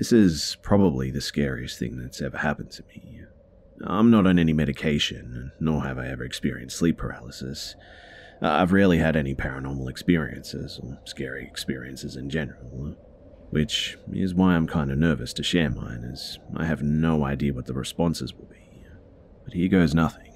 This 0.00 0.12
is 0.12 0.56
probably 0.62 1.10
the 1.10 1.20
scariest 1.20 1.78
thing 1.78 1.98
that's 1.98 2.22
ever 2.22 2.38
happened 2.38 2.70
to 2.70 2.82
me. 2.84 3.20
I'm 3.84 4.10
not 4.10 4.26
on 4.26 4.38
any 4.38 4.54
medication, 4.54 5.52
nor 5.60 5.82
have 5.82 5.98
I 5.98 6.08
ever 6.08 6.24
experienced 6.24 6.78
sleep 6.78 6.96
paralysis. 6.96 7.74
I've 8.40 8.72
rarely 8.72 8.96
had 8.96 9.14
any 9.14 9.34
paranormal 9.34 9.90
experiences, 9.90 10.80
or 10.82 10.98
scary 11.04 11.44
experiences 11.44 12.16
in 12.16 12.30
general, 12.30 12.96
which 13.50 13.98
is 14.10 14.34
why 14.34 14.54
I'm 14.54 14.66
kind 14.66 14.90
of 14.90 14.96
nervous 14.96 15.34
to 15.34 15.42
share 15.42 15.68
mine, 15.68 16.08
as 16.10 16.38
I 16.56 16.64
have 16.64 16.82
no 16.82 17.26
idea 17.26 17.52
what 17.52 17.66
the 17.66 17.74
responses 17.74 18.32
will 18.32 18.46
be. 18.46 18.86
But 19.44 19.52
here 19.52 19.68
goes 19.68 19.94
nothing. 19.94 20.32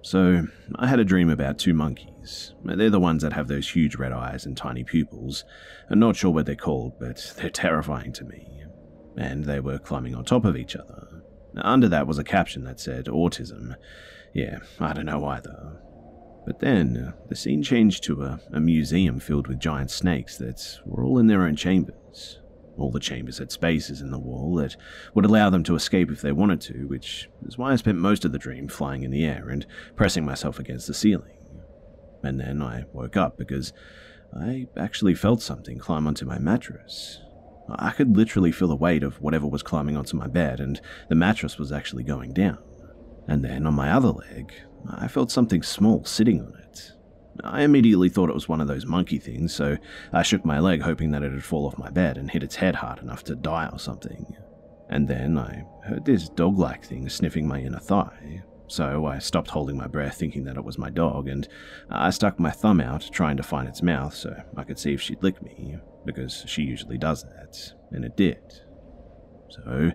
So, 0.00 0.46
I 0.76 0.86
had 0.86 1.00
a 1.00 1.04
dream 1.04 1.28
about 1.28 1.58
two 1.58 1.74
monkeys. 1.74 2.54
They're 2.64 2.88
the 2.88 2.98
ones 2.98 3.20
that 3.24 3.34
have 3.34 3.48
those 3.48 3.68
huge 3.68 3.96
red 3.96 4.12
eyes 4.12 4.46
and 4.46 4.56
tiny 4.56 4.84
pupils. 4.84 5.44
I'm 5.90 5.98
not 5.98 6.16
sure 6.16 6.30
what 6.30 6.46
they're 6.46 6.56
called, 6.56 6.98
but 6.98 7.34
they're 7.36 7.50
terrifying 7.50 8.14
to 8.14 8.24
me 8.24 8.59
and 9.16 9.44
they 9.44 9.60
were 9.60 9.78
climbing 9.78 10.14
on 10.14 10.24
top 10.24 10.44
of 10.44 10.56
each 10.56 10.76
other. 10.76 11.22
Under 11.56 11.88
that 11.88 12.06
was 12.06 12.18
a 12.18 12.24
caption 12.24 12.64
that 12.64 12.80
said 12.80 13.06
autism. 13.06 13.74
Yeah, 14.32 14.58
I 14.78 14.92
don't 14.92 15.06
know 15.06 15.24
either. 15.26 15.80
But 16.46 16.60
then, 16.60 16.96
uh, 16.96 17.12
the 17.28 17.36
scene 17.36 17.62
changed 17.62 18.02
to 18.04 18.22
a, 18.22 18.40
a 18.52 18.60
museum 18.60 19.20
filled 19.20 19.46
with 19.46 19.58
giant 19.58 19.90
snakes 19.90 20.36
that 20.38 20.78
were 20.86 21.04
all 21.04 21.18
in 21.18 21.26
their 21.26 21.42
own 21.42 21.56
chambers. 21.56 22.38
All 22.78 22.90
the 22.90 23.00
chambers 23.00 23.38
had 23.38 23.52
spaces 23.52 24.00
in 24.00 24.10
the 24.10 24.18
wall 24.18 24.54
that 24.54 24.76
would 25.14 25.26
allow 25.26 25.50
them 25.50 25.64
to 25.64 25.74
escape 25.74 26.10
if 26.10 26.22
they 26.22 26.32
wanted 26.32 26.60
to, 26.62 26.86
which 26.86 27.28
is 27.46 27.58
why 27.58 27.72
I 27.72 27.76
spent 27.76 27.98
most 27.98 28.24
of 28.24 28.32
the 28.32 28.38
dream 28.38 28.68
flying 28.68 29.02
in 29.02 29.10
the 29.10 29.24
air 29.24 29.48
and 29.48 29.66
pressing 29.96 30.24
myself 30.24 30.58
against 30.58 30.86
the 30.86 30.94
ceiling. 30.94 31.36
And 32.22 32.40
then 32.40 32.62
I 32.62 32.84
woke 32.92 33.16
up 33.16 33.36
because 33.36 33.72
I 34.34 34.68
actually 34.76 35.14
felt 35.14 35.42
something 35.42 35.78
climb 35.78 36.06
onto 36.06 36.24
my 36.24 36.38
mattress. 36.38 37.20
I 37.68 37.90
could 37.90 38.16
literally 38.16 38.52
feel 38.52 38.68
the 38.68 38.76
weight 38.76 39.02
of 39.02 39.20
whatever 39.20 39.46
was 39.46 39.62
climbing 39.62 39.96
onto 39.96 40.16
my 40.16 40.26
bed, 40.26 40.60
and 40.60 40.80
the 41.08 41.14
mattress 41.14 41.58
was 41.58 41.72
actually 41.72 42.04
going 42.04 42.32
down. 42.32 42.58
And 43.28 43.44
then 43.44 43.66
on 43.66 43.74
my 43.74 43.92
other 43.92 44.08
leg, 44.08 44.52
I 44.88 45.08
felt 45.08 45.30
something 45.30 45.62
small 45.62 46.04
sitting 46.04 46.40
on 46.40 46.54
it. 46.58 46.92
I 47.44 47.62
immediately 47.62 48.08
thought 48.08 48.28
it 48.28 48.34
was 48.34 48.48
one 48.48 48.60
of 48.60 48.66
those 48.66 48.86
monkey 48.86 49.18
things, 49.18 49.54
so 49.54 49.76
I 50.12 50.22
shook 50.22 50.44
my 50.44 50.58
leg 50.58 50.82
hoping 50.82 51.12
that 51.12 51.22
it'd 51.22 51.44
fall 51.44 51.66
off 51.66 51.78
my 51.78 51.90
bed 51.90 52.18
and 52.18 52.30
hit 52.30 52.42
its 52.42 52.56
head 52.56 52.74
hard 52.74 52.98
enough 52.98 53.22
to 53.24 53.36
die 53.36 53.68
or 53.70 53.78
something. 53.78 54.36
And 54.88 55.06
then 55.06 55.38
I 55.38 55.64
heard 55.84 56.04
this 56.04 56.28
dog 56.28 56.58
like 56.58 56.84
thing 56.84 57.08
sniffing 57.08 57.46
my 57.46 57.60
inner 57.60 57.78
thigh, 57.78 58.42
so 58.66 59.06
I 59.06 59.18
stopped 59.18 59.50
holding 59.50 59.76
my 59.76 59.86
breath 59.86 60.16
thinking 60.16 60.44
that 60.44 60.56
it 60.56 60.64
was 60.64 60.78
my 60.78 60.90
dog, 60.90 61.28
and 61.28 61.48
I 61.88 62.10
stuck 62.10 62.38
my 62.40 62.50
thumb 62.50 62.80
out 62.80 63.08
trying 63.12 63.36
to 63.36 63.42
find 63.42 63.68
its 63.68 63.82
mouth 63.82 64.14
so 64.14 64.34
I 64.56 64.64
could 64.64 64.78
see 64.78 64.92
if 64.92 65.00
she'd 65.00 65.22
lick 65.22 65.40
me 65.42 65.78
because 66.04 66.44
she 66.46 66.62
usually 66.62 66.98
does 66.98 67.24
that, 67.24 67.72
and 67.90 68.04
it 68.04 68.16
did. 68.16 68.38
So, 69.50 69.92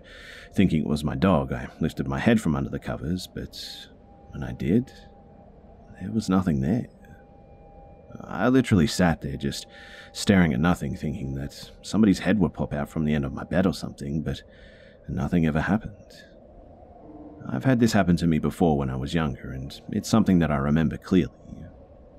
thinking 0.54 0.80
it 0.80 0.86
was 0.86 1.02
my 1.02 1.14
dog, 1.14 1.52
I 1.52 1.68
lifted 1.80 2.06
my 2.06 2.18
head 2.18 2.40
from 2.40 2.54
under 2.54 2.70
the 2.70 2.78
covers, 2.78 3.26
but 3.26 3.58
when 4.30 4.42
I 4.42 4.52
did, 4.52 4.92
there 6.00 6.12
was 6.12 6.28
nothing 6.28 6.60
there. 6.60 6.86
I 8.22 8.48
literally 8.48 8.86
sat 8.86 9.22
there 9.22 9.36
just 9.36 9.66
staring 10.12 10.52
at 10.52 10.60
nothing, 10.60 10.96
thinking 10.96 11.34
that 11.34 11.70
somebody's 11.82 12.20
head 12.20 12.38
would 12.38 12.54
pop 12.54 12.72
out 12.72 12.88
from 12.88 13.04
the 13.04 13.14
end 13.14 13.24
of 13.24 13.32
my 13.32 13.44
bed 13.44 13.66
or 13.66 13.74
something, 13.74 14.22
but 14.22 14.42
nothing 15.08 15.46
ever 15.46 15.60
happened. 15.60 15.94
I've 17.48 17.64
had 17.64 17.80
this 17.80 17.92
happen 17.92 18.16
to 18.16 18.26
me 18.26 18.38
before 18.38 18.76
when 18.76 18.90
I 18.90 18.96
was 18.96 19.14
younger, 19.14 19.52
and 19.52 19.78
it's 19.90 20.08
something 20.08 20.38
that 20.40 20.50
I 20.50 20.56
remember 20.56 20.96
clearly. 20.96 21.32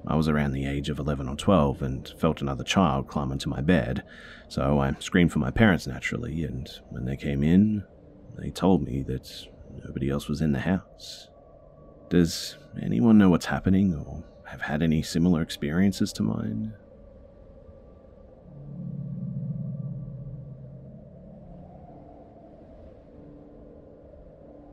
I 0.06 0.16
was 0.16 0.28
around 0.28 0.52
the 0.52 0.66
age 0.66 0.90
of 0.90 1.00
11 1.00 1.28
or 1.28 1.36
12 1.36 1.82
and 1.82 2.08
felt 2.20 2.42
another 2.42 2.64
child 2.64 3.08
climb 3.08 3.32
into 3.32 3.50
my 3.50 3.62
bed, 3.62 4.04
so 4.48 4.80
I 4.80 4.94
screamed 5.00 5.32
for 5.32 5.40
my 5.40 5.52
parents 5.52 5.88
naturally, 5.88 6.44
and 6.44 6.70
when 6.90 7.06
they 7.06 7.18
came 7.18 7.44
in, 7.44 7.84
they 8.38 8.52
told 8.52 8.84
me 8.84 9.02
that 9.04 9.48
nobody 9.84 10.10
else 10.10 10.28
was 10.30 10.42
in 10.42 10.52
the 10.52 10.60
house. 10.60 11.30
Does 12.10 12.58
anyone 12.82 13.18
know 13.18 13.30
what's 13.30 13.48
happening 13.48 13.94
or 13.94 14.24
have 14.46 14.62
had 14.62 14.82
any 14.82 15.02
similar 15.02 15.42
experiences 15.42 16.14
to 16.14 16.24
mine? 16.24 16.74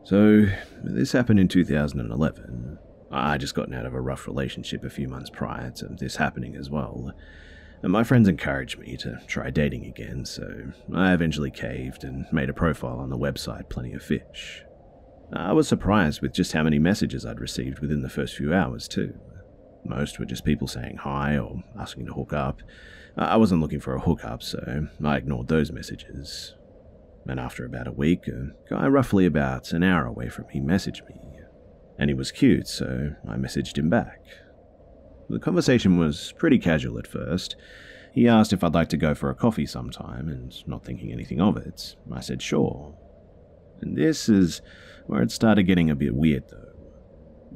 So, 0.04 0.46
this 0.82 1.12
happened 1.12 1.40
in 1.40 1.48
2011. 1.48 2.73
I 3.16 3.38
just 3.38 3.54
gotten 3.54 3.74
out 3.74 3.86
of 3.86 3.94
a 3.94 4.00
rough 4.00 4.26
relationship 4.26 4.82
a 4.82 4.90
few 4.90 5.06
months 5.06 5.30
prior 5.30 5.70
to 5.76 5.86
this 5.86 6.16
happening 6.16 6.56
as 6.56 6.68
well. 6.68 7.12
And 7.80 7.92
my 7.92 8.02
friends 8.02 8.26
encouraged 8.26 8.76
me 8.78 8.96
to 8.98 9.20
try 9.28 9.50
dating 9.50 9.84
again, 9.84 10.24
so 10.24 10.72
I 10.92 11.12
eventually 11.12 11.52
caved 11.52 12.02
and 12.02 12.26
made 12.32 12.50
a 12.50 12.54
profile 12.54 12.98
on 12.98 13.10
the 13.10 13.18
website 13.18 13.68
Plenty 13.68 13.92
of 13.92 14.02
Fish. 14.02 14.64
I 15.32 15.52
was 15.52 15.68
surprised 15.68 16.22
with 16.22 16.32
just 16.32 16.54
how 16.54 16.64
many 16.64 16.80
messages 16.80 17.24
I'd 17.24 17.40
received 17.40 17.78
within 17.78 18.02
the 18.02 18.08
first 18.08 18.34
few 18.36 18.52
hours, 18.52 18.88
too. 18.88 19.14
Most 19.84 20.18
were 20.18 20.24
just 20.24 20.44
people 20.44 20.66
saying 20.66 20.96
hi 20.96 21.38
or 21.38 21.62
asking 21.78 22.06
to 22.06 22.14
hook 22.14 22.32
up. 22.32 22.62
I 23.16 23.36
wasn't 23.36 23.60
looking 23.60 23.80
for 23.80 23.94
a 23.94 24.00
hookup, 24.00 24.42
so 24.42 24.88
I 25.04 25.16
ignored 25.16 25.46
those 25.46 25.70
messages. 25.70 26.54
And 27.28 27.38
after 27.38 27.64
about 27.64 27.86
a 27.86 27.92
week, 27.92 28.26
a 28.26 28.50
guy 28.68 28.88
roughly 28.88 29.24
about 29.24 29.72
an 29.72 29.84
hour 29.84 30.04
away 30.04 30.30
from 30.30 30.46
me 30.52 30.60
messaged 30.60 31.06
me 31.08 31.23
and 31.98 32.10
he 32.10 32.14
was 32.14 32.32
cute, 32.32 32.68
so 32.68 33.14
I 33.28 33.36
messaged 33.36 33.78
him 33.78 33.88
back. 33.88 34.20
The 35.28 35.38
conversation 35.38 35.98
was 35.98 36.34
pretty 36.38 36.58
casual 36.58 36.98
at 36.98 37.06
first. 37.06 37.56
He 38.12 38.28
asked 38.28 38.52
if 38.52 38.62
I'd 38.62 38.74
like 38.74 38.88
to 38.90 38.96
go 38.96 39.14
for 39.14 39.30
a 39.30 39.34
coffee 39.34 39.66
sometime, 39.66 40.28
and 40.28 40.54
not 40.66 40.84
thinking 40.84 41.12
anything 41.12 41.40
of 41.40 41.56
it, 41.56 41.96
I 42.12 42.20
said 42.20 42.42
sure. 42.42 42.94
And 43.80 43.96
this 43.96 44.28
is 44.28 44.62
where 45.06 45.22
it 45.22 45.30
started 45.30 45.64
getting 45.64 45.90
a 45.90 45.96
bit 45.96 46.14
weird, 46.14 46.44
though. 46.50 46.60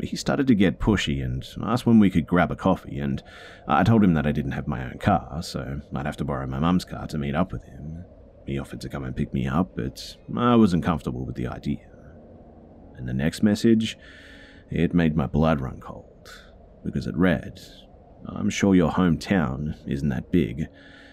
He 0.00 0.17
started 0.17 0.46
to 0.46 0.55
get 0.55 0.79
pushy 0.79 1.25
and 1.25 1.44
asked 1.62 1.85
when 1.85 1.99
we 1.99 2.11
could 2.11 2.26
grab 2.26 2.52
a 2.52 2.56
coffee, 2.56 2.99
and 2.99 3.23
I 3.67 3.82
told 3.82 4.05
him 4.05 4.14
that 4.14 4.26
I 4.26 4.32
didn't 4.32 4.52
have 4.52 4.69
my 4.69 4.85
own 4.85 4.99
car, 4.99 5.43
so 5.43 5.81
I'd 5.94 6.06
have 6.06 6.17
to 6.19 6.25
borrow 6.25 6.46
my 6.46 6.61
mum's 6.61 6.85
car 6.85 7.06
to 7.08 7.19
meet 7.19 7.35
up 7.35 7.52
with 7.52 7.64
him. 7.64 8.05
He 8.46 8.58
offered 8.58 8.81
to 8.82 8.88
come 8.88 9.05
and 9.05 9.17
pick 9.17 9.35
me 9.35 9.46
up, 9.46 9.76
but 9.76 10.17
I 10.37 10.55
wasn't 10.55 10.85
comfortable 10.85 11.26
with 11.26 11.35
the 11.35 11.49
idea. 11.49 11.87
And 12.96 13.08
the 13.08 13.14
next 13.14 13.43
message, 13.43 13.99
it 14.70 14.94
made 14.94 15.17
my 15.17 15.26
blood 15.26 15.61
run 15.61 15.81
cold, 15.81 16.31
because 16.85 17.06
it 17.06 17.17
read, 17.17 17.61
I'm 18.26 18.50
sure 18.50 18.75
your 18.75 18.93
hometown 18.93 19.76
isn't 19.87 20.09
that 20.09 20.31
big. 20.31 20.67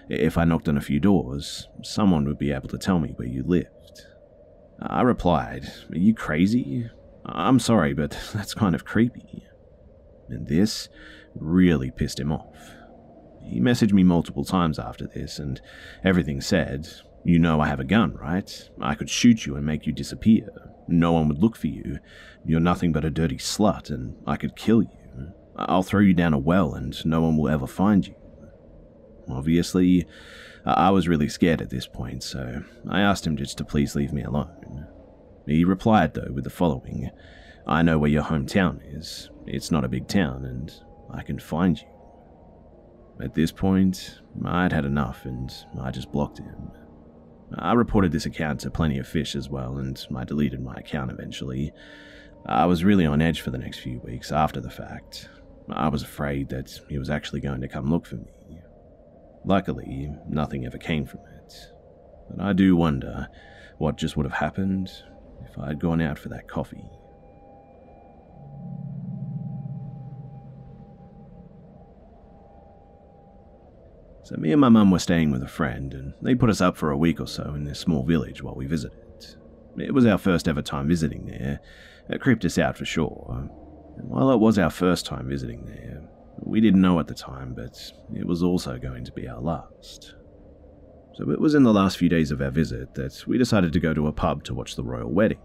If 0.10 0.38
I 0.38 0.46
knocked 0.46 0.68
on 0.68 0.78
a 0.78 0.82
few 0.82 1.00
doors, 1.00 1.68
someone 1.84 2.26
would 2.26 2.38
be 2.38 2.52
able 2.52 2.70
to 2.70 2.78
tell 2.78 3.00
me 3.00 3.14
where 3.16 3.28
you 3.28 3.44
lived. 3.44 4.06
I 4.82 5.02
replied, 5.02 5.72
Are 5.92 5.98
you 5.98 6.14
crazy? 6.14 6.90
I'm 7.26 7.60
sorry, 7.60 7.94
but 7.94 8.18
that's 8.34 8.54
kind 8.54 8.76
of 8.76 8.86
creepy. 8.86 9.44
And 10.30 10.48
this 10.48 10.90
really 11.36 11.92
pissed 11.92 12.20
him 12.20 12.32
off. 12.32 12.72
He 13.44 13.60
messaged 13.60 13.94
me 13.94 14.04
multiple 14.04 14.44
times 14.44 14.80
after 14.80 15.08
this, 15.08 15.40
and 15.40 15.62
everything 16.04 16.42
said, 16.42 16.88
You 17.24 17.40
know 17.40 17.62
I 17.62 17.68
have 17.68 17.80
a 17.80 17.86
gun, 17.86 18.16
right? 18.16 18.70
I 18.82 18.96
could 18.96 19.10
shoot 19.10 19.46
you 19.46 19.56
and 19.56 19.66
make 19.66 19.86
you 19.86 19.94
disappear. 19.94 20.50
No 20.88 21.14
one 21.14 21.28
would 21.28 21.42
look 21.42 21.56
for 21.56 21.68
you. 21.68 22.00
You're 22.46 22.60
nothing 22.60 22.92
but 22.92 23.06
a 23.06 23.10
dirty 23.10 23.38
slut, 23.38 23.90
and 23.90 24.16
I 24.28 24.38
could 24.38 24.56
kill 24.56 24.84
you. 24.84 25.34
I'll 25.56 25.84
throw 25.84 26.02
you 26.02 26.14
down 26.14 26.34
a 26.34 26.38
well, 26.38 26.74
and 26.74 26.94
no 27.06 27.22
one 27.22 27.38
will 27.38 27.50
ever 27.50 27.68
find 27.68 28.06
you. 28.06 28.16
Obviously, 29.30 30.06
I 30.66 30.92
was 30.92 31.08
really 31.08 31.30
scared 31.30 31.62
at 31.62 31.70
this 31.70 31.88
point, 31.88 32.24
so 32.24 32.64
I 32.90 33.02
asked 33.02 33.26
him 33.26 33.38
just 33.38 33.58
to 33.58 33.64
please 33.66 33.96
leave 33.96 34.14
me 34.14 34.24
alone. 34.24 34.88
He 35.46 35.64
replied, 35.64 36.14
though, 36.14 36.32
with 36.32 36.44
the 36.44 36.50
following 36.50 37.10
I 37.68 37.82
know 37.82 37.98
where 37.98 38.10
your 38.10 38.24
hometown 38.24 38.80
is. 38.96 39.30
It's 39.48 39.72
not 39.72 39.86
a 39.86 39.90
big 39.90 40.08
town, 40.08 40.46
and 40.46 40.72
I 41.10 41.24
can 41.24 41.40
find 41.40 41.80
you. 41.80 41.88
At 43.24 43.34
this 43.34 43.52
point, 43.52 44.20
I'd 44.44 44.74
had 44.74 44.86
enough, 44.86 45.26
and 45.26 45.52
I 45.80 45.90
just 45.92 46.12
blocked 46.12 46.40
him. 46.40 46.72
I 47.54 47.74
reported 47.74 48.12
this 48.12 48.26
account 48.26 48.62
to 48.62 48.72
Plenty 48.72 48.98
of 48.98 49.08
Fish 49.08 49.36
as 49.36 49.50
well, 49.50 49.78
and 49.78 50.04
I 50.16 50.24
deleted 50.24 50.62
my 50.64 50.74
account 50.76 51.12
eventually. 51.12 51.72
I 52.46 52.66
was 52.66 52.84
really 52.84 53.06
on 53.06 53.22
edge 53.22 53.42
for 53.42 53.52
the 53.52 53.58
next 53.58 53.80
few 53.80 54.00
weeks 54.00 54.32
after 54.32 54.60
the 54.60 54.70
fact. 54.70 55.30
I 55.70 55.90
was 55.90 56.04
afraid 56.04 56.50
that 56.50 56.80
he 56.90 56.98
was 56.98 57.10
actually 57.10 57.42
going 57.42 57.62
to 57.62 57.68
come 57.68 57.90
look 57.90 58.06
for 58.06 58.18
me. 58.18 58.60
Luckily, 59.44 60.12
nothing 60.28 60.66
ever 60.66 60.78
came 60.78 61.06
from 61.06 61.22
it. 61.44 61.54
But 62.30 62.44
I 62.44 62.54
do 62.54 62.76
wonder 62.76 63.28
what 63.78 63.98
just 63.98 64.18
would 64.18 64.26
have 64.26 64.40
happened 64.40 64.90
if 65.50 65.58
I 65.58 65.68
had 65.68 65.80
gone 65.80 66.02
out 66.02 66.18
for 66.18 66.30
that 66.30 66.48
coffee. 66.48 66.86
So, 74.26 74.36
me 74.38 74.52
and 74.52 74.60
my 74.60 74.70
mum 74.70 74.90
were 74.90 74.98
staying 74.98 75.30
with 75.30 75.44
a 75.44 75.48
friend, 75.48 75.94
and 75.94 76.16
they 76.20 76.34
put 76.34 76.50
us 76.50 76.60
up 76.60 76.76
for 76.76 76.90
a 76.90 76.98
week 76.98 77.22
or 77.22 77.28
so 77.28 77.54
in 77.54 77.64
this 77.64 77.80
small 77.80 78.04
village 78.04 78.42
while 78.42 78.56
we 78.56 78.66
visited. 78.66 78.98
It 79.78 79.94
was 79.94 80.08
our 80.08 80.18
first 80.18 80.48
ever 80.48 80.64
time 80.64 80.88
visiting 80.88 81.28
there. 81.28 81.60
It 82.10 82.22
creeped 82.22 82.44
us 82.44 82.58
out 82.58 82.76
for 82.76 82.86
sure. 82.86 83.50
And 84.00 84.10
while 84.10 84.32
it 84.32 84.40
was 84.40 84.58
our 84.58 84.72
first 84.72 85.06
time 85.06 85.30
visiting 85.30 85.66
there, 85.66 86.02
we 86.40 86.60
didn't 86.60 86.82
know 86.82 87.00
at 87.00 87.06
the 87.08 87.14
time, 87.14 87.54
but 87.54 87.80
it 88.16 88.26
was 88.26 88.42
also 88.42 88.80
going 88.80 89.06
to 89.06 89.12
be 89.12 89.28
our 89.28 89.40
last. 89.40 90.16
So 91.14 91.30
it 91.30 91.40
was 91.40 91.54
in 91.54 91.62
the 91.62 91.72
last 91.72 92.00
few 92.00 92.10
days 92.10 92.32
of 92.32 92.42
our 92.42 92.50
visit 92.50 92.96
that 92.96 93.24
we 93.28 93.38
decided 93.38 93.74
to 93.74 93.80
go 93.80 93.94
to 93.94 94.08
a 94.08 94.12
pub 94.12 94.44
to 94.46 94.56
watch 94.56 94.76
the 94.76 94.84
royal 94.84 95.12
wedding. 95.12 95.40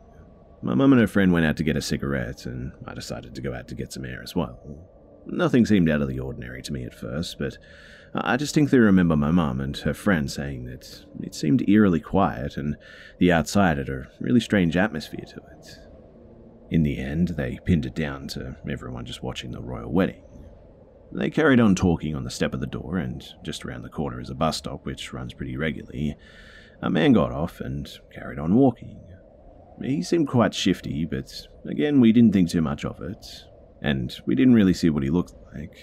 My 0.62 0.74
mum 0.74 0.92
and 0.92 1.00
her 1.02 1.06
friend 1.06 1.34
went 1.34 1.44
out 1.44 1.58
to 1.58 1.64
get 1.64 1.76
a 1.76 1.82
cigarette, 1.82 2.46
and 2.46 2.72
I 2.86 2.94
decided 2.94 3.34
to 3.34 3.42
go 3.42 3.52
out 3.52 3.68
to 3.68 3.74
get 3.74 3.92
some 3.92 4.06
air 4.06 4.22
as 4.22 4.34
well. 4.34 4.58
Nothing 5.26 5.66
seemed 5.66 5.90
out 5.90 6.00
of 6.00 6.08
the 6.08 6.18
ordinary 6.18 6.62
to 6.62 6.72
me 6.72 6.84
at 6.84 6.94
first, 6.94 7.38
but 7.38 7.58
I 8.14 8.36
distinctly 8.36 8.78
remember 8.78 9.16
my 9.16 9.30
mum 9.30 9.60
and 9.60 9.76
her 9.78 9.94
friend 9.94 10.30
saying 10.30 10.64
that 10.64 11.04
it 11.22 11.34
seemed 11.34 11.68
eerily 11.68 12.00
quiet 12.00 12.56
and 12.56 12.76
the 13.18 13.30
outside 13.30 13.78
had 13.78 13.88
a 13.88 14.08
really 14.18 14.40
strange 14.40 14.76
atmosphere 14.76 15.24
to 15.26 15.36
it. 15.36 15.78
In 16.70 16.82
the 16.82 16.98
end, 16.98 17.28
they 17.28 17.58
pinned 17.64 17.86
it 17.86 17.94
down 17.94 18.26
to 18.28 18.56
everyone 18.68 19.04
just 19.04 19.22
watching 19.22 19.52
the 19.52 19.60
royal 19.60 19.92
wedding. 19.92 20.22
They 21.12 21.30
carried 21.30 21.60
on 21.60 21.74
talking 21.74 22.14
on 22.14 22.24
the 22.24 22.30
step 22.30 22.54
of 22.54 22.60
the 22.60 22.66
door, 22.66 22.96
and 22.96 23.24
just 23.44 23.64
around 23.64 23.82
the 23.82 23.88
corner 23.88 24.20
is 24.20 24.30
a 24.30 24.34
bus 24.34 24.58
stop 24.58 24.86
which 24.86 25.12
runs 25.12 25.34
pretty 25.34 25.56
regularly. 25.56 26.16
A 26.82 26.90
man 26.90 27.12
got 27.12 27.32
off 27.32 27.60
and 27.60 27.90
carried 28.12 28.38
on 28.38 28.54
walking. 28.54 29.00
He 29.82 30.02
seemed 30.02 30.28
quite 30.28 30.54
shifty, 30.54 31.04
but 31.04 31.46
again, 31.64 32.00
we 32.00 32.12
didn't 32.12 32.32
think 32.32 32.50
too 32.50 32.60
much 32.60 32.84
of 32.84 33.00
it, 33.02 33.44
and 33.82 34.16
we 34.26 34.34
didn't 34.34 34.54
really 34.54 34.74
see 34.74 34.90
what 34.90 35.02
he 35.02 35.10
looked 35.10 35.34
like, 35.52 35.76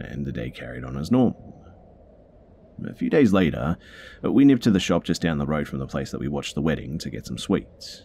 and 0.00 0.26
the 0.26 0.32
day 0.32 0.50
carried 0.50 0.84
on 0.84 0.96
as 0.96 1.10
normal. 1.10 1.56
A 2.88 2.94
few 2.94 3.10
days 3.10 3.32
later, 3.32 3.76
we 4.22 4.44
nipped 4.44 4.62
to 4.62 4.70
the 4.70 4.80
shop 4.80 5.04
just 5.04 5.20
down 5.20 5.38
the 5.38 5.46
road 5.46 5.68
from 5.68 5.80
the 5.80 5.86
place 5.86 6.10
that 6.10 6.20
we 6.20 6.28
watched 6.28 6.54
the 6.54 6.62
wedding 6.62 6.98
to 6.98 7.10
get 7.10 7.26
some 7.26 7.36
sweets. 7.38 8.02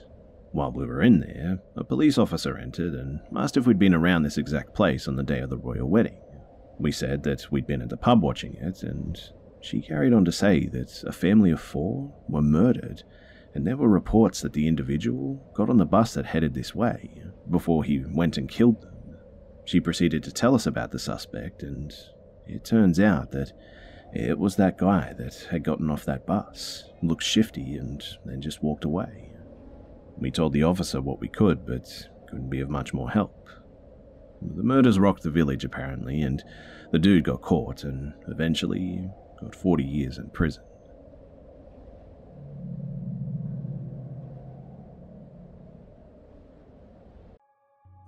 While 0.51 0.71
we 0.71 0.85
were 0.85 1.01
in 1.01 1.21
there, 1.21 1.59
a 1.75 1.83
police 1.83 2.17
officer 2.17 2.57
entered 2.57 2.93
and 2.93 3.19
asked 3.35 3.57
if 3.57 3.67
we'd 3.67 3.79
been 3.79 3.93
around 3.93 4.23
this 4.23 4.37
exact 4.37 4.73
place 4.73 5.07
on 5.07 5.15
the 5.15 5.23
day 5.23 5.39
of 5.39 5.49
the 5.49 5.57
royal 5.57 5.89
wedding. 5.89 6.21
We 6.77 6.91
said 6.91 7.23
that 7.23 7.51
we'd 7.51 7.67
been 7.67 7.81
at 7.81 7.89
the 7.89 7.97
pub 7.97 8.21
watching 8.21 8.55
it, 8.55 8.83
and 8.83 9.17
she 9.61 9.81
carried 9.81 10.13
on 10.13 10.25
to 10.25 10.31
say 10.31 10.67
that 10.67 11.03
a 11.03 11.11
family 11.11 11.51
of 11.51 11.61
four 11.61 12.13
were 12.27 12.41
murdered, 12.41 13.03
and 13.53 13.65
there 13.65 13.77
were 13.77 13.87
reports 13.87 14.41
that 14.41 14.53
the 14.53 14.67
individual 14.67 15.41
got 15.55 15.69
on 15.69 15.77
the 15.77 15.85
bus 15.85 16.13
that 16.13 16.25
headed 16.25 16.53
this 16.53 16.75
way 16.75 17.23
before 17.49 17.83
he 17.83 18.03
went 18.05 18.37
and 18.37 18.49
killed 18.49 18.81
them. 18.81 18.94
She 19.65 19.79
proceeded 19.79 20.23
to 20.23 20.31
tell 20.31 20.55
us 20.55 20.67
about 20.67 20.91
the 20.91 20.99
suspect, 20.99 21.63
and 21.63 21.93
it 22.47 22.63
turns 22.63 22.99
out 22.99 23.31
that 23.31 23.51
it 24.13 24.37
was 24.37 24.55
that 24.55 24.77
guy 24.77 25.13
that 25.17 25.47
had 25.49 25.63
gotten 25.63 25.89
off 25.89 26.05
that 26.05 26.25
bus, 26.25 26.85
looked 27.01 27.23
shifty, 27.23 27.75
and 27.75 28.03
then 28.23 28.41
just 28.41 28.63
walked 28.63 28.85
away. 28.85 29.31
We 30.17 30.31
told 30.31 30.53
the 30.53 30.63
officer 30.63 31.01
what 31.01 31.19
we 31.19 31.27
could, 31.27 31.65
but 31.65 32.07
couldn't 32.29 32.49
be 32.49 32.61
of 32.61 32.69
much 32.69 32.93
more 32.93 33.09
help. 33.09 33.49
The 34.41 34.63
murders 34.63 34.99
rocked 34.99 35.23
the 35.23 35.31
village, 35.31 35.65
apparently, 35.65 36.21
and 36.21 36.43
the 36.91 36.99
dude 36.99 37.23
got 37.23 37.41
caught 37.41 37.83
and 37.83 38.13
eventually 38.27 39.09
got 39.41 39.55
40 39.55 39.83
years 39.83 40.17
in 40.17 40.29
prison. 40.29 40.63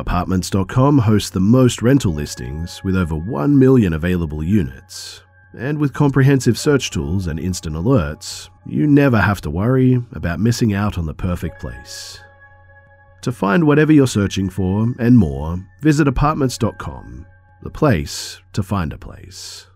Apartments.com 0.00 0.96
hosts 0.96 1.28
the 1.28 1.40
most 1.40 1.82
rental 1.82 2.14
listings 2.14 2.82
with 2.82 2.96
over 2.96 3.14
1 3.14 3.58
million 3.58 3.92
available 3.92 4.42
units. 4.42 5.20
And 5.52 5.78
with 5.78 5.92
comprehensive 5.92 6.58
search 6.58 6.90
tools 6.90 7.26
and 7.26 7.38
instant 7.38 7.76
alerts, 7.76 8.48
you 8.64 8.86
never 8.86 9.20
have 9.20 9.42
to 9.42 9.50
worry 9.50 10.02
about 10.12 10.40
missing 10.40 10.72
out 10.72 10.96
on 10.96 11.04
the 11.04 11.12
perfect 11.12 11.60
place. 11.60 12.18
To 13.20 13.30
find 13.30 13.64
whatever 13.64 13.92
you're 13.92 14.06
searching 14.06 14.48
for 14.48 14.86
and 14.98 15.18
more, 15.18 15.58
visit 15.82 16.08
apartments.com, 16.08 17.26
the 17.62 17.70
place 17.70 18.40
to 18.54 18.62
find 18.62 18.94
a 18.94 18.98
place. 18.98 19.66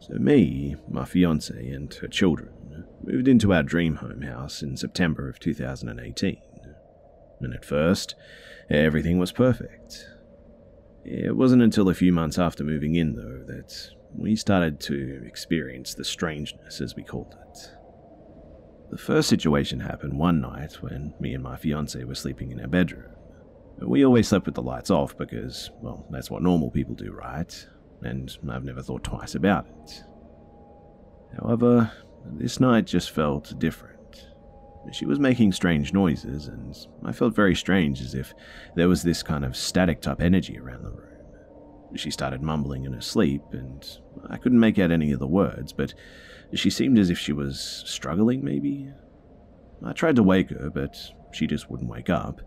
So, 0.00 0.14
me, 0.14 0.74
my 0.90 1.04
fiance, 1.04 1.54
and 1.54 1.94
her 1.94 2.08
children 2.08 2.48
moved 3.04 3.28
into 3.28 3.52
our 3.52 3.62
dream 3.62 3.94
home 3.94 4.22
house 4.22 4.62
in 4.62 4.76
September 4.76 5.28
of 5.28 5.38
2018. 5.38 6.38
And 7.42 7.54
at 7.54 7.64
first, 7.64 8.14
everything 8.70 9.18
was 9.18 9.32
perfect. 9.32 10.06
It 11.04 11.36
wasn't 11.36 11.62
until 11.62 11.88
a 11.88 11.94
few 11.94 12.12
months 12.12 12.38
after 12.38 12.62
moving 12.62 12.94
in, 12.94 13.16
though, 13.16 13.42
that 13.52 13.90
we 14.16 14.36
started 14.36 14.78
to 14.80 15.22
experience 15.26 15.94
the 15.94 16.04
strangeness, 16.04 16.80
as 16.80 16.94
we 16.94 17.02
called 17.02 17.34
it. 17.50 17.70
The 18.90 18.98
first 18.98 19.28
situation 19.28 19.80
happened 19.80 20.18
one 20.18 20.40
night 20.40 20.74
when 20.82 21.14
me 21.18 21.34
and 21.34 21.42
my 21.42 21.56
fiance 21.56 22.04
were 22.04 22.14
sleeping 22.14 22.52
in 22.52 22.60
our 22.60 22.68
bedroom. 22.68 23.10
We 23.78 24.04
always 24.04 24.28
slept 24.28 24.46
with 24.46 24.54
the 24.54 24.62
lights 24.62 24.90
off 24.90 25.16
because, 25.16 25.70
well, 25.80 26.06
that's 26.10 26.30
what 26.30 26.42
normal 26.42 26.70
people 26.70 26.94
do, 26.94 27.10
right? 27.10 27.68
And 28.02 28.36
I've 28.48 28.64
never 28.64 28.82
thought 28.82 29.02
twice 29.02 29.34
about 29.34 29.66
it. 29.66 30.04
However, 31.40 31.90
This 32.24 32.60
night 32.60 32.86
just 32.86 33.10
felt 33.10 33.58
different. 33.58 33.91
She 34.90 35.06
was 35.06 35.18
making 35.18 35.52
strange 35.52 35.92
noises, 35.92 36.48
and 36.48 36.76
I 37.04 37.12
felt 37.12 37.34
very 37.34 37.54
strange 37.54 38.00
as 38.00 38.14
if 38.14 38.34
there 38.74 38.88
was 38.88 39.02
this 39.02 39.22
kind 39.22 39.44
of 39.44 39.56
static 39.56 40.00
type 40.00 40.20
energy 40.20 40.58
around 40.58 40.82
the 40.82 40.90
room. 40.90 41.08
She 41.94 42.10
started 42.10 42.42
mumbling 42.42 42.84
in 42.84 42.92
her 42.94 43.00
sleep, 43.00 43.42
and 43.52 43.86
I 44.28 44.38
couldn't 44.38 44.60
make 44.60 44.78
out 44.78 44.90
any 44.90 45.12
of 45.12 45.20
the 45.20 45.26
words, 45.26 45.72
but 45.72 45.94
she 46.54 46.70
seemed 46.70 46.98
as 46.98 47.10
if 47.10 47.18
she 47.18 47.32
was 47.32 47.84
struggling, 47.86 48.44
maybe. 48.44 48.90
I 49.84 49.92
tried 49.92 50.16
to 50.16 50.22
wake 50.22 50.50
her, 50.50 50.70
but 50.70 50.96
she 51.32 51.46
just 51.46 51.70
wouldn't 51.70 51.90
wake 51.90 52.10
up. 52.10 52.40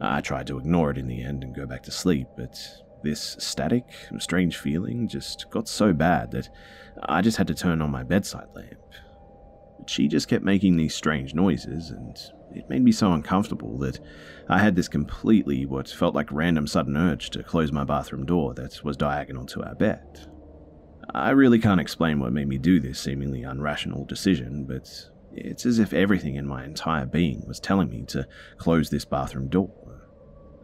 I 0.00 0.20
tried 0.20 0.46
to 0.48 0.58
ignore 0.58 0.90
it 0.90 0.98
in 0.98 1.08
the 1.08 1.22
end 1.22 1.42
and 1.42 1.54
go 1.54 1.66
back 1.66 1.82
to 1.84 1.90
sleep, 1.90 2.28
but 2.36 2.58
this 3.02 3.36
static, 3.38 3.84
strange 4.18 4.56
feeling 4.56 5.08
just 5.08 5.46
got 5.50 5.68
so 5.68 5.92
bad 5.92 6.30
that 6.32 6.48
I 7.02 7.22
just 7.22 7.36
had 7.36 7.46
to 7.48 7.54
turn 7.54 7.82
on 7.82 7.90
my 7.90 8.02
bedside 8.02 8.48
lamp. 8.54 8.80
She 9.86 10.08
just 10.08 10.28
kept 10.28 10.44
making 10.44 10.76
these 10.76 10.94
strange 10.94 11.34
noises, 11.34 11.90
and 11.90 12.16
it 12.54 12.68
made 12.68 12.82
me 12.82 12.92
so 12.92 13.12
uncomfortable 13.12 13.78
that 13.78 14.00
I 14.48 14.58
had 14.58 14.74
this 14.74 14.88
completely 14.88 15.66
what 15.66 15.88
felt 15.88 16.14
like 16.14 16.32
random 16.32 16.66
sudden 16.66 16.96
urge 16.96 17.30
to 17.30 17.42
close 17.42 17.70
my 17.70 17.84
bathroom 17.84 18.26
door 18.26 18.54
that 18.54 18.82
was 18.82 18.96
diagonal 18.96 19.46
to 19.46 19.62
our 19.62 19.74
bed. 19.74 20.28
I 21.14 21.30
really 21.30 21.58
can't 21.58 21.80
explain 21.80 22.18
what 22.18 22.32
made 22.32 22.48
me 22.48 22.58
do 22.58 22.80
this 22.80 22.98
seemingly 22.98 23.42
unrational 23.42 24.06
decision, 24.06 24.64
but 24.64 24.90
it's 25.32 25.66
as 25.66 25.78
if 25.78 25.92
everything 25.92 26.34
in 26.34 26.46
my 26.46 26.64
entire 26.64 27.06
being 27.06 27.44
was 27.46 27.60
telling 27.60 27.90
me 27.90 28.02
to 28.08 28.26
close 28.56 28.90
this 28.90 29.04
bathroom 29.04 29.48
door. 29.48 29.72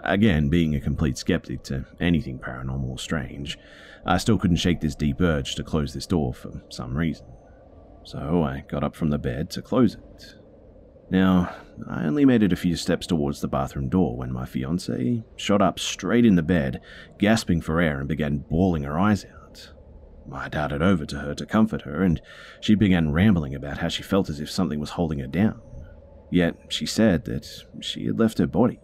Again, 0.04 0.49
being 0.49 0.75
a 0.75 0.81
complete 0.81 1.16
skeptic 1.16 1.62
to 1.64 1.85
anything 2.00 2.38
paranormal 2.38 2.88
or 2.88 2.99
strange, 2.99 3.57
I 4.04 4.19
still 4.19 4.37
couldn't 4.37 4.57
shake 4.57 4.81
this 4.81 4.97
deep 4.97 5.21
urge 5.21 5.54
to 5.54 5.62
close 5.62 5.95
this 5.95 6.07
door 6.07 6.35
for 6.35 6.61
some 6.71 6.97
reason. 6.97 7.26
So 8.05 8.43
I 8.43 8.65
got 8.69 8.85
up 8.85 8.97
from 8.97 9.11
the 9.11 9.19
bed 9.19 9.51
to 9.51 9.63
close 9.63 9.95
it. 9.95 10.37
Now, 11.11 11.55
I 11.89 12.05
only 12.05 12.25
made 12.25 12.43
it 12.43 12.53
a 12.53 12.57
few 12.57 12.75
steps 12.75 13.07
towards 13.07 13.41
the 13.41 13.49
bathroom 13.49 13.89
door 13.89 14.17
when 14.17 14.33
my 14.33 14.45
fiancée 14.45 15.25
shot 15.37 15.61
up 15.61 15.79
straight 15.79 16.25
in 16.25 16.37
the 16.37 16.43
bed, 16.43 16.81
gasping 17.19 17.61
for 17.61 17.81
air, 17.81 17.99
and 18.01 18.09
began 18.09 18.39
bawling 18.39 18.85
her 18.85 18.99
eyes 18.99 19.25
out. 19.27 19.73
I 20.33 20.49
darted 20.49 20.83
over 20.83 21.05
to 21.05 21.19
her 21.19 21.35
to 21.35 21.47
comfort 21.47 21.83
her, 21.83 22.03
and 22.03 22.21
she 22.61 22.75
began 22.75 23.13
rambling 23.13 23.55
about 23.55 23.79
how 23.79 23.89
she 23.89 24.03
felt 24.03 24.31
as 24.31 24.41
if 24.41 24.51
something 24.51 24.81
was 24.81 24.91
holding 24.91 25.19
her 25.19 25.27
down. 25.27 25.61
Yet 26.31 26.57
she 26.69 26.87
said 26.87 27.27
that 27.27 27.47
she 27.81 28.07
had 28.07 28.19
left 28.19 28.39
her 28.39 28.47
body. 28.47 28.81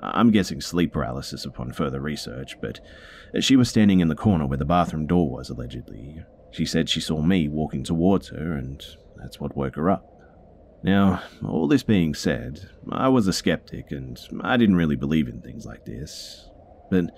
I'm 0.00 0.30
guessing 0.30 0.60
sleep 0.60 0.92
paralysis 0.92 1.44
upon 1.44 1.72
further 1.72 2.00
research, 2.00 2.56
but 2.60 2.80
she 3.40 3.56
was 3.56 3.68
standing 3.68 4.00
in 4.00 4.08
the 4.08 4.14
corner 4.14 4.46
where 4.46 4.58
the 4.58 4.64
bathroom 4.64 5.06
door 5.06 5.28
was, 5.28 5.50
allegedly. 5.50 6.22
She 6.52 6.66
said 6.66 6.88
she 6.88 7.00
saw 7.00 7.22
me 7.22 7.48
walking 7.48 7.82
towards 7.82 8.28
her, 8.28 8.52
and 8.52 8.84
that's 9.16 9.40
what 9.40 9.56
woke 9.56 9.76
her 9.76 9.90
up. 9.90 10.08
Now, 10.84 11.22
all 11.46 11.68
this 11.68 11.82
being 11.82 12.14
said, 12.14 12.68
I 12.90 13.08
was 13.08 13.26
a 13.26 13.32
skeptic 13.32 13.92
and 13.92 14.18
I 14.40 14.56
didn't 14.56 14.76
really 14.76 14.96
believe 14.96 15.28
in 15.28 15.40
things 15.40 15.64
like 15.64 15.84
this. 15.84 16.48
But 16.90 17.10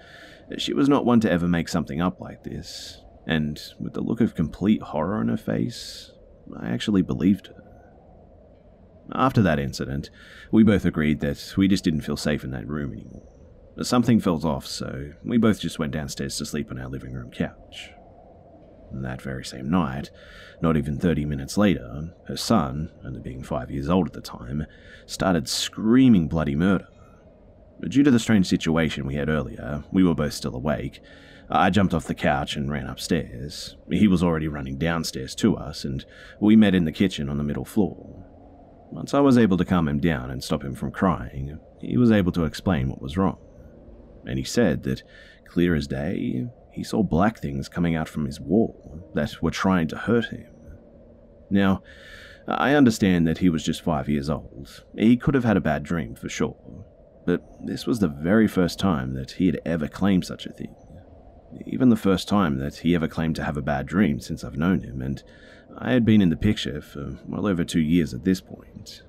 she 0.59 0.75
was 0.75 0.89
not 0.89 1.07
one 1.07 1.21
to 1.21 1.31
ever 1.31 1.49
make 1.49 1.69
something 1.69 2.01
up 2.01 2.21
like 2.21 2.45
this, 2.45 3.03
and 3.27 3.61
with 3.81 3.95
the 3.95 4.03
look 4.03 4.21
of 4.21 4.35
complete 4.35 4.83
horror 4.83 5.17
on 5.17 5.29
her 5.29 5.37
face, 5.37 6.13
I 6.61 6.69
actually 6.69 7.03
believed 7.03 7.47
her. 7.49 7.65
After 9.13 9.43
that 9.43 9.59
incident, 9.59 10.11
we 10.51 10.63
both 10.63 10.85
agreed 10.85 11.21
that 11.21 11.55
we 11.57 11.67
just 11.67 11.85
didn't 11.85 12.03
feel 12.03 12.17
safe 12.17 12.45
in 12.45 12.51
that 12.53 12.69
room 12.69 12.93
anymore. 12.93 13.29
Something 13.83 14.21
felt 14.21 14.45
off, 14.45 14.67
so 14.67 15.11
we 15.25 15.39
both 15.39 15.59
just 15.59 15.79
went 15.79 15.93
downstairs 15.93 16.37
to 16.39 16.47
sleep 16.47 16.71
on 16.71 16.79
our 16.79 16.89
living 16.89 17.13
room 17.13 17.31
couch. 17.31 17.91
That 19.03 19.23
very 19.23 19.45
same 19.45 19.69
night, 19.71 20.11
not 20.63 20.77
even 20.77 20.99
30 20.99 21.25
minutes 21.25 21.59
later, 21.59 22.15
her 22.27 22.37
son, 22.37 22.91
only 23.05 23.21
being 23.21 23.43
five 23.43 23.71
years 23.71 23.89
old 23.89 24.07
at 24.07 24.13
the 24.13 24.21
time, 24.21 24.67
started 25.07 25.49
screaming 25.49 26.29
bloody 26.29 26.55
murder. 26.55 26.89
But 27.81 27.91
Due 27.91 28.03
to 28.03 28.11
the 28.11 28.19
strange 28.19 28.47
situation 28.47 29.07
we 29.07 29.17
had 29.17 29.29
earlier, 29.29 29.85
we 29.93 30.05
were 30.05 30.15
both 30.15 30.33
still 30.33 30.55
awake. 30.55 31.01
I 31.51 31.69
jumped 31.71 31.93
off 31.93 32.07
the 32.07 32.15
couch 32.15 32.57
and 32.57 32.71
ran 32.71 32.87
upstairs. 32.87 33.77
He 33.91 34.09
was 34.09 34.23
already 34.23 34.49
running 34.49 34.79
downstairs 34.79 35.35
to 35.37 35.57
us, 35.57 35.85
and 35.85 36.05
we 36.41 36.57
met 36.57 36.75
in 36.75 36.85
the 36.85 36.93
kitchen 36.93 37.29
on 37.29 37.37
the 37.37 37.45
middle 37.45 37.65
floor. 37.65 38.25
Once 38.91 39.13
I 39.13 39.21
was 39.21 39.37
able 39.37 39.57
to 39.59 39.65
calm 39.65 39.89
him 39.89 39.99
down 39.99 40.31
and 40.31 40.43
stop 40.43 40.63
him 40.63 40.75
from 40.75 40.93
crying, 40.93 41.59
he 41.81 41.99
was 41.99 42.11
able 42.11 42.33
to 42.33 42.45
explain 42.45 42.89
what 42.89 43.03
was 43.03 43.17
wrong. 43.17 43.39
And 44.25 44.39
he 44.39 44.45
said 44.45 44.85
that, 44.85 45.03
clear 45.47 45.75
as 45.75 45.87
day, 45.87 46.47
he 46.75 46.83
saw 46.83 47.03
black 47.03 47.39
things 47.39 47.69
coming 47.69 47.95
out 47.95 48.09
from 48.09 48.27
his 48.27 48.41
wall 48.41 49.11
that 49.15 49.41
were 49.41 49.51
trying 49.51 49.87
to 49.89 49.97
hurt 49.97 50.27
him. 50.27 50.47
Now, 51.51 51.83
I 52.49 52.75
understand 52.75 53.27
that 53.27 53.39
he 53.39 53.49
was 53.49 53.65
just 53.65 53.83
five 53.83 54.09
years 54.09 54.29
old. 54.29 54.85
He 54.97 55.17
could 55.17 55.35
have 55.35 55.45
had 55.45 55.57
a 55.57 55.63
bad 55.63 55.85
dream 55.85 56.15
for 56.15 56.29
sure. 56.29 56.85
But 57.25 57.43
this 57.65 57.87
was 57.87 58.01
the 58.01 58.09
very 58.09 58.49
first 58.49 58.79
time 58.79 59.15
that 59.15 59.33
he 59.33 59.47
had 59.47 59.61
ever 59.65 59.89
claimed 59.89 60.27
such 60.27 60.47
a 60.47 60.53
thing. 60.53 60.75
Even 61.65 61.89
the 61.89 61.97
first 61.97 62.29
time 62.29 62.59
that 62.59 62.79
he 62.79 62.95
ever 62.95 63.09
claimed 63.09 63.37
to 63.37 63.45
have 63.45 63.57
a 63.57 63.63
bad 63.63 63.87
dream 63.87 64.19
since 64.21 64.43
I've 64.43 64.59
known 64.59 64.81
him, 64.81 65.01
and 65.01 65.23
I 65.79 65.93
had 65.93 66.05
been 66.05 66.21
in 66.21 66.29
the 66.29 66.37
picture 66.37 66.83
for 66.83 67.17
well 67.27 67.47
over 67.47 67.65
two 67.65 67.81
years 67.81 68.13
at 68.13 68.25
this 68.25 68.41
point. 68.41 69.03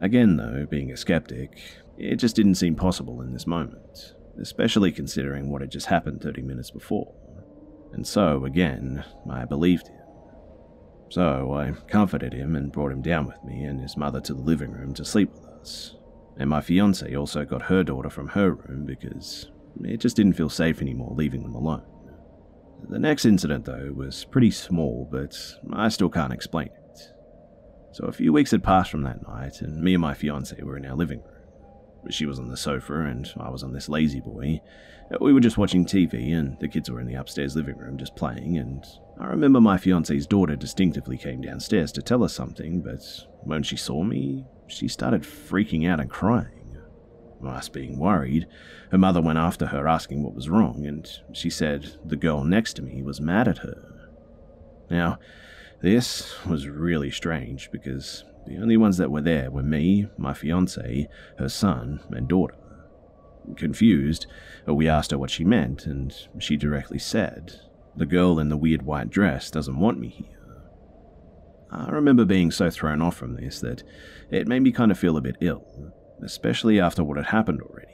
Again, 0.00 0.36
though, 0.36 0.66
being 0.68 0.90
a 0.90 0.96
skeptic, 0.96 1.58
it 1.96 2.16
just 2.16 2.36
didn't 2.36 2.56
seem 2.56 2.74
possible 2.74 3.22
in 3.22 3.32
this 3.32 3.46
moment, 3.46 4.14
especially 4.40 4.92
considering 4.92 5.50
what 5.50 5.60
had 5.60 5.70
just 5.70 5.86
happened 5.86 6.20
30 6.20 6.42
minutes 6.42 6.70
before. 6.70 7.14
And 7.92 8.06
so, 8.06 8.44
again, 8.44 9.04
I 9.30 9.44
believed 9.44 9.88
him. 9.88 9.98
So 11.10 11.54
I 11.54 11.72
comforted 11.90 12.34
him 12.34 12.54
and 12.54 12.72
brought 12.72 12.92
him 12.92 13.02
down 13.02 13.26
with 13.26 13.42
me 13.44 13.62
and 13.64 13.80
his 13.80 13.96
mother 13.96 14.20
to 14.20 14.34
the 14.34 14.40
living 14.40 14.72
room 14.72 14.92
to 14.94 15.04
sleep 15.04 15.32
with 15.32 15.46
us. 15.46 15.94
And 16.36 16.50
my 16.50 16.60
fiance 16.60 17.14
also 17.14 17.44
got 17.44 17.62
her 17.62 17.82
daughter 17.82 18.10
from 18.10 18.28
her 18.28 18.52
room 18.52 18.84
because 18.84 19.50
it 19.82 19.98
just 19.98 20.16
didn't 20.16 20.34
feel 20.34 20.50
safe 20.50 20.82
anymore 20.82 21.14
leaving 21.14 21.42
them 21.42 21.54
alone. 21.54 21.84
The 22.88 22.98
next 22.98 23.24
incident, 23.24 23.64
though, 23.64 23.92
was 23.94 24.24
pretty 24.24 24.50
small, 24.50 25.08
but 25.10 25.36
I 25.72 25.88
still 25.88 26.08
can't 26.08 26.32
explain 26.32 26.68
it. 26.68 27.12
So 27.92 28.04
a 28.04 28.12
few 28.12 28.32
weeks 28.32 28.52
had 28.52 28.62
passed 28.62 28.90
from 28.90 29.02
that 29.02 29.26
night, 29.26 29.60
and 29.60 29.82
me 29.82 29.94
and 29.94 30.00
my 30.00 30.14
fiance 30.14 30.62
were 30.62 30.76
in 30.76 30.86
our 30.86 30.94
living 30.94 31.20
room. 31.20 31.37
She 32.10 32.26
was 32.26 32.38
on 32.38 32.48
the 32.48 32.56
sofa, 32.56 33.00
and 33.00 33.30
I 33.38 33.50
was 33.50 33.62
on 33.62 33.72
this 33.72 33.88
La-Z-Boy. 33.88 34.60
We 35.20 35.32
were 35.32 35.40
just 35.40 35.58
watching 35.58 35.84
TV, 35.84 36.32
and 36.32 36.58
the 36.60 36.68
kids 36.68 36.90
were 36.90 37.00
in 37.00 37.06
the 37.06 37.14
upstairs 37.14 37.56
living 37.56 37.76
room 37.76 37.98
just 37.98 38.16
playing, 38.16 38.56
and 38.56 38.84
I 39.18 39.26
remember 39.26 39.60
my 39.60 39.78
fiance's 39.78 40.26
daughter 40.26 40.54
distinctively 40.54 41.18
came 41.18 41.40
downstairs 41.40 41.92
to 41.92 42.02
tell 42.02 42.22
us 42.22 42.34
something, 42.34 42.80
but 42.82 43.00
when 43.42 43.62
she 43.62 43.76
saw 43.76 44.04
me, 44.04 44.46
she 44.66 44.86
started 44.86 45.22
freaking 45.22 45.88
out 45.88 46.00
and 46.00 46.10
crying. 46.10 46.78
Us 47.44 47.68
being 47.68 47.98
worried, 47.98 48.46
her 48.90 48.98
mother 48.98 49.20
went 49.20 49.38
after 49.38 49.66
her 49.66 49.86
asking 49.86 50.22
what 50.22 50.34
was 50.34 50.48
wrong, 50.48 50.84
and 50.86 51.08
she 51.32 51.50
said 51.50 51.96
the 52.04 52.16
girl 52.16 52.44
next 52.44 52.74
to 52.74 52.82
me 52.82 53.02
was 53.02 53.20
mad 53.20 53.48
at 53.48 53.58
her. 53.58 54.10
Now, 54.90 55.18
this 55.80 56.44
was 56.44 56.68
really 56.68 57.10
strange 57.10 57.70
because 57.70 58.24
the 58.48 58.56
only 58.58 58.76
ones 58.76 58.96
that 58.96 59.10
were 59.10 59.20
there 59.20 59.50
were 59.50 59.62
me, 59.62 60.08
my 60.16 60.32
fiance, 60.32 61.08
her 61.38 61.48
son, 61.48 62.00
and 62.10 62.26
daughter. 62.26 62.56
Confused, 63.56 64.26
we 64.66 64.88
asked 64.88 65.10
her 65.10 65.18
what 65.18 65.30
she 65.30 65.44
meant, 65.44 65.86
and 65.86 66.14
she 66.38 66.56
directly 66.56 66.98
said, 66.98 67.60
The 67.96 68.06
girl 68.06 68.38
in 68.38 68.48
the 68.48 68.56
weird 68.56 68.82
white 68.82 69.10
dress 69.10 69.50
doesn't 69.50 69.78
want 69.78 70.00
me 70.00 70.08
here. 70.08 70.38
I 71.70 71.90
remember 71.90 72.24
being 72.24 72.50
so 72.50 72.70
thrown 72.70 73.02
off 73.02 73.16
from 73.16 73.36
this 73.36 73.60
that 73.60 73.82
it 74.30 74.48
made 74.48 74.60
me 74.60 74.72
kind 74.72 74.90
of 74.90 74.98
feel 74.98 75.16
a 75.16 75.22
bit 75.22 75.36
ill, 75.40 75.92
especially 76.22 76.80
after 76.80 77.04
what 77.04 77.18
had 77.18 77.26
happened 77.26 77.60
already. 77.60 77.92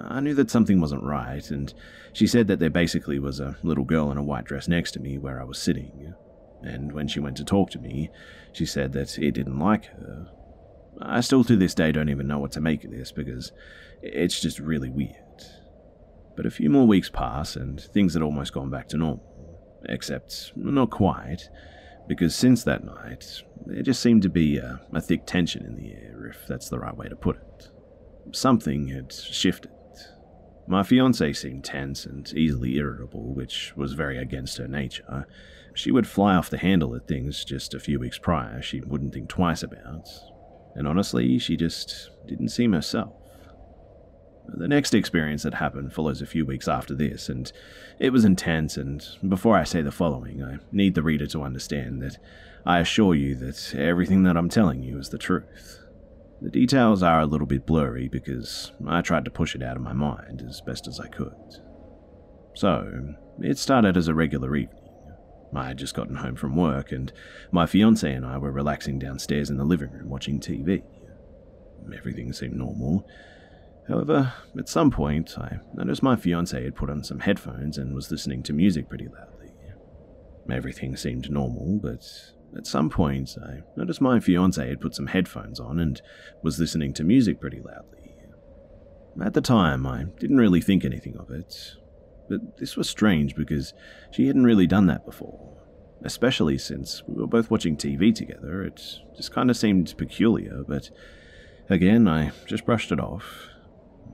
I 0.00 0.20
knew 0.20 0.34
that 0.34 0.50
something 0.50 0.80
wasn't 0.80 1.02
right, 1.02 1.50
and 1.50 1.74
she 2.12 2.28
said 2.28 2.46
that 2.46 2.60
there 2.60 2.70
basically 2.70 3.18
was 3.18 3.40
a 3.40 3.56
little 3.64 3.84
girl 3.84 4.12
in 4.12 4.18
a 4.18 4.22
white 4.22 4.44
dress 4.44 4.68
next 4.68 4.92
to 4.92 5.00
me 5.00 5.18
where 5.18 5.40
I 5.40 5.44
was 5.44 5.58
sitting. 5.58 6.14
And 6.62 6.92
when 6.92 7.08
she 7.08 7.20
went 7.20 7.36
to 7.36 7.44
talk 7.44 7.70
to 7.70 7.78
me, 7.78 8.10
she 8.52 8.66
said 8.66 8.92
that 8.92 9.18
it 9.18 9.32
didn't 9.32 9.58
like 9.58 9.86
her. 9.86 10.28
I 11.00 11.20
still 11.20 11.44
to 11.44 11.56
this 11.56 11.74
day 11.74 11.92
don't 11.92 12.08
even 12.08 12.26
know 12.26 12.38
what 12.38 12.52
to 12.52 12.60
make 12.60 12.84
of 12.84 12.90
this 12.90 13.12
because 13.12 13.52
it's 14.02 14.40
just 14.40 14.58
really 14.58 14.90
weird. 14.90 15.14
But 16.36 16.46
a 16.46 16.50
few 16.50 16.70
more 16.70 16.86
weeks 16.86 17.08
pass 17.08 17.56
and 17.56 17.80
things 17.80 18.14
had 18.14 18.22
almost 18.22 18.52
gone 18.52 18.70
back 18.70 18.88
to 18.88 18.96
normal. 18.96 19.24
Except, 19.84 20.52
not 20.56 20.90
quite, 20.90 21.48
because 22.08 22.34
since 22.34 22.64
that 22.64 22.84
night, 22.84 23.42
there 23.64 23.82
just 23.82 24.02
seemed 24.02 24.22
to 24.22 24.28
be 24.28 24.56
a, 24.56 24.80
a 24.92 25.00
thick 25.00 25.24
tension 25.24 25.64
in 25.64 25.76
the 25.76 25.92
air, 25.92 26.26
if 26.26 26.46
that's 26.48 26.68
the 26.68 26.78
right 26.80 26.96
way 26.96 27.08
to 27.08 27.14
put 27.14 27.36
it. 27.36 27.68
Something 28.32 28.88
had 28.88 29.12
shifted. 29.12 29.70
My 30.66 30.82
fiancée 30.82 31.36
seemed 31.36 31.64
tense 31.64 32.04
and 32.04 32.30
easily 32.34 32.76
irritable, 32.76 33.34
which 33.34 33.72
was 33.76 33.92
very 33.92 34.18
against 34.18 34.58
her 34.58 34.68
nature. 34.68 35.26
She 35.78 35.92
would 35.92 36.08
fly 36.08 36.34
off 36.34 36.50
the 36.50 36.58
handle 36.58 36.96
at 36.96 37.06
things 37.06 37.44
just 37.44 37.72
a 37.72 37.78
few 37.78 38.00
weeks 38.00 38.18
prior 38.18 38.60
she 38.60 38.80
wouldn't 38.80 39.14
think 39.14 39.28
twice 39.28 39.62
about. 39.62 40.08
And 40.74 40.88
honestly, 40.88 41.38
she 41.38 41.56
just 41.56 42.10
didn't 42.26 42.48
seem 42.48 42.72
herself. 42.72 43.12
The 44.48 44.66
next 44.66 44.92
experience 44.92 45.44
that 45.44 45.54
happened 45.54 45.92
follows 45.92 46.20
a 46.20 46.26
few 46.26 46.44
weeks 46.44 46.66
after 46.66 46.96
this, 46.96 47.28
and 47.28 47.52
it 48.00 48.10
was 48.10 48.24
intense. 48.24 48.76
And 48.76 49.06
before 49.28 49.56
I 49.56 49.62
say 49.62 49.80
the 49.80 49.92
following, 49.92 50.42
I 50.42 50.58
need 50.72 50.96
the 50.96 51.02
reader 51.04 51.28
to 51.28 51.44
understand 51.44 52.02
that 52.02 52.18
I 52.66 52.80
assure 52.80 53.14
you 53.14 53.36
that 53.36 53.72
everything 53.76 54.24
that 54.24 54.36
I'm 54.36 54.48
telling 54.48 54.82
you 54.82 54.98
is 54.98 55.10
the 55.10 55.18
truth. 55.18 55.78
The 56.42 56.50
details 56.50 57.04
are 57.04 57.20
a 57.20 57.26
little 57.26 57.46
bit 57.46 57.66
blurry 57.66 58.08
because 58.08 58.72
I 58.84 59.00
tried 59.00 59.26
to 59.26 59.30
push 59.30 59.54
it 59.54 59.62
out 59.62 59.76
of 59.76 59.82
my 59.82 59.92
mind 59.92 60.42
as 60.44 60.60
best 60.60 60.88
as 60.88 60.98
I 60.98 61.06
could. 61.06 61.60
So, 62.54 63.14
it 63.38 63.58
started 63.58 63.96
as 63.96 64.08
a 64.08 64.14
regular 64.14 64.56
evening. 64.56 64.77
I 65.54 65.68
had 65.68 65.78
just 65.78 65.94
gotten 65.94 66.16
home 66.16 66.36
from 66.36 66.56
work, 66.56 66.92
and 66.92 67.12
my 67.50 67.66
fiance 67.66 68.12
and 68.12 68.24
I 68.24 68.38
were 68.38 68.52
relaxing 68.52 68.98
downstairs 68.98 69.50
in 69.50 69.56
the 69.56 69.64
living 69.64 69.90
room 69.90 70.08
watching 70.08 70.40
TV. 70.40 70.82
Everything 71.94 72.32
seemed 72.32 72.56
normal. 72.56 73.06
However, 73.88 74.34
at 74.58 74.68
some 74.68 74.90
point, 74.90 75.38
I 75.38 75.60
noticed 75.74 76.02
my 76.02 76.16
fiance 76.16 76.62
had 76.62 76.76
put 76.76 76.90
on 76.90 77.02
some 77.02 77.20
headphones 77.20 77.78
and 77.78 77.94
was 77.94 78.10
listening 78.10 78.42
to 78.44 78.52
music 78.52 78.88
pretty 78.88 79.08
loudly. 79.08 79.52
Everything 80.50 80.96
seemed 80.96 81.30
normal, 81.30 81.78
but 81.82 82.04
at 82.56 82.66
some 82.66 82.88
point, 82.90 83.36
I 83.42 83.60
noticed 83.76 84.00
my 84.00 84.20
fiance 84.20 84.66
had 84.66 84.80
put 84.80 84.94
some 84.94 85.08
headphones 85.08 85.60
on 85.60 85.78
and 85.78 86.00
was 86.42 86.58
listening 86.58 86.92
to 86.94 87.04
music 87.04 87.40
pretty 87.40 87.60
loudly. 87.60 88.14
At 89.22 89.34
the 89.34 89.40
time, 89.40 89.86
I 89.86 90.04
didn't 90.18 90.38
really 90.38 90.60
think 90.60 90.84
anything 90.84 91.16
of 91.16 91.30
it, 91.30 91.74
but 92.28 92.58
this 92.58 92.76
was 92.76 92.88
strange 92.88 93.34
because 93.34 93.72
she 94.10 94.26
hadn't 94.26 94.44
really 94.44 94.66
done 94.66 94.86
that 94.86 95.04
before, 95.04 95.56
especially 96.02 96.58
since 96.58 97.02
we 97.06 97.20
were 97.20 97.26
both 97.26 97.50
watching 97.50 97.76
TV 97.76 98.14
together. 98.14 98.62
It 98.62 98.80
just 99.16 99.32
kind 99.32 99.50
of 99.50 99.56
seemed 99.56 99.94
peculiar, 99.96 100.62
but 100.66 100.90
again, 101.68 102.06
I 102.08 102.32
just 102.46 102.66
brushed 102.66 102.92
it 102.92 103.00
off. 103.00 103.48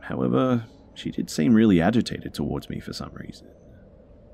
However, 0.02 0.64
she 0.94 1.10
did 1.10 1.30
seem 1.30 1.54
really 1.54 1.80
agitated 1.80 2.34
towards 2.34 2.68
me 2.68 2.80
for 2.80 2.92
some 2.92 3.12
reason. 3.14 3.48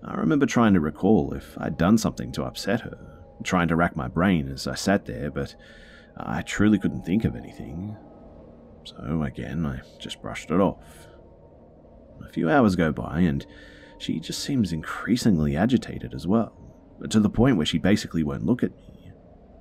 I 0.05 0.15
remember 0.15 0.47
trying 0.47 0.75
to 0.75 0.81
recall 0.81 1.35
if 1.35 1.57
I'd 1.59 1.77
done 1.77 1.99
something 1.99 2.33
to 2.33 2.45
upset 2.45 2.81
her, 2.81 2.99
trying 3.45 3.69
to 3.69 3.77
rack 3.77 3.97
my 3.97 4.09
brain 4.09 4.49
as 4.49 4.67
I 4.67 4.75
sat 4.75 5.07
there, 5.07 5.31
but 5.31 5.55
I 6.17 6.43
truly 6.43 6.79
couldn't 6.79 7.05
think 7.05 7.25
of 7.25 7.37
anything. 7.37 7.97
So 8.85 9.23
again, 9.23 9.67
I 9.67 9.81
just 9.99 10.23
brushed 10.23 10.51
it 10.51 10.61
off. 10.61 11.07
A 12.27 12.33
few 12.33 12.51
hours 12.51 12.77
go 12.77 12.93
by, 12.93 13.21
and 13.21 13.45
she 13.99 14.21
just 14.21 14.43
seems 14.43 14.73
increasingly 14.73 15.57
agitated 15.57 16.15
as 16.15 16.27
well, 16.27 16.53
to 17.09 17.21
the 17.21 17.31
point 17.31 17.57
where 17.57 17.67
she 17.67 17.79
basically 17.79 18.23
won't 18.23 18.47
look 18.47 18.63
at 18.63 18.75
me. 18.77 19.13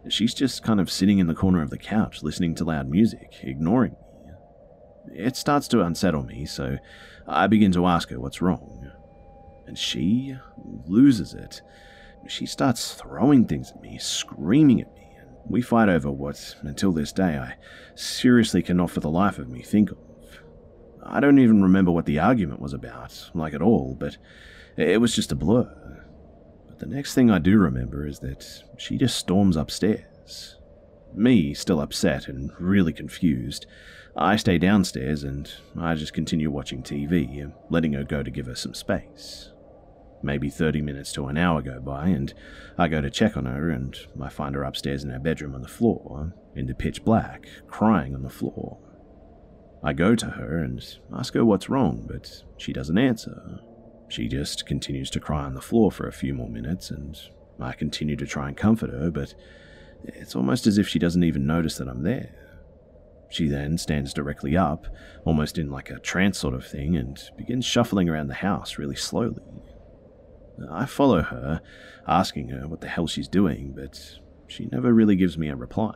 She's 0.10 0.34
just 0.34 0.64
kind 0.64 0.80
of 0.80 0.92
sitting 0.92 1.20
in 1.20 1.28
the 1.28 1.36
corner 1.36 1.62
of 1.62 1.70
the 1.70 1.78
couch 1.78 2.24
listening 2.24 2.56
to 2.56 2.64
loud 2.64 2.90
music, 2.90 3.36
ignoring 3.44 3.92
me. 3.92 5.18
It 5.26 5.36
starts 5.36 5.68
to 5.70 5.82
unsettle 5.82 6.24
me, 6.24 6.46
so 6.46 6.78
I 7.28 7.48
begin 7.48 7.72
to 7.74 7.86
ask 7.86 8.10
her 8.10 8.20
what's 8.20 8.42
wrong. 8.42 8.92
And 9.68 9.78
she 9.78 10.36
loses 10.88 11.34
it 11.34 11.62
she 12.28 12.46
starts 12.46 12.94
throwing 12.94 13.46
things 13.46 13.72
at 13.72 13.82
me, 13.82 13.98
screaming 13.98 14.82
at 14.82 14.94
me, 14.94 15.08
and 15.20 15.30
we 15.46 15.62
fight 15.62 15.90
over 15.90 16.12
what, 16.12 16.56
until 16.62 16.92
this 16.92 17.12
day, 17.12 17.38
I 17.38 17.56
seriously 17.96 18.62
cannot 18.62 18.92
for 18.92 19.00
the 19.00 19.10
life 19.10 19.40
of 19.40 19.50
me 19.50 19.62
think 19.62 19.92
of. 19.92 19.98
I 21.12 21.20
don't 21.20 21.40
even 21.40 21.64
remember 21.64 21.92
what 21.92 22.06
the 22.06 22.20
argument 22.20 22.62
was 22.62 22.72
about, 22.72 23.32
like 23.34 23.56
at 23.56 23.64
all, 23.64 23.98
but 24.00 24.18
it 24.78 25.02
was 25.02 25.16
just 25.16 25.32
a 25.32 25.36
blur. 25.36 26.06
But 26.68 26.78
the 26.78 26.86
next 26.86 27.16
thing 27.16 27.32
I 27.32 27.40
do 27.40 27.58
remember 27.58 28.06
is 28.06 28.20
that 28.20 28.64
she 28.78 28.96
just 28.96 29.18
storms 29.18 29.58
upstairs. 29.58 30.58
Me, 31.16 31.56
still 31.56 31.82
upset 31.82 32.28
and 32.28 32.52
really 32.60 32.94
confused, 32.94 33.66
I 34.16 34.36
stay 34.36 34.60
downstairs 34.60 35.24
and 35.24 35.52
I 35.80 35.96
just 35.96 36.14
continue 36.14 36.52
watching 36.52 36.84
TV, 36.84 37.52
letting 37.72 37.94
her 37.94 38.04
go 38.04 38.22
to 38.22 38.30
give 38.30 38.46
her 38.46 38.54
some 38.54 38.76
space. 38.76 39.52
Maybe 40.22 40.50
30 40.50 40.84
minutes 40.84 41.12
to 41.14 41.26
an 41.26 41.38
hour 41.38 41.64
go 41.64 41.80
by, 41.80 42.10
and 42.10 42.32
I 42.78 42.88
go 42.88 43.02
to 43.02 43.10
check 43.10 43.36
on 43.36 43.46
her, 43.46 43.70
and 43.70 43.98
I 44.22 44.30
find 44.30 44.54
her 44.54 44.64
upstairs 44.64 45.04
in 45.04 45.10
her 45.10 45.20
bedroom 45.20 45.56
on 45.56 45.62
the 45.62 45.68
floor, 45.68 46.36
in 46.56 46.68
the 46.68 46.76
pitch 46.76 47.06
black, 47.06 47.48
crying 47.68 48.14
on 48.14 48.22
the 48.22 48.30
floor. 48.30 48.78
I 49.84 49.94
go 49.94 50.16
to 50.16 50.26
her 50.26 50.58
and 50.58 50.84
ask 51.16 51.34
her 51.34 51.46
what's 51.46 51.70
wrong, 51.70 52.06
but 52.08 52.44
she 52.58 52.74
doesn't 52.74 52.98
answer. 52.98 53.60
She 54.10 54.28
just 54.28 54.66
continues 54.66 55.10
to 55.12 55.20
cry 55.20 55.44
on 55.44 55.54
the 55.54 55.62
floor 55.62 55.92
for 55.92 56.08
a 56.08 56.14
few 56.14 56.34
more 56.34 56.50
minutes, 56.50 56.92
and 56.92 57.18
I 57.60 57.74
continue 57.74 58.16
to 58.18 58.26
try 58.26 58.48
and 58.48 58.58
comfort 58.58 58.90
her, 58.90 59.12
but 59.12 59.34
it's 60.04 60.36
almost 60.36 60.68
as 60.68 60.78
if 60.78 60.88
she 60.88 61.00
doesn't 61.00 61.24
even 61.24 61.46
notice 61.46 61.78
that 61.78 61.88
I'm 61.88 62.04
there. 62.04 62.36
She 63.30 63.48
then 63.48 63.78
stands 63.78 64.14
directly 64.14 64.58
up, 64.58 64.88
almost 65.24 65.58
in 65.58 65.70
like 65.70 65.90
a 65.90 66.00
trance 66.00 66.40
sort 66.40 66.56
of 66.56 66.66
thing, 66.66 66.98
and 66.98 67.22
begins 67.38 67.66
shuffling 67.66 68.10
around 68.10 68.28
the 68.28 68.34
house 68.34 68.78
really 68.78 68.96
slowly. 68.96 69.44
I 70.70 70.86
follow 70.86 71.22
her, 71.22 71.62
asking 72.08 72.50
her 72.50 72.68
what 72.68 72.82
the 72.82 72.88
hell 72.88 73.08
she's 73.08 73.28
doing, 73.28 73.74
but 73.76 74.20
she 74.48 74.66
never 74.66 74.94
really 74.94 75.16
gives 75.16 75.38
me 75.38 75.48
a 75.48 75.56
reply. 75.56 75.96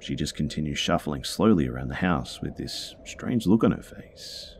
She 0.00 0.14
just 0.14 0.34
continues 0.34 0.78
shuffling 0.78 1.24
slowly 1.24 1.68
around 1.68 1.88
the 1.88 1.96
house 1.96 2.40
with 2.40 2.56
this 2.56 2.94
strange 3.04 3.46
look 3.46 3.64
on 3.64 3.72
her 3.72 3.82
face. 3.82 4.54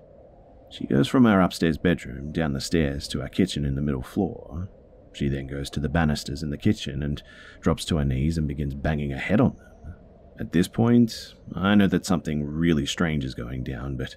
She 0.71 0.87
goes 0.87 1.09
from 1.09 1.27
our 1.27 1.41
upstairs 1.41 1.79
bedroom 1.79 2.33
down 2.33 2.53
the 2.53 2.61
stairs 2.61 3.09
to 3.09 3.23
our 3.23 3.29
kitchen 3.29 3.65
in 3.65 3.75
the 3.75 3.83
middle 3.83 4.03
floor. 4.03 4.69
She 5.13 5.29
then 5.29 5.47
goes 5.47 5.71
to 5.71 5.81
the 5.81 5.89
banisters 5.89 6.43
in 6.43 6.51
the 6.51 6.59
kitchen 6.59 7.03
and 7.03 7.23
drops 7.61 7.85
to 7.87 7.97
her 7.97 8.05
knees 8.05 8.37
and 8.37 8.47
begins 8.47 8.75
banging 8.75 9.11
her 9.11 9.19
head 9.19 9.41
on 9.41 9.57
them. 9.57 9.95
At 10.39 10.53
this 10.53 10.69
point, 10.69 11.35
I 11.55 11.75
know 11.75 11.89
that 11.89 12.07
something 12.07 12.45
really 12.45 12.87
strange 12.87 13.25
is 13.25 13.35
going 13.35 13.65
down, 13.65 13.97
but 13.97 14.15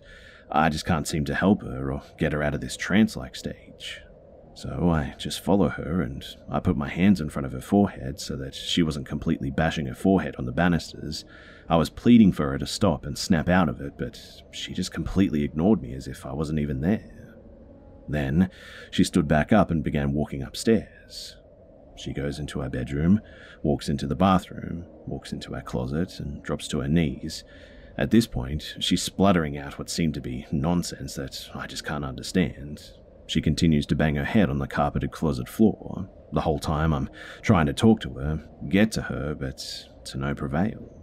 I 0.52 0.70
just 0.70 0.86
can't 0.86 1.08
seem 1.08 1.26
to 1.26 1.36
help 1.36 1.64
her 1.64 1.92
or 1.92 2.04
get 2.20 2.34
her 2.34 2.44
out 2.44 2.54
of 2.54 2.62
this 2.62 2.78
trance 2.78 3.16
like 3.16 3.36
stage. 3.36 3.71
So 4.54 4.90
I 4.90 5.16
just 5.18 5.44
follow 5.44 5.70
her 5.70 6.02
and 6.02 6.24
I 6.50 6.60
put 6.60 6.76
my 6.76 6.90
hands 6.90 7.22
in 7.22 7.30
front 7.30 7.46
of 7.46 7.54
her 7.54 7.62
forehead 7.62 8.20
so 8.20 8.36
that 8.38 8.54
she 8.54 8.84
wasn't 8.84 9.08
completely 9.08 9.50
bashing 9.50 9.86
her 9.88 9.96
forehead 9.96 10.36
on 10.38 10.46
the 10.46 10.52
banisters. 10.52 11.24
I 11.70 11.78
was 11.78 11.90
pleading 11.90 12.34
for 12.34 12.50
her 12.50 12.58
to 12.58 12.68
stop 12.68 13.06
and 13.06 13.18
snap 13.18 13.48
out 13.48 13.70
of 13.70 13.80
it, 13.80 13.94
but 13.98 14.20
she 14.52 14.74
just 14.74 14.92
completely 14.92 15.44
ignored 15.44 15.82
me 15.82 15.94
as 15.94 16.08
if 16.08 16.26
I 16.26 16.34
wasn't 16.34 16.60
even 16.60 16.82
there. 16.82 17.38
Then 18.10 18.50
she 18.92 19.06
stood 19.06 19.28
back 19.28 19.54
up 19.54 19.72
and 19.72 19.84
began 19.84 20.14
walking 20.14 20.44
upstairs. 20.44 21.38
She 21.96 22.14
goes 22.14 22.40
into 22.40 22.60
her 22.60 22.70
bedroom, 22.70 23.22
walks 23.64 23.88
into 23.88 24.08
the 24.08 24.16
bathroom, 24.16 24.86
walks 25.06 25.32
into 25.32 25.54
her 25.54 25.62
closet, 25.62 26.20
and 26.20 26.44
drops 26.44 26.68
to 26.70 26.80
her 26.80 26.88
knees. 26.88 27.44
At 27.98 28.12
this 28.12 28.28
point, 28.28 28.76
she's 28.80 29.04
spluttering 29.04 29.58
out 29.58 29.78
what 29.78 29.90
seemed 29.90 30.16
to 30.16 30.22
be 30.22 30.46
nonsense 30.52 31.16
that 31.16 31.50
I 31.54 31.68
just 31.68 31.86
can't 31.86 32.06
understand, 32.06 32.92
she 33.28 33.42
continues 33.42 33.86
to 33.88 33.96
bang 33.96 34.16
her 34.16 34.26
head 34.26 34.50
on 34.50 34.60
the 34.60 34.68
carpeted 34.68 35.12
closet 35.12 35.48
floor. 35.48 36.10
The 36.34 36.42
whole 36.42 36.60
time 36.60 36.94
I'm 36.94 37.10
trying 37.42 37.66
to 37.66 37.74
talk 37.74 38.00
to 38.02 38.14
her, 38.16 38.48
get 38.70 38.92
to 38.94 39.04
her, 39.04 39.36
but 39.36 39.64
to 40.06 40.18
no 40.18 40.34
prevail. 40.34 40.98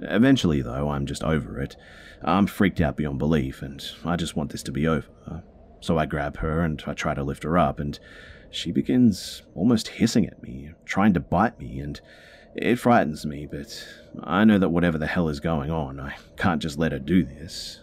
Eventually, 0.00 0.62
though, 0.62 0.90
I'm 0.90 1.06
just 1.06 1.22
over 1.22 1.60
it. 1.60 1.76
I'm 2.22 2.46
freaked 2.46 2.80
out 2.80 2.96
beyond 2.96 3.18
belief, 3.18 3.62
and 3.62 3.84
I 4.04 4.16
just 4.16 4.36
want 4.36 4.50
this 4.52 4.62
to 4.64 4.72
be 4.72 4.86
over. 4.86 5.42
So 5.80 5.98
I 5.98 6.06
grab 6.06 6.38
her 6.38 6.62
and 6.62 6.82
I 6.86 6.94
try 6.94 7.14
to 7.14 7.22
lift 7.22 7.42
her 7.44 7.56
up, 7.58 7.78
and 7.78 7.98
she 8.50 8.72
begins 8.72 9.42
almost 9.54 9.88
hissing 9.88 10.26
at 10.26 10.42
me, 10.42 10.70
trying 10.84 11.14
to 11.14 11.20
bite 11.20 11.58
me, 11.58 11.80
and 11.80 12.00
it 12.54 12.76
frightens 12.76 13.26
me, 13.26 13.46
but 13.46 13.86
I 14.22 14.44
know 14.44 14.58
that 14.58 14.70
whatever 14.70 14.96
the 14.96 15.06
hell 15.06 15.28
is 15.28 15.40
going 15.40 15.70
on, 15.70 16.00
I 16.00 16.16
can't 16.38 16.62
just 16.62 16.78
let 16.78 16.92
her 16.92 16.98
do 16.98 17.22
this. 17.24 17.80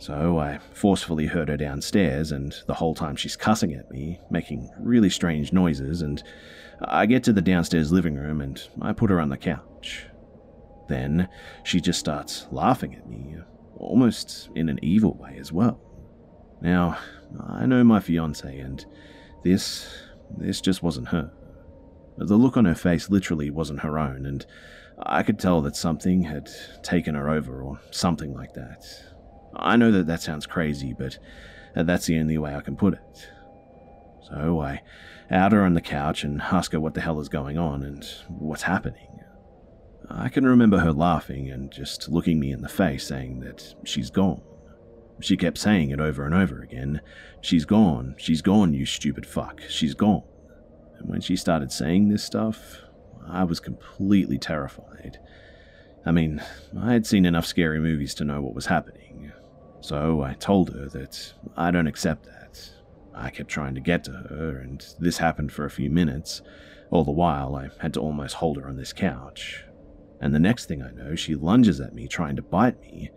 So 0.00 0.38
I 0.38 0.58
forcefully 0.72 1.26
herd 1.26 1.50
her 1.50 1.58
downstairs, 1.58 2.32
and 2.32 2.54
the 2.66 2.74
whole 2.74 2.94
time 2.94 3.16
she's 3.16 3.36
cussing 3.36 3.74
at 3.74 3.90
me, 3.90 4.18
making 4.30 4.70
really 4.80 5.10
strange 5.10 5.52
noises, 5.52 6.00
and 6.00 6.22
I 6.82 7.04
get 7.04 7.22
to 7.24 7.34
the 7.34 7.42
downstairs 7.42 7.92
living 7.92 8.14
room 8.14 8.40
and 8.40 8.66
I 8.80 8.94
put 8.94 9.10
her 9.10 9.20
on 9.20 9.28
the 9.28 9.36
couch. 9.36 10.06
Then 10.88 11.28
she 11.64 11.82
just 11.82 12.00
starts 12.00 12.46
laughing 12.50 12.94
at 12.94 13.10
me, 13.10 13.36
almost 13.76 14.48
in 14.54 14.70
an 14.70 14.78
evil 14.80 15.18
way 15.18 15.36
as 15.38 15.52
well. 15.52 15.78
Now, 16.62 16.96
I 17.38 17.66
know 17.66 17.84
my 17.84 18.00
fiance, 18.00 18.58
and 18.58 18.84
this. 19.44 19.86
this 20.34 20.62
just 20.62 20.82
wasn't 20.82 21.08
her. 21.08 21.30
The 22.16 22.36
look 22.36 22.56
on 22.56 22.64
her 22.64 22.74
face 22.74 23.10
literally 23.10 23.50
wasn't 23.50 23.80
her 23.80 23.98
own, 23.98 24.24
and 24.24 24.46
I 25.02 25.22
could 25.22 25.38
tell 25.38 25.60
that 25.60 25.76
something 25.76 26.22
had 26.22 26.50
taken 26.82 27.14
her 27.14 27.28
over, 27.28 27.62
or 27.62 27.80
something 27.90 28.32
like 28.32 28.54
that. 28.54 28.84
I 29.54 29.76
know 29.76 29.90
that 29.90 30.06
that 30.06 30.22
sounds 30.22 30.46
crazy, 30.46 30.94
but 30.96 31.18
that's 31.74 32.06
the 32.06 32.18
only 32.18 32.38
way 32.38 32.54
I 32.54 32.60
can 32.60 32.76
put 32.76 32.94
it. 32.94 33.30
So 34.22 34.60
I 34.60 34.82
out 35.30 35.52
her 35.52 35.64
on 35.64 35.74
the 35.74 35.80
couch 35.80 36.24
and 36.24 36.40
ask 36.40 36.72
her 36.72 36.80
what 36.80 36.94
the 36.94 37.00
hell 37.00 37.20
is 37.20 37.28
going 37.28 37.56
on 37.56 37.82
and 37.82 38.04
what's 38.28 38.62
happening. 38.62 39.06
I 40.08 40.28
can 40.28 40.44
remember 40.44 40.78
her 40.78 40.92
laughing 40.92 41.50
and 41.50 41.70
just 41.70 42.08
looking 42.08 42.40
me 42.40 42.50
in 42.50 42.62
the 42.62 42.68
face 42.68 43.06
saying 43.06 43.40
that 43.40 43.74
she's 43.84 44.10
gone. 44.10 44.42
She 45.20 45.36
kept 45.36 45.58
saying 45.58 45.90
it 45.90 46.00
over 46.00 46.24
and 46.24 46.34
over 46.34 46.62
again 46.62 47.00
She's 47.40 47.64
gone, 47.64 48.16
she's 48.18 48.42
gone, 48.42 48.74
you 48.74 48.84
stupid 48.84 49.24
fuck, 49.24 49.62
she's 49.68 49.94
gone. 49.94 50.24
And 50.98 51.08
when 51.08 51.22
she 51.22 51.36
started 51.36 51.72
saying 51.72 52.08
this 52.08 52.22
stuff, 52.22 52.82
I 53.26 53.44
was 53.44 53.60
completely 53.60 54.38
terrified. 54.38 55.18
I 56.04 56.10
mean, 56.10 56.42
I 56.78 56.92
had 56.92 57.06
seen 57.06 57.24
enough 57.24 57.46
scary 57.46 57.80
movies 57.80 58.14
to 58.16 58.24
know 58.24 58.42
what 58.42 58.54
was 58.54 58.66
happening. 58.66 58.99
So 59.80 60.22
I 60.22 60.34
told 60.34 60.74
her 60.74 60.88
that 60.90 61.32
I 61.56 61.70
don't 61.70 61.86
accept 61.86 62.26
that. 62.26 62.70
I 63.14 63.30
kept 63.30 63.50
trying 63.50 63.74
to 63.74 63.80
get 63.80 64.04
to 64.04 64.12
her, 64.12 64.58
and 64.58 64.84
this 64.98 65.18
happened 65.18 65.52
for 65.52 65.64
a 65.64 65.70
few 65.70 65.90
minutes. 65.90 66.42
All 66.90 67.04
the 67.04 67.10
while, 67.10 67.56
I 67.56 67.70
had 67.80 67.94
to 67.94 68.00
almost 68.00 68.36
hold 68.36 68.56
her 68.56 68.68
on 68.68 68.76
this 68.76 68.92
couch. 68.92 69.64
And 70.20 70.34
the 70.34 70.38
next 70.38 70.66
thing 70.66 70.82
I 70.82 70.90
know, 70.90 71.14
she 71.14 71.34
lunges 71.34 71.80
at 71.80 71.94
me, 71.94 72.06
trying 72.06 72.36
to 72.36 72.42
bite 72.42 72.80
me. 72.80 73.10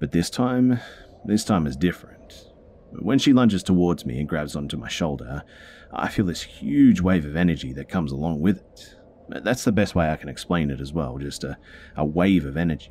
But 0.00 0.12
this 0.12 0.28
time, 0.28 0.80
this 1.24 1.44
time 1.44 1.66
is 1.66 1.76
different. 1.76 2.48
When 2.90 3.18
she 3.18 3.32
lunges 3.32 3.62
towards 3.62 4.04
me 4.04 4.18
and 4.18 4.28
grabs 4.28 4.56
onto 4.56 4.76
my 4.76 4.88
shoulder, 4.88 5.44
I 5.92 6.08
feel 6.08 6.26
this 6.26 6.42
huge 6.42 7.00
wave 7.00 7.24
of 7.24 7.36
energy 7.36 7.72
that 7.74 7.88
comes 7.88 8.12
along 8.12 8.40
with 8.40 8.58
it. 8.58 8.96
That's 9.28 9.64
the 9.64 9.72
best 9.72 9.94
way 9.94 10.10
I 10.10 10.16
can 10.16 10.28
explain 10.28 10.70
it 10.70 10.80
as 10.80 10.92
well, 10.92 11.16
just 11.18 11.44
a, 11.44 11.56
a 11.96 12.04
wave 12.04 12.44
of 12.44 12.56
energy. 12.56 12.90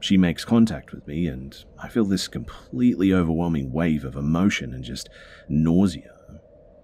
She 0.00 0.16
makes 0.16 0.44
contact 0.44 0.92
with 0.92 1.06
me, 1.06 1.26
and 1.26 1.56
I 1.82 1.88
feel 1.88 2.04
this 2.04 2.28
completely 2.28 3.12
overwhelming 3.12 3.72
wave 3.72 4.04
of 4.04 4.16
emotion 4.16 4.74
and 4.74 4.84
just 4.84 5.08
nausea. 5.48 6.12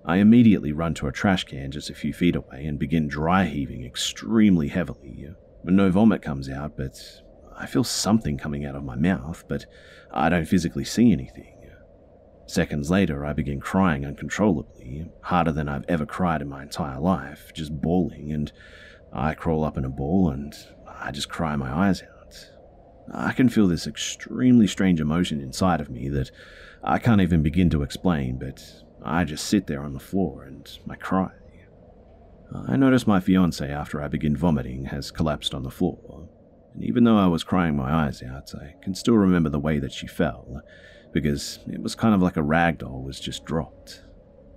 I 0.04 0.16
immediately 0.16 0.72
run 0.72 0.94
to 0.94 1.06
a 1.06 1.12
trash 1.12 1.44
can 1.44 1.70
just 1.70 1.90
a 1.90 1.94
few 1.94 2.12
feet 2.12 2.34
away 2.34 2.64
and 2.66 2.78
begin 2.78 3.06
dry 3.06 3.44
heaving 3.44 3.84
extremely 3.84 4.68
heavily. 4.68 5.28
No 5.64 5.90
vomit 5.90 6.22
comes 6.22 6.48
out, 6.48 6.76
but 6.76 7.00
I 7.56 7.66
feel 7.66 7.84
something 7.84 8.36
coming 8.36 8.64
out 8.64 8.74
of 8.74 8.82
my 8.82 8.96
mouth, 8.96 9.44
but 9.46 9.66
I 10.10 10.28
don't 10.28 10.48
physically 10.48 10.84
see 10.84 11.12
anything. 11.12 11.58
Seconds 12.46 12.90
later, 12.90 13.24
I 13.24 13.32
begin 13.32 13.60
crying 13.60 14.04
uncontrollably, 14.04 15.08
harder 15.22 15.52
than 15.52 15.68
I've 15.68 15.84
ever 15.88 16.04
cried 16.04 16.42
in 16.42 16.48
my 16.48 16.62
entire 16.62 16.98
life, 16.98 17.52
just 17.54 17.80
bawling, 17.80 18.32
and 18.32 18.52
I 19.12 19.34
crawl 19.34 19.64
up 19.64 19.78
in 19.78 19.84
a 19.84 19.88
ball 19.88 20.30
and 20.30 20.52
I 20.86 21.12
just 21.12 21.28
cry 21.28 21.54
my 21.56 21.70
eyes 21.70 22.02
out. 22.02 22.11
I 23.10 23.32
can 23.32 23.48
feel 23.48 23.66
this 23.66 23.86
extremely 23.86 24.66
strange 24.66 25.00
emotion 25.00 25.40
inside 25.40 25.80
of 25.80 25.90
me 25.90 26.08
that 26.10 26.30
I 26.84 26.98
can't 26.98 27.20
even 27.20 27.42
begin 27.42 27.70
to 27.70 27.82
explain, 27.82 28.38
but 28.38 28.62
I 29.02 29.24
just 29.24 29.46
sit 29.46 29.66
there 29.66 29.82
on 29.82 29.92
the 29.92 30.00
floor 30.00 30.44
and 30.44 30.68
I 30.88 30.96
cry. 30.96 31.32
I 32.68 32.76
notice 32.76 33.06
my 33.06 33.18
fiance, 33.18 33.66
after 33.66 34.02
I 34.02 34.08
begin 34.08 34.36
vomiting, 34.36 34.86
has 34.86 35.10
collapsed 35.10 35.54
on 35.54 35.62
the 35.62 35.70
floor, 35.70 36.28
and 36.74 36.84
even 36.84 37.04
though 37.04 37.16
I 37.16 37.26
was 37.26 37.44
crying 37.44 37.76
my 37.76 38.06
eyes 38.06 38.22
out, 38.22 38.54
I 38.54 38.74
can 38.82 38.94
still 38.94 39.16
remember 39.16 39.48
the 39.48 39.58
way 39.58 39.78
that 39.78 39.92
she 39.92 40.06
fell 40.06 40.62
because 41.12 41.58
it 41.66 41.82
was 41.82 41.94
kind 41.94 42.14
of 42.14 42.22
like 42.22 42.36
a 42.36 42.42
rag 42.42 42.78
doll 42.78 43.02
was 43.02 43.20
just 43.20 43.44
dropped. 43.44 44.02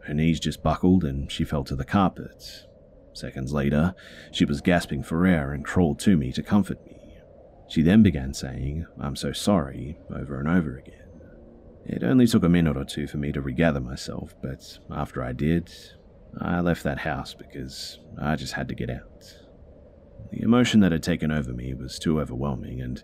Her 0.06 0.14
knees 0.14 0.40
just 0.40 0.64
buckled 0.64 1.04
and 1.04 1.32
she 1.32 1.44
fell 1.44 1.64
to 1.66 1.76
the 1.76 1.86
carpet. 1.86 2.66
Seconds 3.14 3.54
later, 3.54 3.96
she 4.32 4.46
was 4.46 4.62
gasping 4.62 5.04
for 5.04 5.26
air 5.26 5.52
and 5.52 5.66
crawled 5.66 6.00
to 6.00 6.18
me 6.18 6.32
to 6.34 6.44
comfort 6.44 6.86
me. 6.86 6.95
She 7.68 7.82
then 7.82 8.04
began 8.04 8.34
saying, 8.34 8.86
I'm 9.00 9.16
so 9.16 9.32
sorry, 9.32 9.98
over 10.14 10.40
and 10.40 10.48
over 10.48 10.78
again. 10.78 11.02
It 11.86 12.04
only 12.04 12.28
took 12.28 12.44
a 12.44 12.50
minute 12.50 12.78
or 12.78 12.86
two 12.86 13.08
for 13.08 13.18
me 13.18 13.32
to 13.32 13.42
regather 13.42 13.80
myself, 13.80 14.36
but 14.42 14.80
after 14.92 15.24
I 15.24 15.34
did, 15.34 15.72
I 16.40 16.60
left 16.60 16.84
that 16.84 17.00
house 17.00 17.34
because 17.34 18.00
I 18.20 18.36
just 18.36 18.54
had 18.54 18.68
to 18.70 18.76
get 18.76 18.90
out. 18.90 19.38
The 20.32 20.42
emotion 20.42 20.80
that 20.82 20.92
had 20.92 21.04
taken 21.04 21.32
over 21.32 21.54
me 21.54 21.74
was 21.74 22.00
too 22.00 22.20
overwhelming, 22.20 22.82
and 22.82 23.04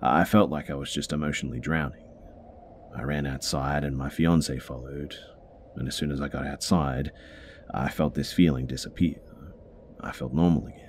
I 0.00 0.24
felt 0.24 0.50
like 0.50 0.70
I 0.70 0.74
was 0.74 0.92
just 0.92 1.12
emotionally 1.12 1.60
drowning. 1.60 2.04
I 2.96 3.02
ran 3.02 3.26
outside 3.26 3.84
and 3.84 3.96
my 3.96 4.08
fiance 4.08 4.58
followed, 4.58 5.16
and 5.76 5.86
as 5.88 5.94
soon 5.94 6.10
as 6.10 6.20
I 6.20 6.28
got 6.28 6.46
outside, 6.46 7.12
I 7.72 7.88
felt 7.88 8.14
this 8.14 8.32
feeling 8.32 8.66
disappear. 8.66 9.16
I 10.00 10.12
felt 10.12 10.32
normal 10.32 10.66
again. 10.66 10.79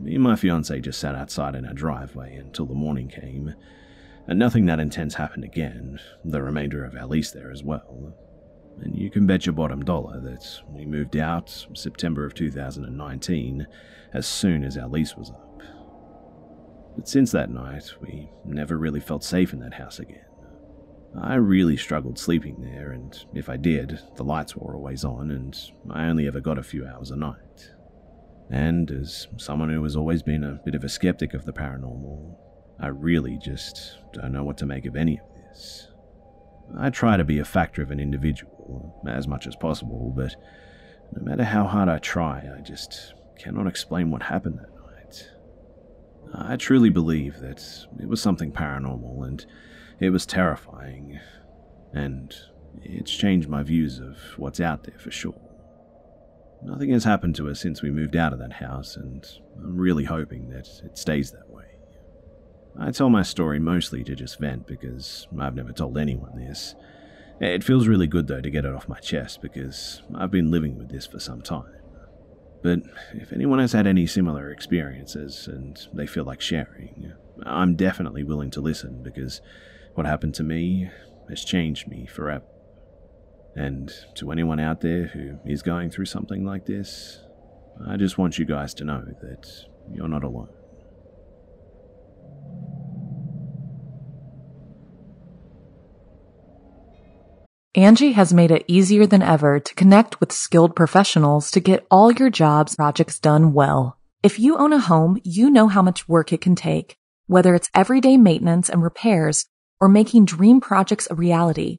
Me 0.00 0.14
and 0.14 0.22
my 0.22 0.36
fiance 0.36 0.80
just 0.80 0.98
sat 0.98 1.14
outside 1.14 1.54
in 1.54 1.66
our 1.66 1.74
driveway 1.74 2.36
until 2.36 2.66
the 2.66 2.74
morning 2.74 3.08
came, 3.08 3.54
and 4.26 4.38
nothing 4.38 4.66
that 4.66 4.80
intense 4.80 5.14
happened 5.14 5.44
again, 5.44 5.98
the 6.24 6.42
remainder 6.42 6.84
of 6.84 6.96
our 6.96 7.06
lease 7.06 7.30
there 7.30 7.50
as 7.50 7.62
well. 7.62 8.14
And 8.80 8.96
you 8.96 9.10
can 9.10 9.26
bet 9.26 9.46
your 9.46 9.52
bottom 9.52 9.84
dollar 9.84 10.20
that 10.20 10.60
we 10.68 10.84
moved 10.84 11.16
out 11.16 11.66
September 11.74 12.24
of 12.24 12.34
2019 12.34 13.66
as 14.12 14.26
soon 14.26 14.64
as 14.64 14.76
our 14.76 14.88
lease 14.88 15.16
was 15.16 15.30
up. 15.30 15.62
But 16.96 17.08
since 17.08 17.30
that 17.32 17.50
night, 17.50 17.92
we 18.00 18.30
never 18.44 18.76
really 18.76 19.00
felt 19.00 19.24
safe 19.24 19.52
in 19.52 19.60
that 19.60 19.74
house 19.74 19.98
again. 19.98 20.24
I 21.20 21.36
really 21.36 21.76
struggled 21.76 22.18
sleeping 22.18 22.60
there, 22.60 22.90
and 22.90 23.16
if 23.34 23.48
I 23.48 23.56
did, 23.56 24.00
the 24.16 24.24
lights 24.24 24.56
were 24.56 24.74
always 24.74 25.04
on, 25.04 25.30
and 25.30 25.56
I 25.90 26.06
only 26.06 26.26
ever 26.26 26.40
got 26.40 26.58
a 26.58 26.62
few 26.62 26.86
hours 26.86 27.12
a 27.12 27.16
night. 27.16 27.70
And 28.50 28.90
as 28.90 29.26
someone 29.36 29.70
who 29.70 29.82
has 29.82 29.96
always 29.96 30.22
been 30.22 30.44
a 30.44 30.60
bit 30.64 30.74
of 30.74 30.84
a 30.84 30.88
skeptic 30.88 31.34
of 31.34 31.44
the 31.44 31.52
paranormal, 31.52 32.36
I 32.78 32.88
really 32.88 33.38
just 33.38 33.98
don't 34.12 34.32
know 34.32 34.44
what 34.44 34.58
to 34.58 34.66
make 34.66 34.84
of 34.86 34.96
any 34.96 35.18
of 35.18 35.26
this. 35.48 35.88
I 36.78 36.90
try 36.90 37.16
to 37.16 37.24
be 37.24 37.38
a 37.38 37.44
factor 37.44 37.82
of 37.82 37.90
an 37.90 38.00
individual 38.00 39.02
as 39.06 39.28
much 39.28 39.46
as 39.46 39.56
possible, 39.56 40.12
but 40.14 40.34
no 41.12 41.22
matter 41.22 41.44
how 41.44 41.64
hard 41.64 41.88
I 41.88 41.98
try, 41.98 42.48
I 42.56 42.60
just 42.60 43.14
cannot 43.38 43.66
explain 43.66 44.10
what 44.10 44.22
happened 44.22 44.58
that 44.58 44.70
night. 44.70 45.30
I 46.34 46.56
truly 46.56 46.90
believe 46.90 47.38
that 47.40 47.62
it 48.00 48.08
was 48.08 48.20
something 48.20 48.52
paranormal, 48.52 49.26
and 49.26 49.44
it 50.00 50.10
was 50.10 50.26
terrifying, 50.26 51.20
and 51.92 52.34
it's 52.82 53.14
changed 53.14 53.48
my 53.48 53.62
views 53.62 53.98
of 54.00 54.18
what's 54.36 54.60
out 54.60 54.84
there 54.84 54.98
for 54.98 55.10
sure. 55.10 55.40
Nothing 56.64 56.90
has 56.90 57.04
happened 57.04 57.36
to 57.36 57.50
us 57.50 57.60
since 57.60 57.82
we 57.82 57.90
moved 57.90 58.16
out 58.16 58.32
of 58.32 58.38
that 58.38 58.54
house, 58.54 58.96
and 58.96 59.26
I'm 59.56 59.76
really 59.76 60.04
hoping 60.04 60.48
that 60.48 60.68
it 60.82 60.96
stays 60.96 61.30
that 61.32 61.50
way. 61.50 61.64
I 62.78 62.90
tell 62.90 63.10
my 63.10 63.22
story 63.22 63.60
mostly 63.60 64.02
to 64.04 64.16
just 64.16 64.40
vent 64.40 64.66
because 64.66 65.28
I've 65.38 65.54
never 65.54 65.72
told 65.72 65.98
anyone 65.98 66.36
this. 66.36 66.74
It 67.40 67.62
feels 67.62 67.86
really 67.86 68.06
good 68.06 68.26
though 68.26 68.40
to 68.40 68.50
get 68.50 68.64
it 68.64 68.74
off 68.74 68.88
my 68.88 68.98
chest 68.98 69.42
because 69.42 70.02
I've 70.14 70.30
been 70.30 70.50
living 70.50 70.78
with 70.78 70.88
this 70.88 71.06
for 71.06 71.20
some 71.20 71.42
time. 71.42 71.70
But 72.62 72.80
if 73.12 73.32
anyone 73.32 73.58
has 73.58 73.72
had 73.72 73.86
any 73.86 74.06
similar 74.06 74.50
experiences 74.50 75.46
and 75.46 75.78
they 75.92 76.06
feel 76.06 76.24
like 76.24 76.40
sharing, 76.40 77.12
I'm 77.42 77.76
definitely 77.76 78.24
willing 78.24 78.50
to 78.52 78.60
listen 78.60 79.02
because 79.02 79.42
what 79.94 80.06
happened 80.06 80.34
to 80.36 80.42
me 80.42 80.90
has 81.28 81.44
changed 81.44 81.88
me 81.88 82.06
forever. 82.06 82.46
And 83.56 83.90
to 84.16 84.32
anyone 84.32 84.58
out 84.58 84.80
there 84.80 85.06
who 85.06 85.38
is 85.44 85.62
going 85.62 85.90
through 85.90 86.06
something 86.06 86.44
like 86.44 86.66
this, 86.66 87.20
I 87.86 87.96
just 87.96 88.18
want 88.18 88.38
you 88.38 88.44
guys 88.44 88.74
to 88.74 88.84
know 88.84 89.04
that 89.20 89.46
you're 89.92 90.08
not 90.08 90.24
alone. 90.24 90.48
Angi 97.76 98.12
has 98.12 98.32
made 98.32 98.52
it 98.52 98.64
easier 98.68 99.04
than 99.04 99.20
ever 99.20 99.58
to 99.58 99.74
connect 99.74 100.20
with 100.20 100.30
skilled 100.30 100.76
professionals 100.76 101.50
to 101.50 101.58
get 101.58 101.84
all 101.90 102.12
your 102.12 102.30
jobs 102.30 102.76
projects 102.76 103.18
done 103.18 103.52
well. 103.52 103.98
If 104.22 104.38
you 104.38 104.56
own 104.56 104.72
a 104.72 104.78
home, 104.78 105.20
you 105.24 105.50
know 105.50 105.66
how 105.66 105.82
much 105.82 106.08
work 106.08 106.32
it 106.32 106.40
can 106.40 106.54
take, 106.54 106.96
whether 107.26 107.52
it's 107.52 107.70
everyday 107.74 108.16
maintenance 108.16 108.68
and 108.68 108.80
repairs 108.80 109.46
or 109.80 109.88
making 109.88 110.24
dream 110.24 110.60
projects 110.60 111.08
a 111.10 111.16
reality. 111.16 111.78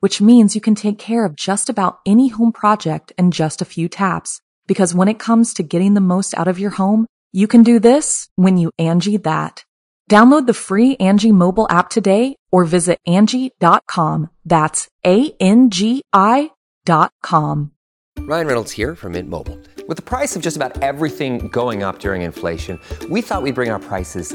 which 0.00 0.20
means 0.20 0.54
you 0.54 0.60
can 0.60 0.74
take 0.74 0.98
care 0.98 1.24
of 1.24 1.36
just 1.36 1.70
about 1.70 2.00
any 2.04 2.28
home 2.28 2.52
project 2.52 3.12
in 3.16 3.30
just 3.30 3.62
a 3.62 3.64
few 3.64 3.88
taps. 3.88 4.40
Because 4.66 4.94
when 4.94 5.08
it 5.08 5.18
comes 5.18 5.54
to 5.54 5.62
getting 5.62 5.94
the 5.94 6.00
most 6.00 6.36
out 6.36 6.48
of 6.48 6.58
your 6.58 6.70
home, 6.70 7.06
you 7.32 7.46
can 7.46 7.62
do 7.62 7.78
this 7.78 8.28
when 8.36 8.58
you 8.58 8.72
Angi 8.78 9.22
that. 9.22 9.64
Download 10.10 10.46
the 10.46 10.54
free 10.54 10.96
Angi 10.96 11.32
mobile 11.32 11.68
app 11.70 11.88
today 11.88 12.36
or 12.50 12.64
visit 12.64 12.98
Angi.com. 13.06 14.30
That's 14.44 14.88
A-N-G-I 15.06 16.50
dot 16.84 17.12
com. 17.22 17.72
Ryan 18.18 18.46
Reynolds 18.46 18.72
here 18.72 18.94
from 18.94 19.12
Mint 19.12 19.28
Mobile. 19.28 19.58
With 19.86 19.96
the 19.96 20.02
price 20.02 20.34
of 20.36 20.42
just 20.42 20.56
about 20.56 20.82
everything 20.82 21.48
going 21.48 21.82
up 21.82 22.00
during 22.00 22.22
inflation, 22.22 22.78
we 23.08 23.22
thought 23.22 23.42
we'd 23.42 23.54
bring 23.54 23.70
our 23.70 23.78
prices 23.78 24.34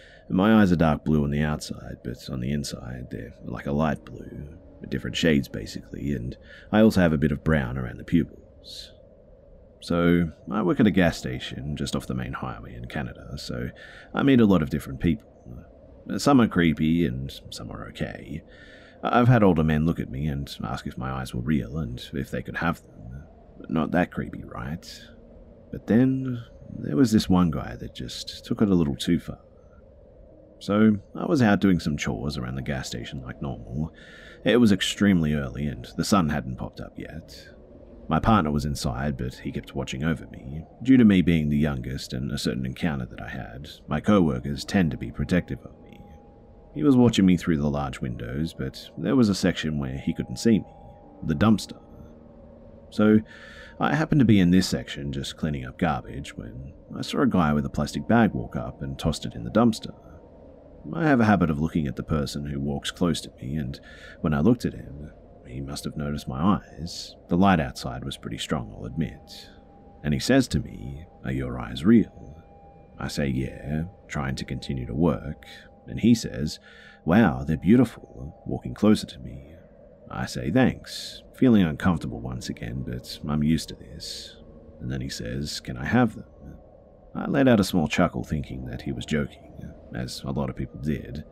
My 0.31 0.61
eyes 0.61 0.71
are 0.71 0.77
dark 0.77 1.03
blue 1.03 1.25
on 1.25 1.31
the 1.31 1.41
outside, 1.41 1.97
but 2.05 2.29
on 2.29 2.39
the 2.39 2.51
inside, 2.51 3.07
they're 3.11 3.33
like 3.43 3.65
a 3.65 3.73
light 3.73 4.05
blue, 4.05 4.47
different 4.87 5.17
shades 5.17 5.49
basically, 5.49 6.13
and 6.13 6.37
I 6.71 6.79
also 6.81 7.01
have 7.01 7.11
a 7.11 7.17
bit 7.17 7.33
of 7.33 7.43
brown 7.43 7.77
around 7.77 7.97
the 7.97 8.05
pupils. 8.05 8.93
So, 9.81 10.31
I 10.49 10.61
work 10.61 10.79
at 10.79 10.87
a 10.87 10.91
gas 10.91 11.17
station 11.17 11.75
just 11.75 11.95
off 11.95 12.07
the 12.07 12.13
main 12.13 12.33
highway 12.33 12.75
in 12.75 12.85
Canada, 12.85 13.37
so 13.37 13.71
I 14.13 14.23
meet 14.23 14.39
a 14.39 14.45
lot 14.45 14.61
of 14.61 14.69
different 14.69 14.99
people. 15.01 15.27
Some 16.17 16.39
are 16.39 16.47
creepy 16.47 17.05
and 17.05 17.31
some 17.49 17.71
are 17.71 17.87
okay. 17.89 18.41
I've 19.03 19.27
had 19.27 19.43
older 19.43 19.63
men 19.63 19.85
look 19.85 19.99
at 19.99 20.11
me 20.11 20.27
and 20.27 20.55
ask 20.63 20.87
if 20.87 20.97
my 20.97 21.11
eyes 21.11 21.33
were 21.33 21.41
real 21.41 21.77
and 21.77 22.01
if 22.13 22.31
they 22.31 22.41
could 22.41 22.57
have 22.57 22.81
them. 22.81 23.23
Not 23.69 23.91
that 23.91 24.11
creepy, 24.11 24.43
right? 24.43 24.87
But 25.71 25.87
then 25.87 26.43
there 26.77 26.95
was 26.95 27.11
this 27.11 27.27
one 27.27 27.51
guy 27.51 27.75
that 27.75 27.95
just 27.95 28.45
took 28.45 28.61
it 28.61 28.69
a 28.69 28.75
little 28.75 28.95
too 28.95 29.19
far. 29.19 29.39
So 30.61 30.97
I 31.15 31.25
was 31.25 31.41
out 31.41 31.59
doing 31.59 31.79
some 31.79 31.97
chores 31.97 32.37
around 32.37 32.53
the 32.53 32.61
gas 32.61 32.87
station 32.87 33.23
like 33.23 33.41
normal. 33.41 33.91
It 34.45 34.57
was 34.57 34.71
extremely 34.71 35.33
early 35.33 35.65
and 35.65 35.87
the 35.97 36.05
sun 36.05 36.29
hadn't 36.29 36.57
popped 36.57 36.79
up 36.79 36.93
yet. 36.97 37.49
My 38.07 38.19
partner 38.19 38.51
was 38.51 38.65
inside, 38.65 39.17
but 39.17 39.33
he 39.33 39.51
kept 39.51 39.73
watching 39.73 40.03
over 40.03 40.27
me. 40.27 40.63
Due 40.83 40.97
to 40.97 41.05
me 41.05 41.23
being 41.23 41.49
the 41.49 41.57
youngest 41.57 42.13
and 42.13 42.31
a 42.31 42.37
certain 42.37 42.65
encounter 42.65 43.07
that 43.07 43.21
I 43.21 43.29
had, 43.29 43.69
my 43.87 43.99
co 43.99 44.21
workers 44.21 44.63
tend 44.63 44.91
to 44.91 44.97
be 44.97 45.11
protective 45.11 45.59
of 45.65 45.81
me. 45.81 45.99
He 46.75 46.83
was 46.83 46.95
watching 46.95 47.25
me 47.25 47.37
through 47.37 47.57
the 47.57 47.69
large 47.69 47.99
windows, 47.99 48.53
but 48.53 48.87
there 48.97 49.15
was 49.15 49.29
a 49.29 49.35
section 49.35 49.79
where 49.79 49.97
he 49.97 50.13
couldn't 50.13 50.37
see 50.37 50.59
me 50.59 50.65
the 51.23 51.35
dumpster. 51.35 51.79
So 52.91 53.19
I 53.79 53.95
happened 53.95 54.19
to 54.19 54.25
be 54.25 54.39
in 54.39 54.51
this 54.51 54.67
section 54.67 55.11
just 55.11 55.37
cleaning 55.37 55.65
up 55.65 55.79
garbage 55.79 56.37
when 56.37 56.73
I 56.95 57.01
saw 57.01 57.21
a 57.21 57.27
guy 57.27 57.51
with 57.53 57.65
a 57.65 57.69
plastic 57.69 58.07
bag 58.07 58.33
walk 58.33 58.55
up 58.55 58.81
and 58.83 58.99
tossed 58.99 59.25
it 59.25 59.33
in 59.33 59.43
the 59.43 59.49
dumpster. 59.49 59.95
I 60.93 61.07
have 61.07 61.19
a 61.19 61.25
habit 61.25 61.49
of 61.49 61.59
looking 61.59 61.87
at 61.87 61.95
the 61.95 62.03
person 62.03 62.45
who 62.45 62.59
walks 62.59 62.91
close 62.91 63.21
to 63.21 63.31
me, 63.41 63.55
and 63.55 63.79
when 64.21 64.33
I 64.33 64.39
looked 64.39 64.65
at 64.65 64.73
him, 64.73 65.11
he 65.47 65.61
must 65.61 65.83
have 65.83 65.97
noticed 65.97 66.27
my 66.27 66.41
eyes. 66.41 67.15
The 67.29 67.37
light 67.37 67.59
outside 67.59 68.03
was 68.03 68.17
pretty 68.17 68.37
strong, 68.37 68.73
I'll 68.73 68.85
admit. 68.85 69.49
And 70.03 70.13
he 70.13 70.19
says 70.19 70.47
to 70.49 70.59
me, 70.59 71.05
Are 71.23 71.31
your 71.31 71.59
eyes 71.59 71.85
real? 71.85 72.43
I 72.97 73.07
say, 73.07 73.27
Yeah, 73.27 73.83
trying 74.07 74.35
to 74.35 74.45
continue 74.45 74.85
to 74.85 74.95
work, 74.95 75.45
and 75.87 75.99
he 75.99 76.15
says, 76.15 76.59
Wow, 77.05 77.43
they're 77.43 77.57
beautiful, 77.57 78.41
walking 78.45 78.73
closer 78.73 79.07
to 79.07 79.19
me. 79.19 79.55
I 80.09 80.25
say 80.25 80.51
thanks, 80.51 81.23
feeling 81.35 81.63
uncomfortable 81.63 82.19
once 82.19 82.49
again, 82.49 82.83
but 82.85 83.19
I'm 83.27 83.43
used 83.43 83.69
to 83.69 83.75
this. 83.75 84.35
And 84.79 84.91
then 84.91 85.01
he 85.01 85.09
says, 85.09 85.59
Can 85.59 85.77
I 85.77 85.85
have 85.85 86.15
them? 86.15 86.25
I 87.13 87.27
let 87.27 87.47
out 87.47 87.59
a 87.59 87.63
small 87.63 87.87
chuckle, 87.87 88.23
thinking 88.23 88.65
that 88.65 88.83
he 88.83 88.91
was 88.91 89.05
joking, 89.05 89.50
as 89.95 90.21
a 90.23 90.31
lot 90.31 90.49
of 90.49 90.55
people 90.55 90.79
did. 90.79 91.23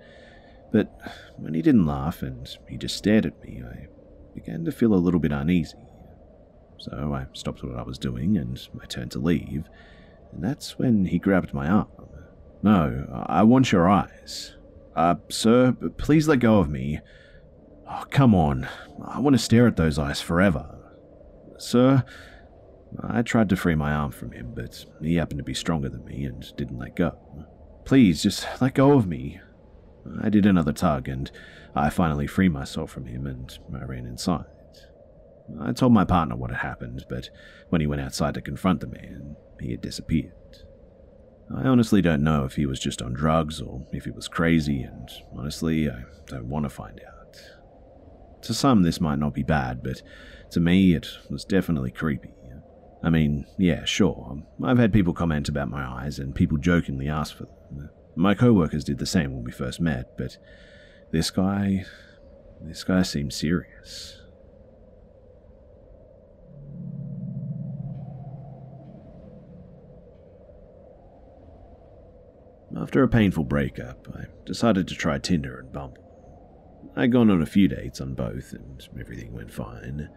But 0.72 1.00
when 1.38 1.54
he 1.54 1.62
didn't 1.62 1.86
laugh 1.86 2.22
and 2.22 2.48
he 2.68 2.78
just 2.78 2.96
stared 2.96 3.26
at 3.26 3.44
me, 3.44 3.64
I 3.64 3.88
began 4.34 4.66
to 4.66 4.72
feel 4.72 4.94
a 4.94 4.96
little 4.96 5.20
bit 5.20 5.32
uneasy. 5.32 5.78
So 6.78 7.14
I 7.14 7.26
stopped 7.34 7.64
what 7.64 7.78
I 7.78 7.84
was 7.84 7.98
doing 7.98 8.38
and 8.38 8.60
I 8.82 8.86
turned 8.86 9.12
to 9.12 9.20
leave, 9.20 9.66
and 10.32 10.44
that's 10.44 10.78
when 10.80 11.06
he 11.06 11.20
grabbed 11.20 11.54
my 11.54 11.68
arm. 11.68 11.88
No, 12.62 13.26
I 13.28 13.44
want 13.44 13.72
your 13.72 13.90
eyes. 13.90 14.56
Uh, 14.96 15.16
sir, 15.30 15.76
please 15.98 16.28
let 16.28 16.40
go 16.40 16.60
of 16.60 16.70
me. 16.70 17.00
Oh, 17.90 18.04
come 18.10 18.36
on. 18.36 18.68
I 19.04 19.20
want 19.20 19.34
to 19.34 19.42
stare 19.42 19.66
at 19.68 19.78
those 19.78 19.98
eyes 19.98 20.22
forever. 20.22 20.78
Sir, 21.58 22.04
I 23.02 23.22
tried 23.22 23.50
to 23.50 23.56
free 23.56 23.76
my 23.76 23.94
arm 23.94 24.12
from 24.12 24.32
him, 24.32 24.54
but 24.56 24.86
he 25.02 25.16
happened 25.16 25.40
to 25.40 25.44
be 25.44 25.54
stronger 25.54 25.90
than 25.90 26.06
me 26.06 26.26
and 26.26 26.46
didn't 26.56 26.80
let 26.80 26.96
go. 26.96 27.18
Please, 27.90 28.22
just 28.22 28.46
let 28.62 28.76
go 28.76 28.94
of 28.94 29.08
me. 29.08 29.42
I 30.22 30.30
did 30.30 30.46
another 30.46 30.72
tug, 30.72 31.10
and 31.10 31.32
I 31.74 31.90
finally 31.90 32.28
freed 32.28 32.50
myself 32.50 32.92
from 32.92 33.08
him 33.08 33.26
and 33.26 33.58
I 33.74 33.84
ran 33.84 34.06
inside. 34.06 34.46
I 35.60 35.72
told 35.72 35.92
my 35.92 36.06
partner 36.06 36.36
what 36.36 36.52
had 36.52 36.60
happened, 36.60 37.04
but 37.10 37.32
when 37.70 37.82
he 37.82 37.88
went 37.88 38.04
outside 38.04 38.36
to 38.36 38.42
confront 38.42 38.82
the 38.82 38.88
man, 38.88 39.36
he 39.60 39.72
had 39.72 39.82
disappeared. 39.82 40.34
I 41.52 41.64
honestly 41.64 42.00
don't 42.00 42.22
know 42.22 42.46
if 42.46 42.58
he 42.58 42.68
was 42.68 42.80
just 42.80 43.02
on 43.02 43.14
drugs 43.14 43.60
or 43.60 43.84
if 43.92 44.06
he 44.06 44.12
was 44.12 44.28
crazy, 44.28 44.84
and 44.84 45.10
honestly, 45.36 45.90
I 45.90 46.04
don't 46.28 46.46
want 46.46 46.66
to 46.66 46.70
find 46.70 47.02
out. 47.08 47.42
To 48.44 48.54
some, 48.54 48.84
this 48.84 49.02
might 49.02 49.18
not 49.18 49.34
be 49.34 49.42
bad, 49.42 49.82
but 49.82 50.04
to 50.52 50.60
me, 50.60 50.94
it 50.94 51.08
was 51.32 51.44
definitely 51.44 51.90
creepy. 51.90 52.30
I 53.02 53.10
mean, 53.10 53.46
yeah, 53.58 53.86
sure, 53.86 54.44
I've 54.64 54.78
had 54.78 54.92
people 54.92 55.14
comment 55.14 55.48
about 55.48 55.70
my 55.70 55.84
eyes, 55.84 56.20
and 56.20 56.36
people 56.36 56.58
jokingly 56.58 57.08
ask 57.08 57.36
for 57.36 57.46
them. 57.46 57.90
My 58.16 58.34
co 58.34 58.52
workers 58.52 58.84
did 58.84 58.98
the 58.98 59.06
same 59.06 59.34
when 59.34 59.44
we 59.44 59.52
first 59.52 59.80
met, 59.80 60.18
but 60.18 60.38
this 61.12 61.32
guy. 61.32 61.86
this 62.62 62.84
guy 62.84 63.04
seemed 63.04 63.34
serious. 63.34 64.20
After 72.78 73.02
a 73.02 73.08
painful 73.08 73.46
breakup, 73.46 74.08
I 74.14 74.26
decided 74.46 74.88
to 74.90 74.96
try 74.96 75.18
Tinder 75.18 75.58
and 75.58 75.72
Bumble. 75.72 76.06
I'd 76.96 77.12
gone 77.12 77.30
on 77.30 77.42
a 77.42 77.46
few 77.46 77.68
dates 77.68 78.02
on 78.02 78.14
both, 78.14 78.54
and 78.54 78.88
everything 79.00 79.34
went 79.34 79.52
fine. 79.52 80.10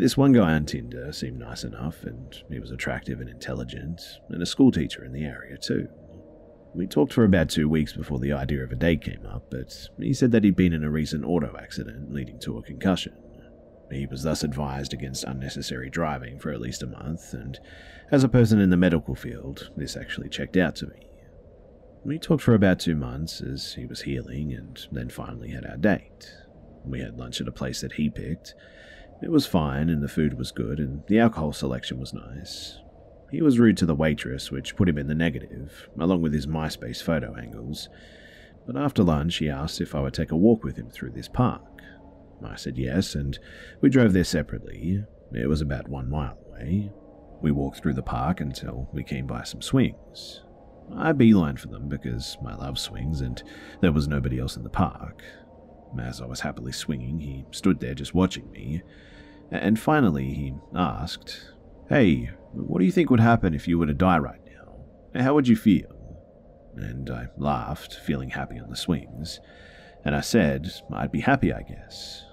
This 0.00 0.16
one 0.16 0.32
guy 0.32 0.54
on 0.54 0.64
Tinder 0.64 1.12
seemed 1.12 1.38
nice 1.38 1.64
enough, 1.64 2.02
and 2.04 2.34
he 2.48 2.58
was 2.58 2.70
attractive 2.70 3.20
and 3.20 3.28
intelligent, 3.28 4.00
and 4.30 4.42
a 4.42 4.46
schoolteacher 4.46 5.04
in 5.04 5.12
the 5.12 5.26
area 5.26 5.58
too. 5.58 5.86
We 6.74 6.86
talked 6.86 7.12
for 7.12 7.24
about 7.24 7.50
two 7.50 7.68
weeks 7.68 7.92
before 7.92 8.18
the 8.18 8.32
idea 8.32 8.64
of 8.64 8.72
a 8.72 8.76
date 8.76 9.02
came 9.02 9.26
up, 9.26 9.50
but 9.50 9.90
he 9.98 10.14
said 10.14 10.32
that 10.32 10.44
he'd 10.44 10.56
been 10.56 10.72
in 10.72 10.82
a 10.82 10.90
recent 10.90 11.26
auto 11.26 11.54
accident 11.60 12.10
leading 12.10 12.40
to 12.40 12.56
a 12.56 12.62
concussion. 12.62 13.12
He 13.90 14.06
was 14.06 14.22
thus 14.22 14.42
advised 14.42 14.94
against 14.94 15.24
unnecessary 15.24 15.90
driving 15.90 16.38
for 16.38 16.50
at 16.50 16.62
least 16.62 16.82
a 16.82 16.86
month, 16.86 17.34
and 17.34 17.60
as 18.10 18.24
a 18.24 18.30
person 18.30 18.60
in 18.60 18.70
the 18.70 18.78
medical 18.78 19.14
field, 19.14 19.70
this 19.76 19.94
actually 19.94 20.30
checked 20.30 20.56
out 20.56 20.74
to 20.76 20.86
me. 20.86 21.06
We 22.02 22.18
talked 22.18 22.42
for 22.42 22.54
about 22.54 22.80
two 22.80 22.96
months 22.96 23.42
as 23.42 23.74
he 23.74 23.84
was 23.84 24.00
healing 24.00 24.54
and 24.54 24.86
then 24.90 25.10
finally 25.10 25.50
had 25.50 25.66
our 25.66 25.76
date. 25.76 26.34
We 26.82 27.00
had 27.00 27.18
lunch 27.18 27.42
at 27.42 27.48
a 27.48 27.52
place 27.52 27.82
that 27.82 27.92
he 27.92 28.08
picked. 28.08 28.54
It 29.22 29.30
was 29.30 29.46
fine 29.46 29.88
and 29.88 30.02
the 30.02 30.08
food 30.08 30.36
was 30.36 30.50
good 30.50 30.78
and 30.78 31.02
the 31.06 31.20
alcohol 31.20 31.52
selection 31.52 32.00
was 32.00 32.12
nice. 32.12 32.78
He 33.30 33.40
was 33.40 33.58
rude 33.58 33.76
to 33.78 33.86
the 33.86 33.94
waitress, 33.94 34.50
which 34.50 34.76
put 34.76 34.88
him 34.88 34.98
in 34.98 35.06
the 35.06 35.14
negative, 35.14 35.88
along 35.98 36.20
with 36.20 36.34
his 36.34 36.46
MySpace 36.46 37.02
photo 37.02 37.34
angles. 37.34 37.88
But 38.66 38.76
after 38.76 39.02
lunch, 39.02 39.36
he 39.36 39.48
asked 39.48 39.80
if 39.80 39.94
I 39.94 40.00
would 40.00 40.12
take 40.12 40.32
a 40.32 40.36
walk 40.36 40.64
with 40.64 40.76
him 40.76 40.90
through 40.90 41.12
this 41.12 41.28
park. 41.28 41.62
I 42.44 42.56
said 42.56 42.76
yes, 42.76 43.14
and 43.14 43.38
we 43.80 43.88
drove 43.88 44.12
there 44.12 44.24
separately. 44.24 45.04
It 45.32 45.48
was 45.48 45.62
about 45.62 45.88
one 45.88 46.10
mile 46.10 46.36
away. 46.48 46.90
We 47.40 47.52
walked 47.52 47.78
through 47.80 47.94
the 47.94 48.02
park 48.02 48.40
until 48.40 48.88
we 48.92 49.02
came 49.02 49.26
by 49.26 49.44
some 49.44 49.62
swings. 49.62 50.42
I 50.94 51.12
beeline 51.12 51.56
for 51.56 51.68
them 51.68 51.88
because 51.88 52.36
I 52.46 52.54
love 52.54 52.78
swings 52.78 53.20
and 53.20 53.42
there 53.80 53.92
was 53.92 54.08
nobody 54.08 54.38
else 54.38 54.56
in 54.56 54.62
the 54.62 54.68
park. 54.68 55.22
As 56.00 56.20
I 56.20 56.26
was 56.26 56.40
happily 56.40 56.72
swinging, 56.72 57.18
he 57.20 57.44
stood 57.50 57.80
there 57.80 57.94
just 57.94 58.14
watching 58.14 58.50
me. 58.50 58.82
And 59.50 59.78
finally, 59.78 60.32
he 60.32 60.54
asked, 60.74 61.52
Hey, 61.88 62.30
what 62.52 62.78
do 62.78 62.84
you 62.84 62.92
think 62.92 63.10
would 63.10 63.20
happen 63.20 63.54
if 63.54 63.68
you 63.68 63.78
were 63.78 63.86
to 63.86 63.94
die 63.94 64.18
right 64.18 64.40
now? 64.46 65.20
How 65.20 65.34
would 65.34 65.48
you 65.48 65.56
feel? 65.56 65.98
And 66.76 67.10
I 67.10 67.28
laughed, 67.36 67.98
feeling 68.04 68.30
happy 68.30 68.58
on 68.58 68.70
the 68.70 68.76
swings. 68.76 69.40
And 70.04 70.16
I 70.16 70.20
said, 70.20 70.70
I'd 70.92 71.12
be 71.12 71.20
happy, 71.20 71.52
I 71.52 71.62
guess. 71.62 72.24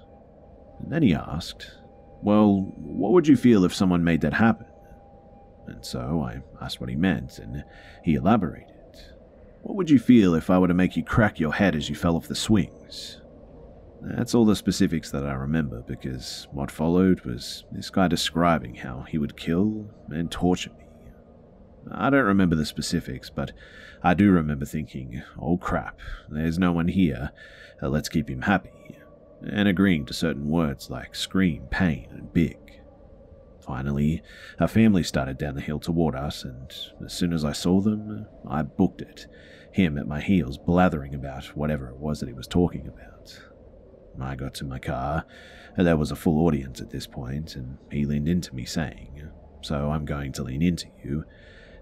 And 0.80 0.90
then 0.90 1.02
he 1.02 1.14
asked, 1.14 1.70
Well, 2.22 2.72
what 2.76 3.12
would 3.12 3.28
you 3.28 3.36
feel 3.36 3.64
if 3.64 3.74
someone 3.74 4.02
made 4.02 4.22
that 4.22 4.34
happen? 4.34 4.66
And 5.66 5.84
so 5.84 6.22
I 6.22 6.40
asked 6.64 6.80
what 6.80 6.90
he 6.90 6.96
meant, 6.96 7.38
and 7.38 7.64
he 8.02 8.14
elaborated. 8.14 8.74
What 9.62 9.76
would 9.76 9.90
you 9.90 9.98
feel 9.98 10.34
if 10.34 10.48
I 10.50 10.58
were 10.58 10.68
to 10.68 10.74
make 10.74 10.96
you 10.96 11.04
crack 11.04 11.38
your 11.38 11.52
head 11.52 11.76
as 11.76 11.88
you 11.88 11.94
fell 11.94 12.16
off 12.16 12.28
the 12.28 12.34
swings? 12.34 13.19
That's 14.02 14.34
all 14.34 14.46
the 14.46 14.56
specifics 14.56 15.10
that 15.10 15.26
I 15.26 15.32
remember 15.32 15.82
because 15.82 16.48
what 16.52 16.70
followed 16.70 17.20
was 17.22 17.64
this 17.70 17.90
guy 17.90 18.08
describing 18.08 18.76
how 18.76 19.02
he 19.02 19.18
would 19.18 19.36
kill 19.36 19.90
and 20.08 20.30
torture 20.30 20.70
me. 20.70 20.86
I 21.92 22.10
don't 22.10 22.24
remember 22.24 22.56
the 22.56 22.66
specifics, 22.66 23.30
but 23.30 23.52
I 24.02 24.14
do 24.14 24.30
remember 24.30 24.64
thinking, 24.64 25.22
oh 25.38 25.58
crap, 25.58 25.98
there's 26.28 26.58
no 26.58 26.72
one 26.72 26.88
here, 26.88 27.30
uh, 27.82 27.88
let's 27.88 28.08
keep 28.08 28.28
him 28.28 28.42
happy, 28.42 28.98
and 29.42 29.68
agreeing 29.68 30.06
to 30.06 30.14
certain 30.14 30.48
words 30.48 30.90
like 30.90 31.14
scream, 31.14 31.64
pain, 31.70 32.08
and 32.10 32.32
big. 32.32 32.56
Finally, 33.60 34.22
a 34.58 34.66
family 34.66 35.02
started 35.02 35.38
down 35.38 35.54
the 35.54 35.60
hill 35.60 35.78
toward 35.78 36.14
us, 36.14 36.42
and 36.44 36.74
as 37.04 37.12
soon 37.12 37.32
as 37.32 37.44
I 37.44 37.52
saw 37.52 37.80
them, 37.80 38.26
I 38.48 38.62
booked 38.62 39.02
it. 39.02 39.26
him 39.72 39.98
at 39.98 40.08
my 40.08 40.20
heels 40.20 40.58
blathering 40.58 41.14
about 41.14 41.44
whatever 41.56 41.88
it 41.88 41.96
was 41.96 42.20
that 42.20 42.28
he 42.28 42.32
was 42.32 42.46
talking 42.46 42.88
about. 42.88 43.09
I 44.20 44.34
got 44.34 44.54
to 44.54 44.64
my 44.64 44.78
car, 44.78 45.24
there 45.76 45.96
was 45.96 46.10
a 46.10 46.16
full 46.16 46.46
audience 46.46 46.80
at 46.80 46.90
this 46.90 47.06
point, 47.06 47.56
and 47.56 47.78
he 47.90 48.04
leaned 48.04 48.28
into 48.28 48.54
me 48.54 48.64
saying, 48.64 49.28
So 49.62 49.90
I'm 49.90 50.04
going 50.04 50.32
to 50.32 50.42
lean 50.42 50.62
into 50.62 50.88
you. 51.02 51.24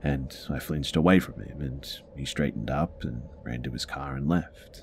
And 0.02 0.36
I 0.48 0.60
flinched 0.60 0.94
away 0.94 1.18
from 1.18 1.40
him, 1.40 1.60
and 1.60 2.00
he 2.16 2.24
straightened 2.24 2.70
up 2.70 3.02
and 3.02 3.22
ran 3.42 3.62
to 3.64 3.72
his 3.72 3.84
car 3.84 4.14
and 4.14 4.28
left. 4.28 4.82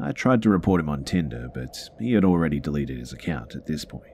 I 0.00 0.12
tried 0.12 0.42
to 0.42 0.50
report 0.50 0.80
him 0.80 0.88
on 0.88 1.02
Tinder, 1.02 1.48
but 1.52 1.76
he 1.98 2.12
had 2.12 2.24
already 2.24 2.60
deleted 2.60 2.98
his 2.98 3.12
account 3.12 3.56
at 3.56 3.66
this 3.66 3.84
point. 3.84 4.04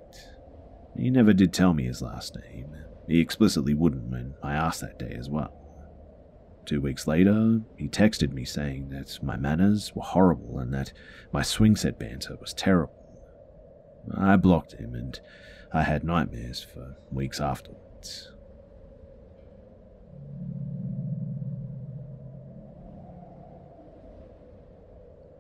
He 0.97 1.11
never 1.11 1.35
did 1.35 1.53
tell 1.53 1.75
me 1.75 1.85
his 1.85 2.01
last 2.01 2.37
name. 2.37 2.75
He 3.07 3.21
explicitly 3.21 3.75
wouldn't 3.75 4.11
when 4.11 4.35
I 4.43 4.55
asked 4.55 4.81
that 4.81 4.99
day 4.99 5.15
as 5.19 5.29
well. 5.29 5.64
Two 6.65 6.81
weeks 6.81 7.07
later, 7.07 7.61
he 7.77 7.89
texted 7.89 8.33
me 8.33 8.45
saying 8.45 8.89
that 8.89 9.23
my 9.23 9.37
manners 9.37 9.93
were 9.95 10.03
horrible 10.03 10.59
and 10.59 10.73
that 10.73 10.93
my 11.31 11.43
swing 11.43 11.77
set 11.77 11.99
banter 11.99 12.37
was 12.41 12.55
terrible. 12.55 12.95
I 14.17 14.37
blocked 14.37 14.73
him 14.73 14.95
and 14.95 15.21
I 15.73 15.83
had 15.83 16.05
nightmares 16.05 16.63
for 16.63 16.97
weeks 17.11 17.41
afterwards. 17.41 18.31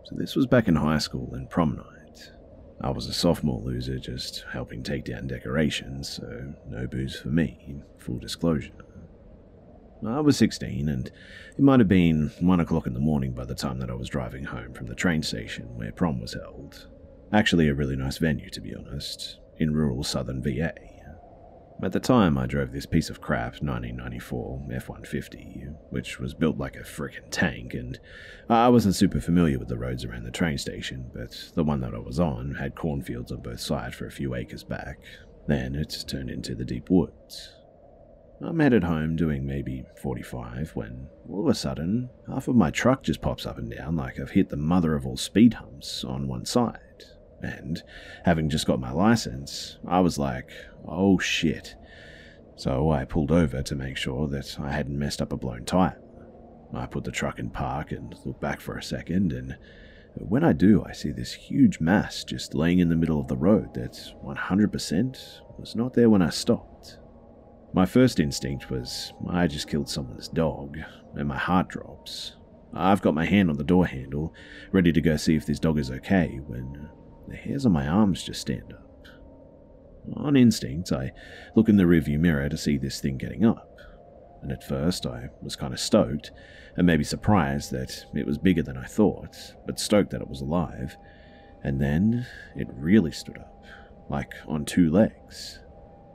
So 0.04 0.16
this 0.16 0.36
was 0.36 0.46
back 0.46 0.68
in 0.68 0.76
high 0.76 0.98
school 0.98 1.34
in 1.34 1.46
prom 1.46 1.76
night. 1.76 2.30
I 2.82 2.90
was 2.90 3.06
a 3.06 3.14
sophomore 3.14 3.60
loser 3.60 3.98
just 3.98 4.44
helping 4.52 4.82
take 4.82 5.04
down 5.04 5.26
decorations, 5.26 6.08
so 6.10 6.54
no 6.68 6.86
booze 6.86 7.16
for 7.16 7.28
me, 7.28 7.80
full 7.96 8.18
disclosure. 8.18 8.72
I 10.06 10.20
was 10.20 10.36
16, 10.36 10.88
and 10.88 11.06
it 11.06 11.60
might 11.62 11.80
have 11.80 11.88
been 11.88 12.30
1 12.40 12.60
o'clock 12.60 12.86
in 12.86 12.94
the 12.94 13.00
morning 13.00 13.32
by 13.32 13.44
the 13.44 13.54
time 13.54 13.78
that 13.78 13.90
I 13.90 13.94
was 13.94 14.08
driving 14.08 14.44
home 14.44 14.72
from 14.72 14.86
the 14.86 14.94
train 14.94 15.22
station 15.22 15.76
where 15.76 15.92
prom 15.92 16.20
was 16.20 16.34
held. 16.34 16.88
Actually, 17.32 17.68
a 17.68 17.74
really 17.74 17.96
nice 17.96 18.18
venue, 18.18 18.50
to 18.50 18.60
be 18.60 18.74
honest, 18.74 19.38
in 19.58 19.74
rural 19.74 20.04
southern 20.04 20.42
VA. 20.42 20.74
At 21.82 21.92
the 21.92 22.00
time, 22.00 22.38
I 22.38 22.46
drove 22.46 22.70
this 22.70 22.86
piece 22.86 23.10
of 23.10 23.20
crap 23.20 23.54
1994 23.60 24.68
F 24.72 24.88
150, 24.88 25.66
which 25.90 26.20
was 26.20 26.32
built 26.32 26.56
like 26.56 26.76
a 26.76 26.84
frickin' 26.84 27.30
tank, 27.30 27.74
and 27.74 27.98
I 28.48 28.68
wasn't 28.68 28.94
super 28.94 29.20
familiar 29.20 29.58
with 29.58 29.68
the 29.68 29.76
roads 29.76 30.04
around 30.04 30.24
the 30.24 30.30
train 30.30 30.58
station, 30.58 31.10
but 31.12 31.50
the 31.54 31.64
one 31.64 31.80
that 31.80 31.94
I 31.94 31.98
was 31.98 32.20
on 32.20 32.54
had 32.54 32.76
cornfields 32.76 33.32
on 33.32 33.40
both 33.40 33.60
sides 33.60 33.96
for 33.96 34.06
a 34.06 34.12
few 34.12 34.34
acres 34.34 34.62
back. 34.64 35.00
Then 35.46 35.74
it 35.74 36.04
turned 36.06 36.30
into 36.30 36.54
the 36.54 36.64
deep 36.64 36.90
woods. 36.90 37.52
I'm 38.46 38.58
headed 38.58 38.84
home 38.84 39.16
doing 39.16 39.46
maybe 39.46 39.84
45 40.02 40.72
when 40.74 41.08
all 41.30 41.40
of 41.40 41.46
a 41.46 41.54
sudden 41.54 42.10
half 42.28 42.46
of 42.46 42.56
my 42.56 42.70
truck 42.70 43.02
just 43.02 43.22
pops 43.22 43.46
up 43.46 43.56
and 43.56 43.74
down 43.74 43.96
like 43.96 44.20
I've 44.20 44.30
hit 44.30 44.50
the 44.50 44.56
mother 44.56 44.94
of 44.94 45.06
all 45.06 45.16
speed 45.16 45.54
humps 45.54 46.04
on 46.04 46.28
one 46.28 46.44
side. 46.44 46.78
And 47.40 47.82
having 48.24 48.50
just 48.50 48.66
got 48.66 48.80
my 48.80 48.90
license, 48.90 49.78
I 49.86 50.00
was 50.00 50.18
like, 50.18 50.50
oh 50.86 51.18
shit. 51.18 51.74
So 52.56 52.90
I 52.90 53.04
pulled 53.04 53.32
over 53.32 53.62
to 53.62 53.74
make 53.74 53.96
sure 53.96 54.28
that 54.28 54.58
I 54.60 54.70
hadn't 54.72 54.98
messed 54.98 55.22
up 55.22 55.32
a 55.32 55.36
blown 55.36 55.64
tire. 55.64 56.00
I 56.74 56.86
put 56.86 57.04
the 57.04 57.12
truck 57.12 57.38
in 57.38 57.50
park 57.50 57.92
and 57.92 58.14
look 58.24 58.40
back 58.40 58.60
for 58.60 58.76
a 58.76 58.82
second, 58.82 59.32
and 59.32 59.56
when 60.14 60.44
I 60.44 60.52
do, 60.52 60.84
I 60.84 60.92
see 60.92 61.10
this 61.10 61.32
huge 61.32 61.80
mass 61.80 62.24
just 62.24 62.54
laying 62.54 62.78
in 62.78 62.88
the 62.88 62.96
middle 62.96 63.20
of 63.20 63.28
the 63.28 63.36
road 63.36 63.74
that 63.74 63.98
100% 64.24 65.40
was 65.58 65.74
not 65.74 65.94
there 65.94 66.10
when 66.10 66.22
I 66.22 66.30
stopped. 66.30 66.98
My 67.74 67.86
first 67.86 68.20
instinct 68.20 68.70
was 68.70 69.12
I 69.28 69.48
just 69.48 69.66
killed 69.66 69.88
someone's 69.88 70.28
dog, 70.28 70.78
and 71.14 71.26
my 71.26 71.36
heart 71.36 71.66
drops. 71.66 72.36
I've 72.72 73.02
got 73.02 73.16
my 73.16 73.24
hand 73.24 73.50
on 73.50 73.56
the 73.56 73.64
door 73.64 73.84
handle, 73.84 74.32
ready 74.70 74.92
to 74.92 75.00
go 75.00 75.16
see 75.16 75.34
if 75.34 75.44
this 75.44 75.58
dog 75.58 75.80
is 75.80 75.90
okay, 75.90 76.38
when 76.46 76.88
the 77.26 77.34
hairs 77.34 77.66
on 77.66 77.72
my 77.72 77.88
arms 77.88 78.22
just 78.22 78.40
stand 78.40 78.72
up. 78.72 79.08
On 80.14 80.36
instinct, 80.36 80.92
I 80.92 81.10
look 81.56 81.68
in 81.68 81.76
the 81.76 81.82
rearview 81.82 82.20
mirror 82.20 82.48
to 82.48 82.56
see 82.56 82.78
this 82.78 83.00
thing 83.00 83.18
getting 83.18 83.44
up. 83.44 83.76
And 84.40 84.52
at 84.52 84.62
first, 84.62 85.04
I 85.04 85.30
was 85.42 85.56
kind 85.56 85.74
of 85.74 85.80
stoked, 85.80 86.30
and 86.76 86.86
maybe 86.86 87.02
surprised 87.02 87.72
that 87.72 88.06
it 88.14 88.24
was 88.24 88.38
bigger 88.38 88.62
than 88.62 88.76
I 88.76 88.84
thought, 88.84 89.36
but 89.66 89.80
stoked 89.80 90.10
that 90.10 90.22
it 90.22 90.28
was 90.28 90.42
alive. 90.42 90.96
And 91.64 91.80
then 91.80 92.24
it 92.54 92.68
really 92.70 93.10
stood 93.10 93.38
up, 93.38 93.64
like 94.08 94.32
on 94.46 94.64
two 94.64 94.92
legs. 94.92 95.58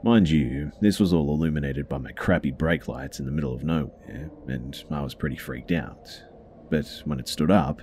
Mind 0.02 0.30
you, 0.30 0.72
this 0.80 0.98
was 0.98 1.12
all 1.12 1.28
illuminated 1.30 1.86
by 1.86 1.98
my 1.98 2.12
crappy 2.12 2.50
brake 2.50 2.88
lights 2.88 3.20
in 3.20 3.26
the 3.26 3.32
middle 3.32 3.54
of 3.54 3.64
nowhere, 3.64 4.30
and 4.48 4.82
I 4.90 5.02
was 5.02 5.14
pretty 5.14 5.36
freaked 5.36 5.72
out. 5.72 6.22
But 6.70 7.02
when 7.04 7.20
it 7.20 7.28
stood 7.28 7.50
up, 7.50 7.82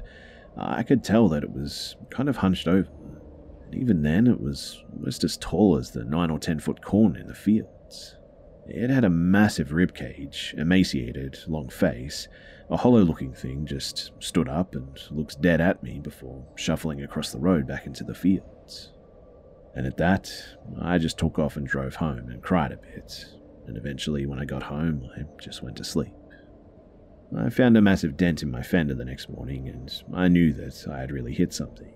I 0.58 0.82
could 0.82 1.03
tell 1.03 1.30
that 1.30 1.43
it 1.43 1.51
was 1.51 1.95
kind 2.10 2.27
of 2.27 2.38
hunched 2.38 2.67
over, 2.67 2.89
and 3.65 3.75
even 3.75 4.01
then 4.01 4.25
it 4.25 4.41
was 4.41 4.84
almost 4.91 5.23
as 5.23 5.38
tall 5.38 5.77
as 5.77 5.91
the 5.91 6.03
9 6.03 6.32
or 6.32 6.39
10 6.39 6.60
foot 6.60 6.82
corn 6.82 7.15
in 7.15 7.27
the 7.27 7.36
fields. 7.36 8.15
It 8.65 8.89
had 8.89 9.03
a 9.03 9.12
massive 9.12 9.71
rib 9.71 9.93
cage, 9.93 10.56
emaciated, 10.58 11.38
long 11.47 11.69
face. 11.69 12.27
A 12.71 12.77
hollow 12.77 13.03
looking 13.03 13.32
thing 13.32 13.67
just 13.67 14.12
stood 14.19 14.49
up 14.49 14.73
and 14.73 14.99
looked 15.12 15.39
dead 15.39 15.62
at 15.62 15.84
me 15.84 15.99
before 15.99 16.43
shuffling 16.56 17.03
across 17.03 17.32
the 17.32 17.39
road 17.39 17.67
back 17.67 17.86
into 17.86 18.03
the 18.03 18.15
fields. 18.15 18.91
And 19.77 19.85
at 19.85 19.97
that, 19.97 20.31
I 20.81 20.97
just 20.97 21.19
took 21.19 21.37
off 21.37 21.55
and 21.55 21.67
drove 21.67 21.93
home 21.93 22.29
and 22.29 22.41
cried 22.41 22.71
a 22.71 22.77
bit. 22.77 23.25
And 23.67 23.77
eventually, 23.77 24.25
when 24.25 24.39
I 24.39 24.45
got 24.45 24.63
home, 24.63 25.07
I 25.15 25.21
just 25.39 25.61
went 25.61 25.77
to 25.77 25.83
sleep. 25.83 26.15
I 27.37 27.51
found 27.51 27.77
a 27.77 27.81
massive 27.81 28.17
dent 28.17 28.41
in 28.41 28.49
my 28.49 28.63
fender 28.63 28.95
the 28.95 29.05
next 29.05 29.29
morning, 29.29 29.69
and 29.69 29.93
I 30.15 30.29
knew 30.29 30.51
that 30.53 30.87
I 30.91 31.01
had 31.01 31.11
really 31.11 31.35
hit 31.35 31.53
something. 31.53 31.93